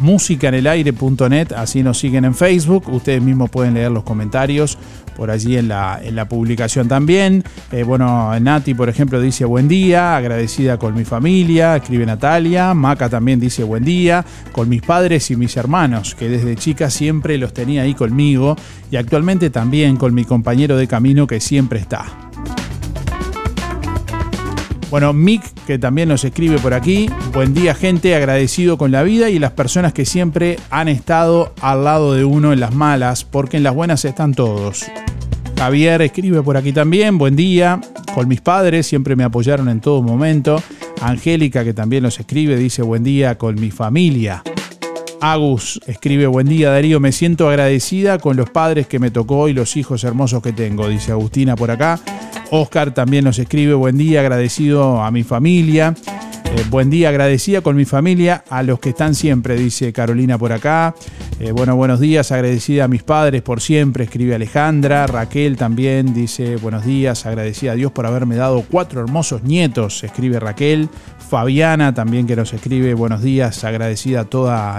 musicaenelaire.net, 0.00 1.52
así 1.52 1.82
nos 1.82 1.98
siguen 1.98 2.24
en 2.24 2.34
Facebook. 2.34 2.88
Ustedes 2.88 3.22
mismos 3.22 3.50
pueden 3.50 3.74
leer 3.74 3.90
los 3.90 4.04
comentarios 4.04 4.78
por 5.16 5.30
allí 5.30 5.56
en 5.56 5.68
la, 5.68 6.00
en 6.02 6.16
la 6.16 6.28
publicación 6.28 6.88
también. 6.88 7.44
Eh, 7.70 7.82
bueno, 7.82 8.38
Nati, 8.40 8.74
por 8.74 8.88
ejemplo, 8.88 9.20
dice 9.20 9.44
buen 9.44 9.68
día, 9.68 10.16
agradecida 10.16 10.78
con 10.78 10.94
mi 10.94 11.04
familia, 11.04 11.76
escribe 11.76 12.06
Natalia. 12.06 12.74
Maca 12.74 13.08
también 13.08 13.40
dice 13.40 13.64
buen 13.64 13.84
día, 13.84 14.24
con 14.52 14.68
mis 14.68 14.82
padres 14.82 15.30
y 15.30 15.36
mis 15.36 15.56
hermanos, 15.56 16.14
que 16.14 16.28
desde 16.28 16.56
chica 16.56 16.90
siempre 16.90 17.38
los 17.38 17.52
tenía 17.52 17.82
ahí 17.82 17.94
conmigo 17.94 18.56
y 18.90 18.96
actualmente 18.96 19.50
también 19.50 19.96
con 19.96 20.14
mi 20.14 20.24
compañero 20.24 20.76
de 20.76 20.88
camino 20.88 21.26
que 21.26 21.40
siempre 21.40 21.78
está. 21.78 22.21
Bueno, 24.92 25.14
Mick, 25.14 25.42
que 25.66 25.78
también 25.78 26.10
nos 26.10 26.22
escribe 26.22 26.58
por 26.58 26.74
aquí. 26.74 27.08
Buen 27.32 27.54
día, 27.54 27.74
gente, 27.74 28.14
agradecido 28.14 28.76
con 28.76 28.92
la 28.92 29.02
vida 29.02 29.30
y 29.30 29.38
las 29.38 29.52
personas 29.52 29.94
que 29.94 30.04
siempre 30.04 30.58
han 30.68 30.86
estado 30.86 31.54
al 31.62 31.84
lado 31.84 32.12
de 32.12 32.26
uno 32.26 32.52
en 32.52 32.60
las 32.60 32.74
malas, 32.74 33.24
porque 33.24 33.56
en 33.56 33.62
las 33.62 33.74
buenas 33.74 34.04
están 34.04 34.34
todos. 34.34 34.84
Javier 35.56 36.02
escribe 36.02 36.42
por 36.42 36.58
aquí 36.58 36.74
también. 36.74 37.16
Buen 37.16 37.36
día, 37.36 37.80
con 38.14 38.28
mis 38.28 38.42
padres, 38.42 38.86
siempre 38.86 39.16
me 39.16 39.24
apoyaron 39.24 39.70
en 39.70 39.80
todo 39.80 40.02
momento. 40.02 40.62
Angélica, 41.00 41.64
que 41.64 41.72
también 41.72 42.02
nos 42.02 42.20
escribe, 42.20 42.58
dice 42.58 42.82
buen 42.82 43.02
día 43.02 43.38
con 43.38 43.58
mi 43.58 43.70
familia. 43.70 44.42
Agus 45.22 45.78
escribe 45.86 46.26
buen 46.26 46.48
día 46.48 46.72
Darío, 46.72 46.98
me 46.98 47.12
siento 47.12 47.48
agradecida 47.48 48.18
con 48.18 48.36
los 48.36 48.50
padres 48.50 48.88
que 48.88 48.98
me 48.98 49.12
tocó 49.12 49.46
y 49.46 49.52
los 49.52 49.76
hijos 49.76 50.02
hermosos 50.02 50.42
que 50.42 50.52
tengo, 50.52 50.88
dice 50.88 51.12
Agustina 51.12 51.54
por 51.54 51.70
acá. 51.70 52.00
Oscar 52.50 52.92
también 52.92 53.24
nos 53.24 53.38
escribe 53.38 53.72
buen 53.74 53.96
día, 53.96 54.18
agradecido 54.18 55.00
a 55.00 55.12
mi 55.12 55.22
familia. 55.22 55.94
Eh, 56.54 56.64
buen 56.68 56.90
día, 56.90 57.08
agradecida 57.08 57.60
con 57.60 57.76
mi 57.76 57.84
familia, 57.84 58.42
a 58.50 58.64
los 58.64 58.80
que 58.80 58.90
están 58.90 59.14
siempre, 59.14 59.54
dice 59.54 59.92
Carolina 59.92 60.36
por 60.36 60.52
acá. 60.52 60.94
Eh, 61.40 61.50
bueno, 61.52 61.76
buenos 61.76 61.98
días, 61.98 62.30
agradecida 62.30 62.84
a 62.84 62.88
mis 62.88 63.02
padres 63.04 63.42
por 63.42 63.60
siempre, 63.60 64.04
escribe 64.04 64.34
Alejandra. 64.34 65.06
Raquel 65.06 65.56
también 65.56 66.12
dice 66.12 66.56
buenos 66.56 66.84
días, 66.84 67.24
agradecida 67.26 67.72
a 67.72 67.74
Dios 67.74 67.92
por 67.92 68.06
haberme 68.06 68.36
dado 68.36 68.62
cuatro 68.70 69.00
hermosos 69.00 69.44
nietos, 69.44 70.04
escribe 70.04 70.40
Raquel. 70.40 70.90
Fabiana 71.32 71.94
también 71.94 72.26
que 72.26 72.36
nos 72.36 72.52
escribe 72.52 72.92
buenos 72.92 73.22
días, 73.22 73.64
agradecida 73.64 74.26
toda 74.26 74.78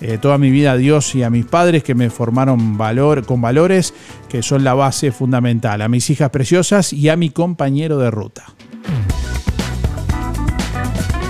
eh, 0.00 0.16
toda 0.18 0.38
mi 0.38 0.48
vida 0.52 0.70
a 0.70 0.76
Dios 0.76 1.12
y 1.16 1.24
a 1.24 1.30
mis 1.30 1.44
padres 1.44 1.82
que 1.82 1.96
me 1.96 2.08
formaron 2.08 2.78
valor, 2.78 3.26
con 3.26 3.40
valores 3.40 3.94
que 4.28 4.44
son 4.44 4.62
la 4.62 4.74
base 4.74 5.10
fundamental, 5.10 5.82
a 5.82 5.88
mis 5.88 6.08
hijas 6.08 6.30
preciosas 6.30 6.92
y 6.92 7.08
a 7.08 7.16
mi 7.16 7.30
compañero 7.30 7.98
de 7.98 8.12
ruta. 8.12 8.44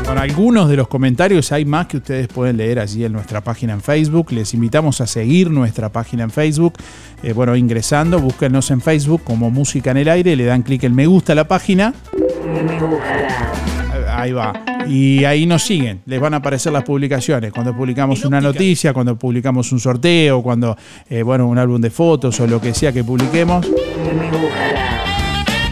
Con 0.04 0.18
algunos 0.18 0.68
de 0.68 0.76
los 0.76 0.88
comentarios 0.88 1.50
hay 1.50 1.64
más 1.64 1.86
que 1.86 1.96
ustedes 1.96 2.28
pueden 2.28 2.58
leer 2.58 2.80
allí 2.80 3.06
en 3.06 3.12
nuestra 3.14 3.40
página 3.40 3.72
en 3.72 3.80
Facebook. 3.80 4.32
Les 4.32 4.52
invitamos 4.52 5.00
a 5.00 5.06
seguir 5.06 5.50
nuestra 5.50 5.90
página 5.90 6.24
en 6.24 6.30
Facebook. 6.30 6.74
Eh, 7.22 7.32
bueno, 7.32 7.56
ingresando, 7.56 8.20
búsquenos 8.20 8.70
en 8.70 8.82
Facebook 8.82 9.22
como 9.24 9.50
Música 9.50 9.92
en 9.92 9.96
el 9.96 10.10
Aire, 10.10 10.36
le 10.36 10.44
dan 10.44 10.62
clic 10.62 10.82
en 10.84 10.94
me 10.94 11.06
gusta 11.06 11.34
la 11.34 11.48
página. 11.48 11.94
Ahí 14.24 14.32
va. 14.32 14.54
Y 14.88 15.22
ahí 15.26 15.44
nos 15.44 15.62
siguen, 15.62 16.00
les 16.06 16.18
van 16.18 16.32
a 16.32 16.38
aparecer 16.38 16.72
las 16.72 16.82
publicaciones. 16.82 17.52
Cuando 17.52 17.76
publicamos 17.76 18.24
una 18.24 18.40
noticia, 18.40 18.94
cuando 18.94 19.18
publicamos 19.18 19.70
un 19.70 19.78
sorteo, 19.78 20.42
cuando, 20.42 20.74
eh, 21.10 21.22
bueno, 21.22 21.46
un 21.46 21.58
álbum 21.58 21.78
de 21.78 21.90
fotos 21.90 22.40
o 22.40 22.46
lo 22.46 22.58
que 22.58 22.72
sea 22.72 22.90
que 22.90 23.04
publiquemos. 23.04 23.66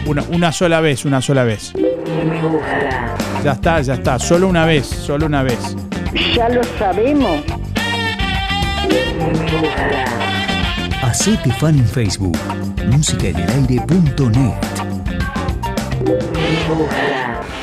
Una, 0.05 0.23
una 0.31 0.51
sola 0.51 0.81
vez, 0.81 1.03
una 1.03 1.19
sola 1.19 1.43
vez. 1.43 1.73
Ya 3.43 3.53
está, 3.53 3.81
ya 3.81 3.95
está. 3.95 4.19
Solo 4.19 4.47
una 4.47 4.67
vez, 4.67 4.85
solo 4.85 5.25
una 5.25 5.41
vez. 5.41 5.75
Ya 6.35 6.47
lo 6.49 6.61
sabemos. 6.77 7.41
Hacete 11.01 11.51
fan 11.53 11.79
en 11.79 11.87
Facebook. 11.87 12.37
musicaenelaire.net. 12.91 14.53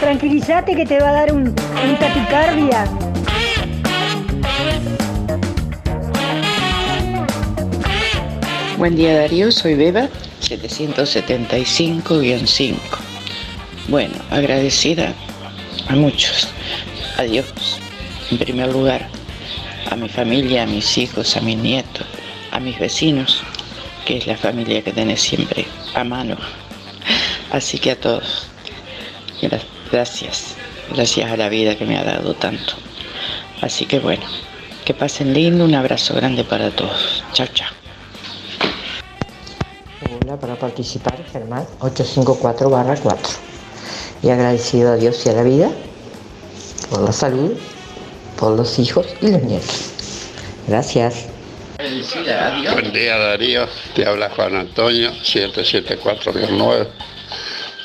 Tranquilízate 0.00 0.74
que 0.74 0.86
te 0.86 0.98
va 1.00 1.10
a 1.10 1.12
dar 1.12 1.32
un, 1.32 1.48
un 1.48 1.98
taquicardia. 1.98 2.84
Buen 8.78 8.96
día 8.96 9.18
Darío, 9.20 9.52
soy 9.52 9.74
Beba, 9.74 10.08
775-5. 10.42 12.74
Bueno, 13.88 14.14
agradecida 14.30 15.12
a 15.88 15.96
muchos, 15.96 16.48
a 17.18 17.22
Dios, 17.22 17.46
en 18.30 18.38
primer 18.38 18.72
lugar, 18.72 19.06
a 19.90 19.96
mi 19.96 20.08
familia, 20.08 20.62
a 20.62 20.66
mis 20.66 20.96
hijos, 20.96 21.36
a 21.36 21.40
mis 21.42 21.58
nietos, 21.58 22.06
a 22.52 22.60
mis 22.60 22.78
vecinos, 22.78 23.42
que 24.06 24.16
es 24.18 24.26
la 24.26 24.36
familia 24.36 24.82
que 24.82 24.92
tenés 24.92 25.20
siempre 25.20 25.66
a 25.94 26.04
mano. 26.04 26.36
Así 27.50 27.78
que 27.78 27.90
a 27.90 28.00
todos, 28.00 28.46
gra- 29.42 29.60
gracias, 29.90 30.54
gracias 30.94 31.30
a 31.30 31.36
la 31.36 31.48
vida 31.48 31.76
que 31.76 31.84
me 31.84 31.98
ha 31.98 32.04
dado 32.04 32.34
tanto. 32.34 32.74
Así 33.60 33.86
que 33.86 33.98
bueno, 33.98 34.22
que 34.84 34.94
pasen 34.94 35.34
lindo, 35.34 35.64
un 35.64 35.74
abrazo 35.74 36.14
grande 36.14 36.44
para 36.44 36.70
todos. 36.70 37.22
Chao, 37.32 37.46
chao. 37.52 37.68
Hola, 40.22 40.36
para 40.36 40.56
participar, 40.56 41.22
Germán, 41.32 41.66
854 41.80 42.70
barra 42.70 42.96
4. 42.96 43.28
Y 44.22 44.30
agradecido 44.30 44.92
a 44.92 44.96
Dios 44.96 45.24
y 45.26 45.28
a 45.30 45.32
la 45.32 45.42
vida 45.42 45.70
por 46.90 47.02
la 47.02 47.12
salud, 47.12 47.52
por 48.36 48.56
los 48.56 48.78
hijos 48.78 49.06
y 49.20 49.30
los 49.30 49.42
nietos. 49.42 49.90
Gracias. 50.66 51.26
Buen 51.78 52.92
día 52.92 53.16
Darío, 53.16 53.66
te 53.94 54.06
habla 54.06 54.28
Juan 54.30 54.54
Antonio, 54.54 55.10
774-9. 55.12 56.86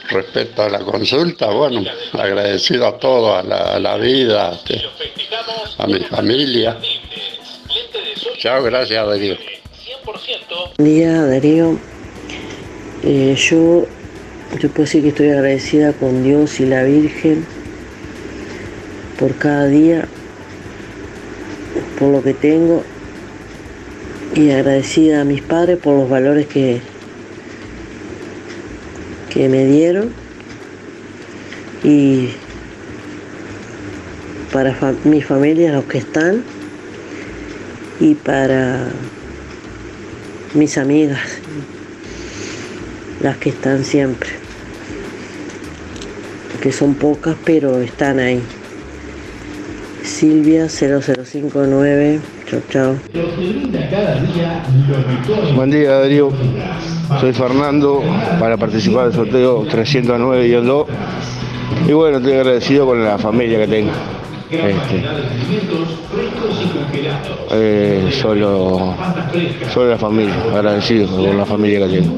Respecto 0.09 0.61
a 0.61 0.69
la 0.69 0.79
consulta, 0.79 1.47
bueno, 1.47 1.83
agradecido 2.13 2.87
a 2.87 2.97
todo, 2.97 3.35
a 3.35 3.43
la, 3.43 3.73
a 3.73 3.79
la 3.79 3.97
vida, 3.97 4.53
este, 4.53 4.81
a 5.77 5.87
mi 5.87 5.99
familia. 5.99 6.77
Chao, 8.37 8.63
gracias 8.63 9.07
Darío. 9.07 9.35
Buen 10.77 10.93
día, 10.93 11.21
Darío. 11.25 11.79
Eh, 13.03 13.35
yo, 13.35 13.85
yo 14.59 14.69
puedo 14.69 14.83
decir 14.83 15.01
que 15.01 15.09
estoy 15.09 15.29
agradecida 15.29 15.93
con 15.93 16.23
Dios 16.23 16.59
y 16.59 16.65
la 16.65 16.83
Virgen 16.83 17.45
por 19.17 19.35
cada 19.37 19.67
día, 19.67 20.07
por 21.97 22.09
lo 22.09 22.21
que 22.21 22.33
tengo 22.33 22.83
y 24.35 24.51
agradecida 24.51 25.21
a 25.21 25.23
mis 25.23 25.41
padres 25.41 25.77
por 25.77 25.97
los 25.97 26.09
valores 26.09 26.47
que, 26.47 26.81
que 29.35 29.49
me 29.49 29.65
dieron. 29.65 30.09
Y 31.83 32.29
para 34.51 34.73
mi 35.03 35.21
familia 35.21 35.73
los 35.73 35.83
que 35.83 35.97
están 35.97 36.41
y 37.99 38.15
para 38.15 38.87
mis 40.53 40.77
amigas, 40.77 41.19
las 43.21 43.37
que 43.37 43.49
están 43.49 43.83
siempre, 43.83 44.29
que 46.61 46.71
son 46.71 46.95
pocas 46.95 47.35
pero 47.43 47.81
están 47.81 48.19
ahí. 48.19 48.41
Silvia 50.03 50.69
0059, 50.69 52.19
chao 52.45 52.61
chao. 52.69 52.95
Buen 55.55 55.71
día 55.71 55.99
Darío, 55.99 56.31
soy 57.19 57.33
Fernando 57.33 58.03
para 58.39 58.57
participar 58.57 59.05
del 59.05 59.13
sorteo 59.13 59.65
309-2 59.65 60.85
y 61.87 61.93
bueno, 61.93 62.17
estoy 62.17 62.33
agradecido 62.33 62.85
con 62.85 63.03
la 63.03 63.17
familia 63.17 63.59
que 63.59 63.67
tengo. 63.67 63.91
Este, 64.51 65.03
eh, 67.51 68.09
solo, 68.21 68.95
solo 69.73 69.89
la 69.89 69.97
familia, 69.97 70.35
agradecido 70.53 71.07
con 71.07 71.37
la 71.37 71.45
familia 71.45 71.87
que 71.87 71.99
tengo. 71.99 72.17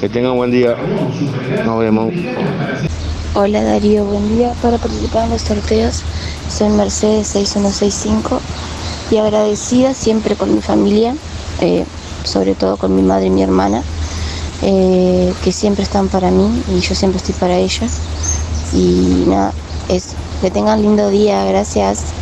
Que 0.00 0.08
tengan 0.08 0.36
buen 0.36 0.52
día, 0.52 0.76
nos 1.64 1.80
vemos. 1.80 2.14
Hola 3.34 3.62
Darío, 3.62 4.04
buen 4.04 4.36
día. 4.36 4.52
Para 4.62 4.78
participar 4.78 5.24
en 5.24 5.30
los 5.30 5.42
sorteos 5.42 6.04
soy 6.48 6.70
Mercedes 6.70 7.26
6165 7.28 8.40
y 9.10 9.16
agradecida 9.18 9.94
siempre 9.94 10.36
con 10.36 10.54
mi 10.54 10.60
familia, 10.60 11.14
eh, 11.60 11.84
sobre 12.24 12.54
todo 12.54 12.76
con 12.76 12.94
mi 12.94 13.02
madre 13.02 13.26
y 13.26 13.30
mi 13.30 13.42
hermana, 13.42 13.82
eh, 14.62 15.32
que 15.42 15.52
siempre 15.52 15.82
están 15.82 16.08
para 16.08 16.30
mí 16.30 16.62
y 16.68 16.80
yo 16.80 16.94
siempre 16.94 17.18
estoy 17.18 17.34
para 17.34 17.56
ellas. 17.56 18.02
Y 18.72 19.24
nada, 19.26 19.52
eso. 19.88 20.14
Que 20.40 20.50
tengan 20.50 20.82
lindo 20.82 21.08
día, 21.08 21.44
gracias. 21.44 22.12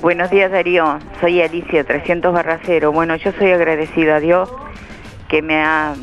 Buenos 0.00 0.30
días 0.30 0.52
Darío, 0.52 0.98
soy 1.20 1.40
Alicia 1.40 1.82
300 1.84 2.32
Barracero. 2.32 2.92
Bueno, 2.92 3.16
yo 3.16 3.32
soy 3.38 3.50
agradecida 3.50 4.16
a 4.16 4.20
Dios 4.20 4.48
que 5.28 5.42
me 5.42 5.62
ha 5.62 5.94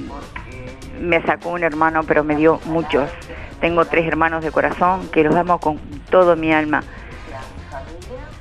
me 1.00 1.22
sacó 1.24 1.50
un 1.50 1.64
hermano, 1.64 2.04
pero 2.04 2.24
me 2.24 2.36
dio 2.36 2.60
muchos. 2.66 3.10
Tengo 3.62 3.86
tres 3.86 4.08
hermanos 4.08 4.44
de 4.44 4.52
corazón 4.52 5.08
que 5.12 5.24
los 5.24 5.36
amo 5.36 5.60
con 5.60 5.80
todo 6.10 6.36
mi 6.36 6.52
alma. 6.52 6.84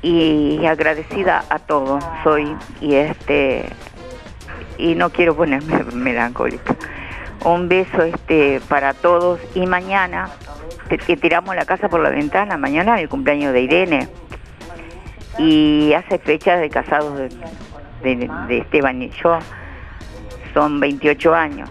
Y 0.02 0.66
agradecida 0.66 1.44
a 1.48 1.60
todos 1.60 2.04
soy 2.24 2.56
y 2.80 2.94
este 2.94 3.66
y 4.78 4.94
no 4.94 5.10
quiero 5.10 5.36
ponerme 5.36 5.84
melancólica. 5.94 6.74
Un 7.44 7.68
beso 7.68 8.02
este 8.02 8.60
para 8.68 8.94
todos. 8.94 9.40
Y 9.54 9.66
mañana 9.66 10.28
que 10.98 11.16
tiramos 11.16 11.54
la 11.56 11.64
casa 11.64 11.88
por 11.88 12.00
la 12.00 12.10
ventana, 12.10 12.56
mañana 12.56 13.00
el 13.00 13.08
cumpleaños 13.08 13.52
de 13.52 13.62
Irene. 13.62 14.08
Y 15.38 15.92
hace 15.94 16.18
fechas 16.18 16.60
de 16.60 16.68
casados 16.68 17.18
de, 18.02 18.30
Esteban 18.50 19.00
y 19.00 19.10
yo, 19.10 19.38
son 20.52 20.78
28 20.78 21.34
años, 21.34 21.70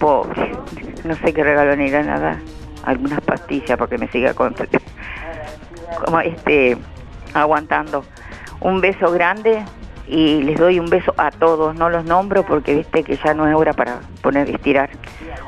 pobre, 0.00 0.52
no 1.04 1.14
sé 1.14 1.32
qué 1.32 1.44
regalo 1.44 1.76
ni 1.76 1.86
irán 1.86 2.08
a 2.08 2.18
dar, 2.18 2.38
algunas 2.84 3.20
pastillas 3.20 3.78
porque 3.78 3.98
me 3.98 4.08
siga 4.08 4.34
con, 4.34 4.54
como 6.04 6.20
este, 6.20 6.76
aguantando. 7.34 8.04
Un 8.60 8.80
beso 8.80 9.10
grande 9.12 9.64
y 10.06 10.42
les 10.42 10.58
doy 10.58 10.78
un 10.78 10.88
beso 10.88 11.14
a 11.16 11.30
todos, 11.30 11.74
no 11.76 11.90
los 11.90 12.04
nombro 12.04 12.42
porque 12.44 12.74
viste 12.74 13.04
que 13.04 13.16
ya 13.16 13.34
no 13.34 13.46
es 13.46 13.54
hora 13.54 13.72
para 13.72 14.00
poner 14.22 14.48
estirar. 14.48 14.90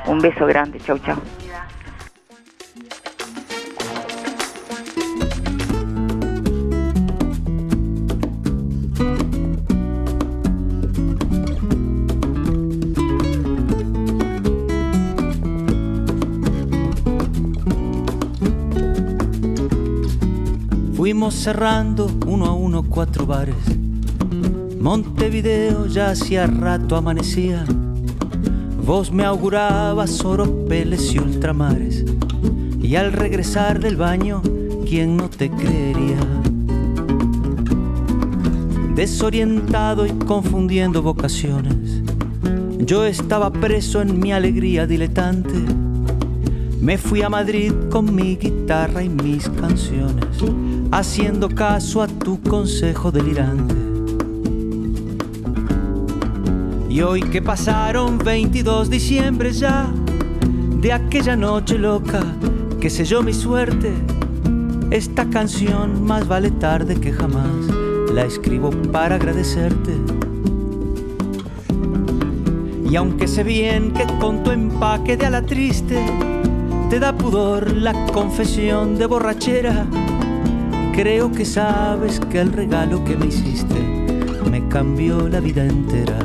Un 0.05 0.19
beso 0.19 0.45
grande, 0.45 0.79
chau 0.79 0.97
chau. 0.99 1.17
Cerrando 21.31 22.07
uno 22.27 22.45
a 22.45 22.53
uno 22.53 22.83
cuatro 22.83 23.25
bares. 23.25 23.55
Montevideo 24.79 25.87
ya 25.87 26.11
hacía 26.11 26.45
rato 26.45 26.95
amanecía. 26.95 27.65
Vos 28.85 29.11
me 29.11 29.23
augurabas 29.23 30.23
oropeles 30.23 31.15
y 31.15 31.19
ultramares. 31.19 32.05
Y 32.79 32.95
al 32.95 33.11
regresar 33.11 33.79
del 33.79 33.95
baño, 33.95 34.43
¿quién 34.87 35.17
no 35.17 35.29
te 35.29 35.49
creería? 35.49 36.19
Desorientado 38.93 40.05
y 40.05 40.11
confundiendo 40.11 41.01
vocaciones, 41.01 42.03
yo 42.85 43.03
estaba 43.05 43.51
preso 43.51 44.01
en 44.01 44.19
mi 44.19 44.31
alegría 44.31 44.85
diletante. 44.85 45.55
Me 46.79 46.99
fui 46.99 47.23
a 47.23 47.29
Madrid 47.29 47.73
con 47.89 48.13
mi 48.13 48.35
guitarra 48.35 49.01
y 49.01 49.09
mis 49.09 49.49
canciones 49.49 50.27
haciendo 50.91 51.49
caso 51.49 52.01
a 52.01 52.07
tu 52.07 52.41
consejo 52.41 53.11
delirante. 53.11 53.75
Y 56.89 57.01
hoy 57.01 57.21
que 57.21 57.41
pasaron 57.41 58.17
22 58.17 58.89
diciembre 58.89 59.53
ya, 59.53 59.87
de 60.81 60.91
aquella 60.91 61.35
noche 61.35 61.77
loca 61.77 62.21
que 62.81 62.89
selló 62.89 63.21
mi 63.21 63.33
suerte, 63.33 63.93
esta 64.89 65.29
canción 65.29 66.03
más 66.03 66.27
vale 66.27 66.51
tarde 66.51 66.99
que 66.99 67.13
jamás, 67.13 67.47
la 68.13 68.25
escribo 68.25 68.71
para 68.91 69.15
agradecerte. 69.15 69.93
Y 72.89 72.95
aunque 72.97 73.29
sé 73.29 73.45
bien 73.45 73.93
que 73.93 74.05
con 74.19 74.43
tu 74.43 74.51
empaque 74.51 75.15
de 75.15 75.27
ala 75.27 75.45
triste, 75.45 76.05
te 76.89 76.99
da 76.99 77.15
pudor 77.15 77.71
la 77.71 77.93
confesión 78.07 78.97
de 78.97 79.05
borrachera, 79.05 79.85
Creo 81.01 81.31
que 81.31 81.45
sabes 81.45 82.19
que 82.19 82.39
el 82.39 82.53
regalo 82.53 83.03
que 83.03 83.15
me 83.15 83.25
hiciste 83.25 83.73
me 84.51 84.67
cambió 84.67 85.27
la 85.27 85.39
vida 85.39 85.65
entera. 85.65 86.19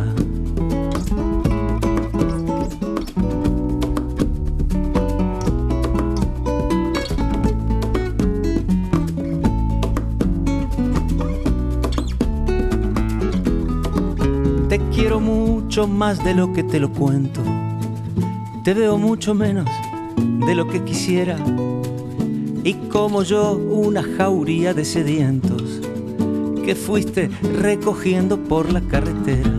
Te 14.69 14.78
quiero 14.94 15.20
mucho 15.20 15.89
más 15.89 16.23
de 16.23 16.35
lo 16.35 16.53
que 16.53 16.62
te 16.62 16.78
lo 16.81 16.93
cuento. 16.93 17.40
Te 18.62 18.74
veo 18.74 18.98
mucho 18.98 19.32
menos 19.32 19.70
de 20.47 20.55
lo 20.55 20.69
que 20.69 20.85
quisiera 20.85 21.39
y 22.66 22.74
como 22.90 23.22
yo 23.22 23.52
una 23.52 24.02
jauría 24.02 24.74
de 24.74 24.84
sedientos 24.84 25.80
que 26.64 26.74
fuiste 26.74 27.30
recogiendo 27.60 28.38
por 28.38 28.72
la 28.72 28.80
carretera. 28.80 29.52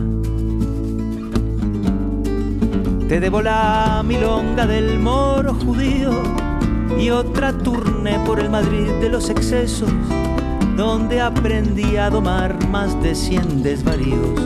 Te 3.08 3.18
debo 3.18 3.40
la 3.40 4.04
milonga 4.06 4.66
del 4.66 4.98
moro 4.98 5.54
judío 5.54 6.10
y 7.00 7.08
otra 7.08 7.56
turné 7.56 8.18
por 8.26 8.40
el 8.40 8.50
Madrid 8.50 8.90
de 9.00 9.08
los 9.08 9.30
excesos, 9.30 9.90
donde 10.76 11.22
aprendí 11.22 11.96
a 11.96 12.10
domar 12.10 12.68
más 12.68 13.02
de 13.02 13.14
cien 13.14 13.62
desvaríos 13.62 14.38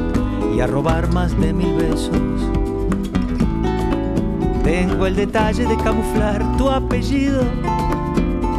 y 0.55 0.61
a 0.61 0.69
robar 0.69 1.13
más 1.13 1.37
de 1.41 1.53
mil 1.53 1.75
besos. 1.75 2.13
Tengo 4.63 5.07
el 5.09 5.17
detalle 5.17 5.67
de 5.67 5.77
camuflar 5.79 6.57
tu 6.57 6.71
apellido 6.71 7.43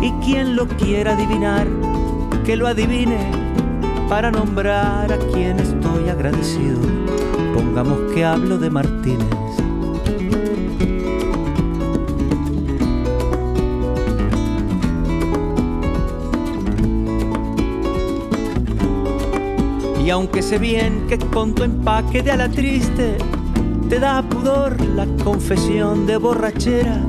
y 0.01 0.11
quien 0.23 0.55
lo 0.55 0.67
quiera 0.67 1.13
adivinar, 1.13 1.67
que 2.45 2.55
lo 2.55 2.67
adivine 2.67 3.31
para 4.09 4.31
nombrar 4.31 5.11
a 5.11 5.17
quien 5.17 5.59
estoy 5.59 6.09
agradecido. 6.09 6.79
Pongamos 7.53 7.99
que 8.13 8.25
hablo 8.25 8.57
de 8.57 8.69
Martínez. 8.69 9.27
Y 20.03 20.09
aunque 20.09 20.41
sé 20.41 20.57
bien 20.57 21.07
que 21.07 21.17
con 21.17 21.55
tu 21.55 21.63
empaque 21.63 22.21
de 22.21 22.31
ala 22.31 22.49
triste 22.49 23.17
te 23.87 23.99
da 23.99 24.21
pudor 24.21 24.79
la 24.81 25.05
confesión 25.23 26.05
de 26.05 26.17
borrachera, 26.17 26.99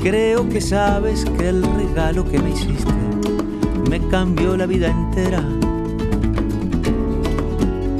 Creo 0.00 0.48
que 0.48 0.60
sabes 0.60 1.24
que 1.24 1.48
el 1.48 1.62
regalo 1.76 2.24
que 2.24 2.38
me 2.38 2.50
hiciste 2.50 2.92
me 3.90 3.98
cambió 4.08 4.56
la 4.56 4.64
vida 4.66 4.88
entera. 4.88 5.42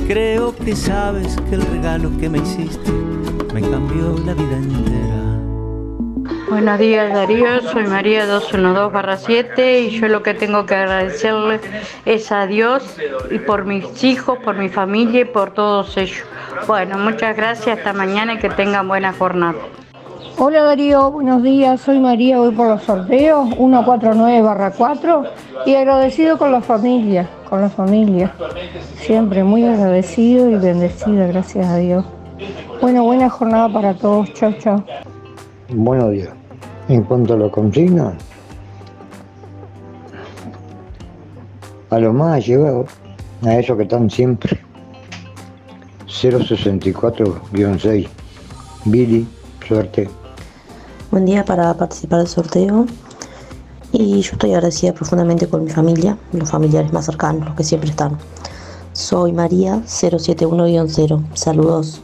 Creo 0.06 0.54
que 0.54 0.76
sabes 0.76 1.36
que 1.48 1.56
el 1.56 1.62
regalo 1.62 2.10
que 2.20 2.28
me 2.28 2.38
hiciste 2.38 2.92
me 3.52 3.62
cambió 3.62 4.16
la 4.24 4.34
vida 4.34 4.56
entera. 4.56 5.08
Buenos 6.48 6.78
días 6.78 7.12
Darío, 7.12 7.60
soy 7.62 7.84
María 7.88 8.26
212-7 8.26 9.88
y 9.88 9.98
yo 9.98 10.06
lo 10.06 10.22
que 10.22 10.34
tengo 10.34 10.66
que 10.66 10.76
agradecerle 10.76 11.60
es 12.06 12.30
a 12.30 12.46
Dios 12.46 12.96
y 13.30 13.40
por 13.40 13.64
mis 13.64 14.04
hijos, 14.04 14.38
por 14.38 14.56
mi 14.56 14.68
familia 14.68 15.22
y 15.22 15.24
por 15.24 15.50
todos 15.50 15.96
ellos. 15.96 16.24
Bueno, 16.68 16.96
muchas 16.96 17.36
gracias, 17.36 17.78
hasta 17.78 17.92
mañana 17.92 18.34
y 18.34 18.38
que 18.38 18.50
tengan 18.50 18.86
buena 18.86 19.12
jornada. 19.12 19.58
Hola 20.40 20.62
Darío, 20.62 21.10
buenos 21.10 21.42
días, 21.42 21.80
soy 21.80 21.98
María, 21.98 22.38
voy 22.38 22.54
por 22.54 22.68
los 22.68 22.84
sorteos 22.84 23.48
149 23.56 24.72
4 24.78 25.24
y 25.66 25.74
agradecido 25.74 26.38
con 26.38 26.52
la 26.52 26.60
familia, 26.60 27.28
con 27.50 27.60
la 27.60 27.68
familia. 27.68 28.32
Siempre 28.98 29.42
muy 29.42 29.64
agradecido 29.64 30.48
y 30.48 30.54
bendecido, 30.54 31.26
gracias 31.26 31.66
a 31.66 31.78
Dios. 31.78 32.04
Bueno, 32.80 33.02
buena 33.02 33.28
jornada 33.28 33.68
para 33.68 33.94
todos, 33.94 34.32
chao, 34.34 34.52
chao. 34.60 34.84
Buenos 35.70 36.12
días. 36.12 36.30
En 36.88 37.02
cuanto 37.02 37.34
a 37.34 37.36
la 37.36 37.50
consigna, 37.50 38.16
a 41.90 41.98
lo 41.98 42.12
más 42.12 42.46
llegado, 42.46 42.84
a 43.44 43.56
eso 43.56 43.76
que 43.76 43.82
están 43.82 44.08
siempre, 44.08 44.56
064-6, 46.06 48.06
Billy, 48.84 49.26
suerte. 49.66 50.08
Buen 51.10 51.24
día 51.24 51.42
para 51.42 51.72
participar 51.72 52.18
del 52.18 52.28
sorteo. 52.28 52.84
Y 53.92 54.20
yo 54.20 54.32
estoy 54.32 54.52
agradecida 54.52 54.92
profundamente 54.92 55.48
con 55.48 55.64
mi 55.64 55.70
familia, 55.70 56.18
los 56.32 56.50
familiares 56.50 56.92
más 56.92 57.06
cercanos, 57.06 57.46
los 57.46 57.56
que 57.56 57.64
siempre 57.64 57.88
están. 57.88 58.18
Soy 58.92 59.32
María 59.32 59.76
071-0. 59.86 61.24
Saludos. 61.32 62.02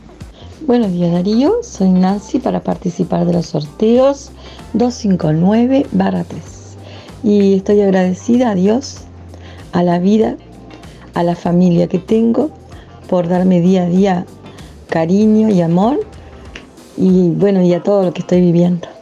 Buenos 0.66 0.90
días 0.92 1.12
Darío, 1.12 1.56
soy 1.62 1.90
Nancy 1.90 2.38
para 2.38 2.62
participar 2.62 3.26
de 3.26 3.34
los 3.34 3.44
sorteos 3.44 4.30
259-3. 4.72 6.24
Y 7.22 7.56
estoy 7.56 7.82
agradecida 7.82 8.52
a 8.52 8.54
Dios, 8.54 9.00
a 9.72 9.82
la 9.82 9.98
vida, 9.98 10.38
a 11.12 11.22
la 11.22 11.36
familia 11.36 11.88
que 11.88 11.98
tengo 11.98 12.48
por 13.10 13.28
darme 13.28 13.60
día 13.60 13.82
a 13.82 13.86
día 13.86 14.26
cariño 14.88 15.50
y 15.50 15.60
amor 15.60 16.00
y 16.96 17.28
bueno, 17.32 17.60
y 17.60 17.74
a 17.74 17.82
todo 17.82 18.04
lo 18.04 18.14
que 18.14 18.20
estoy 18.20 18.40
viviendo. 18.40 18.93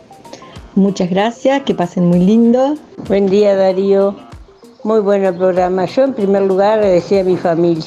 Muchas 0.75 1.11
gracias, 1.11 1.65
que 1.65 1.75
pasen 1.75 2.07
muy 2.07 2.21
lindo. 2.21 2.77
Buen 3.07 3.27
día 3.27 3.55
Darío, 3.55 4.17
muy 4.85 5.01
bueno 5.01 5.29
el 5.29 5.37
programa. 5.37 5.85
Yo 5.85 6.05
en 6.05 6.15
primer 6.15 6.45
lugar 6.45 6.79
agradecía 6.79 7.21
a 7.21 7.25
mi 7.25 7.37
familia 7.37 7.85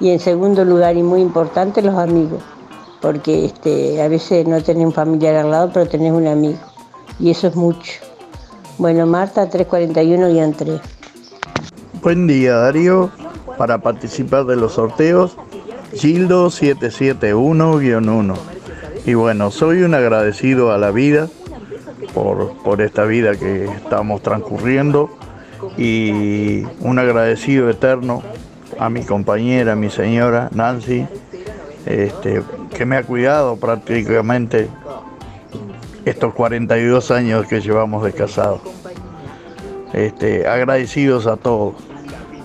y 0.00 0.08
en 0.08 0.18
segundo 0.18 0.64
lugar 0.64 0.96
y 0.96 1.02
muy 1.02 1.20
importante 1.20 1.82
los 1.82 1.96
amigos, 1.96 2.42
porque 3.02 3.44
este, 3.44 4.00
a 4.00 4.08
veces 4.08 4.48
no 4.48 4.62
tenés 4.62 4.86
un 4.86 4.94
familiar 4.94 5.34
al 5.34 5.50
lado, 5.50 5.70
pero 5.74 5.86
tenés 5.86 6.12
un 6.12 6.26
amigo 6.26 6.56
y 7.20 7.30
eso 7.30 7.48
es 7.48 7.56
mucho. 7.56 7.92
Bueno, 8.78 9.04
Marta 9.04 9.50
341-3. 9.50 10.80
Buen 12.02 12.26
día 12.26 12.56
Darío, 12.56 13.10
para 13.58 13.82
participar 13.82 14.46
de 14.46 14.56
los 14.56 14.72
sorteos, 14.72 15.36
Gildo 15.92 16.46
771-1. 16.46 18.34
Y 19.04 19.12
bueno, 19.12 19.50
soy 19.50 19.82
un 19.82 19.92
agradecido 19.92 20.72
a 20.72 20.78
la 20.78 20.90
vida 20.90 21.28
por, 22.14 22.56
por 22.62 22.80
esta 22.80 23.04
vida 23.04 23.36
que 23.36 23.64
estamos 23.64 24.22
transcurriendo 24.22 25.10
y 25.76 26.64
un 26.80 26.98
agradecido 26.98 27.68
eterno 27.68 28.22
a 28.78 28.88
mi 28.88 29.04
compañera, 29.04 29.76
mi 29.76 29.90
señora 29.90 30.48
Nancy, 30.52 31.06
este, 31.86 32.42
que 32.74 32.86
me 32.86 32.96
ha 32.96 33.02
cuidado 33.02 33.56
prácticamente 33.56 34.68
estos 36.04 36.34
42 36.34 37.10
años 37.10 37.46
que 37.46 37.60
llevamos 37.60 38.04
de 38.04 38.12
casado. 38.12 38.60
Este, 39.92 40.46
agradecidos 40.46 41.26
a 41.26 41.36
todos. 41.36 41.74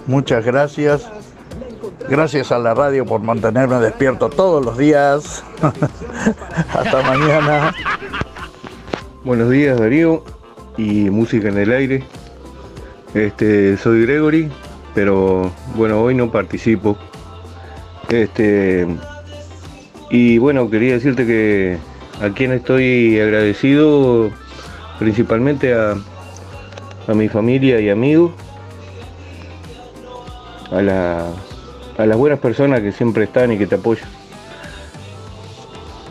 Muchas 0.07 0.45
gracias. 0.45 1.09
Gracias 2.07 2.51
a 2.51 2.59
la 2.59 2.73
radio 2.73 3.05
por 3.05 3.21
mantenerme 3.21 3.79
despierto 3.79 4.29
todos 4.29 4.63
los 4.63 4.77
días. 4.77 5.43
Hasta 6.73 7.01
mañana. 7.03 7.73
Buenos 9.25 9.49
días 9.49 9.77
Darío 9.77 10.23
y 10.77 11.09
música 11.09 11.49
en 11.49 11.57
el 11.57 11.73
aire. 11.73 12.03
Este, 13.13 13.75
soy 13.75 14.03
Gregory, 14.03 14.49
pero 14.95 15.51
bueno, 15.75 16.01
hoy 16.01 16.15
no 16.15 16.31
participo. 16.31 16.97
Este, 18.07 18.87
y 20.09 20.37
bueno, 20.37 20.69
quería 20.69 20.93
decirte 20.93 21.25
que 21.25 21.77
a 22.21 22.29
quien 22.29 22.53
estoy 22.53 23.19
agradecido 23.19 24.31
principalmente 24.99 25.73
a, 25.73 25.97
a 27.05 27.13
mi 27.13 27.27
familia 27.27 27.81
y 27.81 27.89
amigos, 27.89 28.31
a, 30.71 30.81
la, 30.81 31.27
a 31.97 32.05
las 32.05 32.17
buenas 32.17 32.39
personas 32.39 32.79
que 32.79 32.93
siempre 32.93 33.25
están 33.25 33.51
y 33.51 33.57
que 33.57 33.67
te 33.67 33.75
apoyan. 33.75 34.07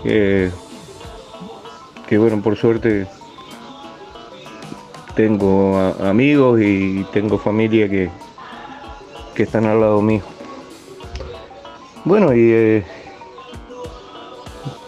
Que, 0.03 0.51
que 2.09 2.17
bueno, 2.17 2.41
por 2.41 2.57
suerte 2.57 3.07
tengo 5.15 5.77
amigos 6.01 6.61
y 6.63 7.05
tengo 7.13 7.39
familia 7.39 7.89
que, 7.89 8.09
que 9.35 9.43
están 9.43 9.67
al 9.67 9.81
lado 9.81 10.01
mío. 10.01 10.23
Bueno, 12.05 12.33
y, 12.35 12.51
eh, 12.51 12.85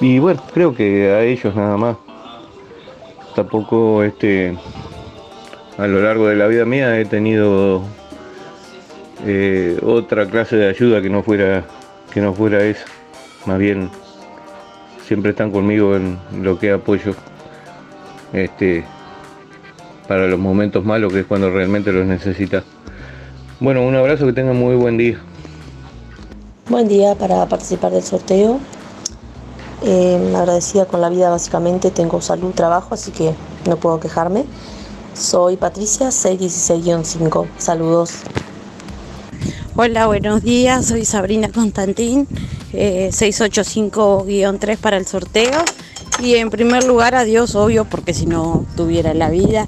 y 0.01 0.19
bueno, 0.19 0.43
creo 0.55 0.75
que 0.75 1.11
a 1.11 1.23
ellos 1.23 1.55
nada 1.55 1.77
más. 1.77 1.97
Tampoco 3.35 4.03
este, 4.03 4.57
a 5.77 5.87
lo 5.87 6.01
largo 6.01 6.27
de 6.27 6.37
la 6.37 6.47
vida 6.47 6.65
mía 6.65 6.99
he 6.99 7.05
tenido 7.05 7.83
eh, 9.27 9.79
otra 9.83 10.27
clase 10.27 10.57
de 10.57 10.69
ayuda 10.69 11.03
que 11.03 11.11
no 11.11 11.23
fuera 11.23 11.65
que 12.13 12.21
no 12.21 12.33
fuera 12.33 12.63
esa. 12.65 12.87
Más 13.47 13.59
bien 13.59 13.91
siempre 15.11 15.33
están 15.33 15.51
conmigo 15.51 15.97
en 15.97 16.21
lo 16.41 16.57
que 16.57 16.71
apoyo. 16.71 17.17
Este, 18.33 18.85
para 20.07 20.29
los 20.29 20.39
momentos 20.39 20.85
malos, 20.85 21.13
que 21.13 21.19
es 21.19 21.27
cuando 21.27 21.51
realmente 21.51 21.91
los 21.91 22.07
necesitas. 22.07 22.63
Bueno, 23.59 23.85
un 23.85 23.97
abrazo, 23.97 24.25
que 24.27 24.33
tengan 24.33 24.57
muy 24.57 24.77
buen 24.77 24.99
día. 24.99 25.19
Buen 26.69 26.87
día 26.87 27.17
para 27.17 27.45
participar 27.47 27.91
del 27.91 28.05
sorteo. 28.05 28.61
Eh, 29.83 30.33
agradecida 30.37 30.85
con 30.85 31.01
la 31.01 31.09
vida 31.09 31.29
básicamente, 31.29 31.91
tengo 31.91 32.21
salud, 32.21 32.53
trabajo, 32.53 32.95
así 32.95 33.11
que 33.11 33.33
no 33.69 33.79
puedo 33.79 33.99
quejarme. 33.99 34.45
Soy 35.15 35.57
Patricia 35.57 36.11
616-5. 36.11 37.49
Saludos. 37.59 38.13
Hola, 39.75 40.07
buenos 40.07 40.45
días. 40.45 40.87
Soy 40.87 41.05
Sabrina 41.05 41.49
Constantín, 41.49 42.29
eh, 42.73 43.11
685-3 43.13 44.77
para 44.79 44.97
el 44.97 45.07
sorteo. 45.07 45.63
Y 46.23 46.35
en 46.35 46.51
primer 46.51 46.85
lugar, 46.85 47.15
adiós, 47.15 47.55
obvio, 47.55 47.85
porque 47.87 48.13
si 48.15 48.27
no 48.27 48.67
tuviera 48.77 49.15
la 49.15 49.31
vida, 49.31 49.67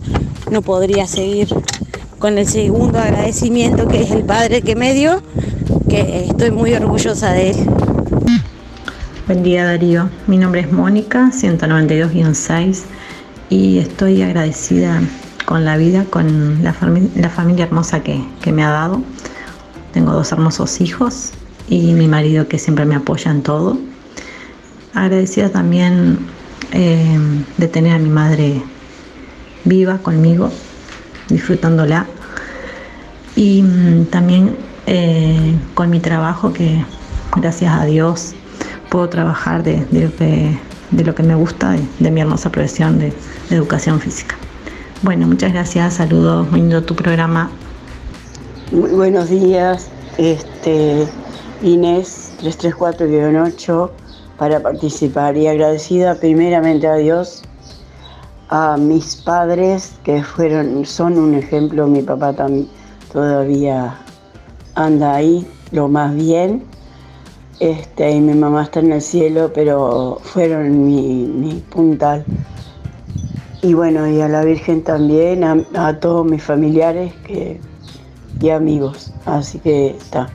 no 0.51 0.61
podría 0.63 1.07
seguir 1.07 1.49
con 2.19 2.39
el 2.39 2.47
segundo 2.47 2.99
agradecimiento 2.99 3.89
que 3.89 4.03
es 4.03 4.11
el 4.11 4.25
padre 4.25 4.63
que 4.63 4.77
me 4.77 4.93
dio, 4.95 5.23
que 5.89 6.27
estoy 6.29 6.51
muy 6.51 6.75
orgullosa 6.75 7.33
de 7.33 7.51
él. 7.51 7.57
Buen 9.27 9.43
día 9.43 9.65
Darío, 9.65 10.11
mi 10.27 10.37
nombre 10.37 10.61
es 10.61 10.71
Mónica, 10.73 11.31
192-6 11.33 12.83
y 13.49 13.79
estoy 13.79 14.23
agradecida 14.23 15.01
con 15.47 15.65
la 15.65 15.77
vida, 15.77 16.05
con 16.11 16.63
la, 16.63 16.75
fami- 16.75 17.11
la 17.15 17.31
familia 17.31 17.65
hermosa 17.65 18.03
que, 18.03 18.23
que 18.43 18.53
me 18.53 18.63
ha 18.65 18.71
dado. 18.71 19.01
Tengo 19.93 20.13
dos 20.13 20.33
hermosos 20.33 20.81
hijos 20.81 21.31
y 21.73 21.95
mi 21.95 22.07
marido 22.07 22.49
que 22.49 22.59
siempre 22.59 22.85
me 22.85 22.95
apoya 22.95 23.31
en 23.31 23.43
todo. 23.43 23.79
Agradecida 24.93 25.49
también 25.49 26.19
eh, 26.73 27.19
de 27.57 27.69
tener 27.69 27.95
a 27.95 27.99
mi 27.99 28.11
madre 28.11 28.63
viva 29.65 29.97
conmigo, 29.97 30.51
disfrutándola. 31.31 32.07
Y 33.37 33.63
mm, 33.63 34.05
también 34.11 34.55
eh, 34.87 35.55
con 35.73 35.89
mi 35.89 35.99
trabajo 35.99 36.53
que 36.53 36.85
gracias 37.37 37.73
a 37.73 37.87
Dios 37.87 38.35
puedo 38.91 39.09
trabajar 39.09 39.63
de, 39.63 39.77
de 39.87 41.05
lo, 41.05 41.15
que, 41.15 41.23
me 41.23 41.35
gusta, 41.35 41.75
de, 41.99 42.11
mi 42.11 42.21
hermosa 42.21 42.53
profesión 42.53 42.99
de, 42.99 43.15
de 43.49 43.57
educación 43.57 43.99
física. 43.99 44.37
Bueno, 45.01 45.27
muchas 45.27 45.55
gracias, 45.55 45.95
saludos, 45.95 46.51
muy 46.51 46.61
lindo 46.61 46.83
tu 46.83 46.95
programa. 46.95 47.51
Muy 48.71 48.91
buenos 48.91 49.31
días, 49.31 49.89
este, 50.19 51.09
Inés 51.63 52.33
334-8 52.41 53.91
para 54.39 54.61
participar 54.61 55.37
y 55.37 55.47
agradecida 55.47 56.15
primeramente 56.17 56.87
a 56.87 56.97
Dios, 56.97 57.43
a 58.49 58.77
mis 58.77 59.17
padres 59.17 59.95
que 60.03 60.23
fueron, 60.23 60.85
son 60.85 61.19
un 61.19 61.35
ejemplo, 61.35 61.87
mi 61.87 62.03
papá 62.03 62.33
también 62.33 62.69
todavía 63.13 63.97
anda 64.75 65.15
ahí 65.15 65.47
lo 65.71 65.89
más 65.89 66.15
bien, 66.15 66.65
este, 67.61 68.11
y 68.11 68.21
mi 68.21 68.35
mamá 68.35 68.65
está 68.65 68.81
en 68.81 68.93
el 68.93 69.01
cielo, 69.01 69.53
pero 69.55 70.19
fueron 70.23 70.85
mi, 70.85 71.27
mi 71.27 71.55
puntal. 71.71 72.25
Y 73.63 73.75
bueno, 73.75 74.09
y 74.09 74.21
a 74.21 74.29
la 74.29 74.43
Virgen 74.43 74.83
también, 74.83 75.45
a, 75.45 75.65
a 75.75 76.01
todos 76.01 76.27
mis 76.27 76.43
familiares 76.43 77.15
que, 77.25 77.61
y 78.41 78.51
amigos. 78.51 79.13
Así 79.25 79.61
que 79.61 79.91
está. 79.91 80.29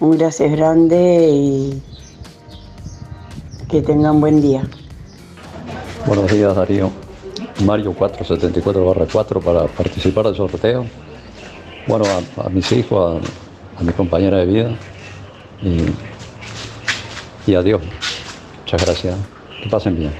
Un 0.00 0.16
gracias 0.16 0.52
grande 0.52 1.28
y 1.32 1.82
que 3.68 3.82
tengan 3.82 4.20
buen 4.20 4.40
día. 4.40 4.62
Buenos 6.06 6.30
días 6.30 6.54
Darío. 6.54 6.90
Mario 7.64 7.92
474-4 7.94 9.42
para 9.42 9.66
participar 9.66 10.26
del 10.26 10.36
sorteo. 10.36 10.86
Bueno, 11.88 12.04
a, 12.06 12.46
a 12.46 12.48
mis 12.48 12.70
hijos, 12.70 13.20
a, 13.76 13.80
a 13.80 13.82
mi 13.82 13.92
compañera 13.92 14.38
de 14.38 14.46
vida 14.46 14.76
y, 15.62 17.50
y 17.50 17.54
a 17.56 17.62
Dios. 17.62 17.82
Muchas 18.60 18.84
gracias. 18.84 19.16
Que 19.62 19.68
pasen 19.68 19.98
bien. 19.98 20.12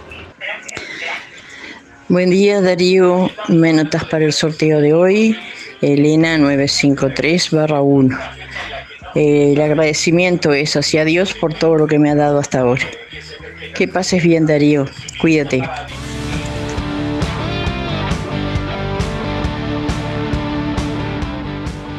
Buen 2.08 2.30
día 2.30 2.60
Darío, 2.60 3.30
me 3.48 3.72
notas 3.72 4.04
para 4.06 4.24
el 4.24 4.32
sorteo 4.32 4.80
de 4.80 4.94
hoy, 4.94 5.36
Elena 5.82 6.38
953 6.38 7.50
1. 9.18 9.52
el 9.52 9.60
agradecimiento 9.60 10.52
es 10.52 10.76
hacia 10.76 11.04
Dios 11.04 11.34
por 11.34 11.54
todo 11.54 11.76
lo 11.76 11.86
que 11.86 11.98
me 11.98 12.10
ha 12.10 12.14
dado 12.14 12.38
hasta 12.38 12.60
ahora. 12.60 12.84
Que 13.74 13.88
pases 13.88 14.22
bien 14.22 14.46
Darío, 14.46 14.86
cuídate. 15.20 15.62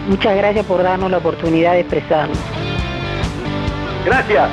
Muchas 0.08 0.36
gracias 0.36 0.66
por 0.66 0.82
darnos 0.82 1.12
la 1.12 1.18
oportunidad 1.18 1.74
de 1.74 1.82
expresarnos. 1.82 2.38
Gracias. 4.06 4.50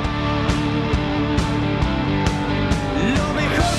Lo 3.15 3.33
mejor 3.33 3.77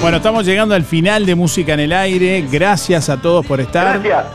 Bueno, 0.00 0.18
estamos 0.18 0.46
llegando 0.46 0.74
al 0.74 0.84
final 0.84 1.26
de 1.26 1.34
Música 1.34 1.74
en 1.74 1.80
el 1.80 1.92
Aire. 1.92 2.44
Gracias 2.50 3.08
a 3.08 3.16
todos 3.16 3.44
por 3.44 3.60
estar. 3.60 4.00
Gracias. 4.00 4.26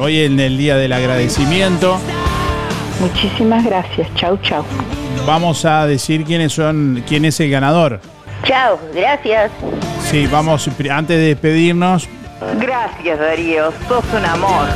Hoy 0.00 0.20
en 0.24 0.38
el 0.40 0.58
día 0.58 0.76
del 0.76 0.92
agradecimiento. 0.92 1.98
Muchísimas 3.00 3.64
gracias. 3.64 4.08
Chau, 4.16 4.36
chau. 4.42 4.64
Vamos 5.26 5.64
a 5.64 5.86
decir 5.86 6.24
quiénes 6.24 6.52
son, 6.52 7.04
quién 7.06 7.24
es 7.24 7.38
el 7.40 7.50
ganador. 7.50 8.00
Chao, 8.44 8.78
gracias. 8.94 9.50
Sí, 10.10 10.26
vamos, 10.26 10.68
antes 10.90 11.16
de 11.16 11.24
despedirnos, 11.26 12.08
Gracias, 12.60 13.20
Darío. 13.20 13.72
Sos 13.86 14.04
un 14.18 14.24
amor. 14.24 14.66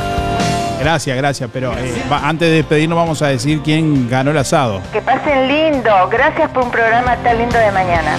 gracias, 0.79 1.17
gracias, 1.17 1.49
pero 1.51 1.73
eh, 1.77 1.93
va- 2.09 2.25
antes 2.29 2.47
de 2.47 2.55
despedirnos 2.55 2.95
vamos 2.95 3.21
a 3.21 3.27
decir 3.27 3.59
quién 3.61 4.09
ganó 4.09 4.31
el 4.31 4.37
asado. 4.37 4.79
Que 4.93 5.01
pasen 5.01 5.49
lindo. 5.49 5.91
Gracias 6.09 6.49
por 6.51 6.63
un 6.63 6.71
programa 6.71 7.17
tan 7.17 7.37
lindo 7.37 7.57
de 7.57 7.71
mañana. 7.71 8.15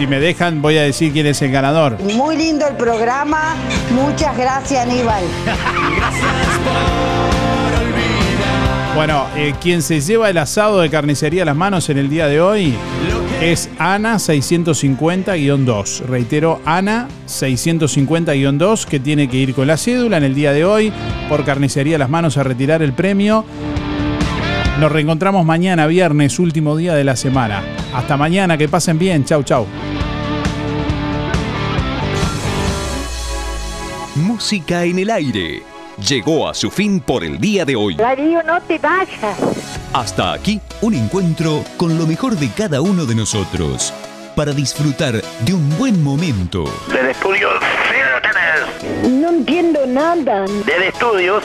Si 0.00 0.06
me 0.06 0.18
dejan, 0.18 0.62
voy 0.62 0.78
a 0.78 0.82
decir 0.82 1.12
quién 1.12 1.26
es 1.26 1.42
el 1.42 1.50
ganador. 1.52 1.98
Muy 2.00 2.34
lindo 2.34 2.66
el 2.66 2.74
programa. 2.74 3.54
Muchas 3.90 4.34
gracias, 4.34 4.86
Aníbal. 4.86 5.22
Bueno, 8.94 9.26
eh, 9.36 9.52
quien 9.60 9.82
se 9.82 10.00
lleva 10.00 10.30
el 10.30 10.38
asado 10.38 10.80
de 10.80 10.88
carnicería 10.88 11.42
a 11.42 11.44
las 11.44 11.54
manos 11.54 11.90
en 11.90 11.98
el 11.98 12.08
día 12.08 12.28
de 12.28 12.40
hoy 12.40 12.72
es 13.42 13.68
Ana 13.78 14.14
650-2. 14.14 16.06
Reitero, 16.06 16.62
Ana 16.64 17.06
650-2 17.28 18.86
que 18.86 19.00
tiene 19.00 19.28
que 19.28 19.36
ir 19.36 19.54
con 19.54 19.66
la 19.66 19.76
cédula 19.76 20.16
en 20.16 20.24
el 20.24 20.34
día 20.34 20.52
de 20.52 20.64
hoy 20.64 20.90
por 21.28 21.44
carnicería 21.44 21.96
a 21.96 21.98
las 21.98 22.08
manos 22.08 22.38
a 22.38 22.42
retirar 22.42 22.80
el 22.80 22.94
premio. 22.94 23.44
Nos 24.80 24.90
reencontramos 24.90 25.44
mañana, 25.44 25.86
viernes, 25.86 26.38
último 26.38 26.74
día 26.74 26.94
de 26.94 27.04
la 27.04 27.16
semana. 27.16 27.62
Hasta 27.94 28.16
mañana, 28.16 28.56
que 28.56 28.68
pasen 28.68 28.98
bien. 28.98 29.24
Chau, 29.24 29.42
chau. 29.42 29.66
Música 34.14 34.84
en 34.84 34.98
el 34.98 35.10
aire. 35.10 35.62
Llegó 36.08 36.48
a 36.48 36.54
su 36.54 36.70
fin 36.70 37.00
por 37.00 37.24
el 37.24 37.38
día 37.38 37.64
de 37.64 37.76
hoy. 37.76 37.94
Darío, 37.96 38.42
no 38.42 38.60
te 38.62 38.78
vayas. 38.78 39.36
Hasta 39.92 40.32
aquí 40.32 40.60
un 40.80 40.94
encuentro 40.94 41.62
con 41.76 41.98
lo 41.98 42.06
mejor 42.06 42.36
de 42.36 42.48
cada 42.50 42.80
uno 42.80 43.04
de 43.04 43.14
nosotros. 43.14 43.92
Para 44.34 44.52
disfrutar 44.52 45.20
de 45.44 45.52
un 45.52 45.76
buen 45.76 46.02
momento. 46.02 46.64
Del 46.92 47.10
estudio, 47.10 47.48
síganos. 47.90 48.20
No 49.10 49.28
entiendo 49.30 49.86
nada. 49.86 50.44
Del 50.64 50.82
estudios, 50.84 51.44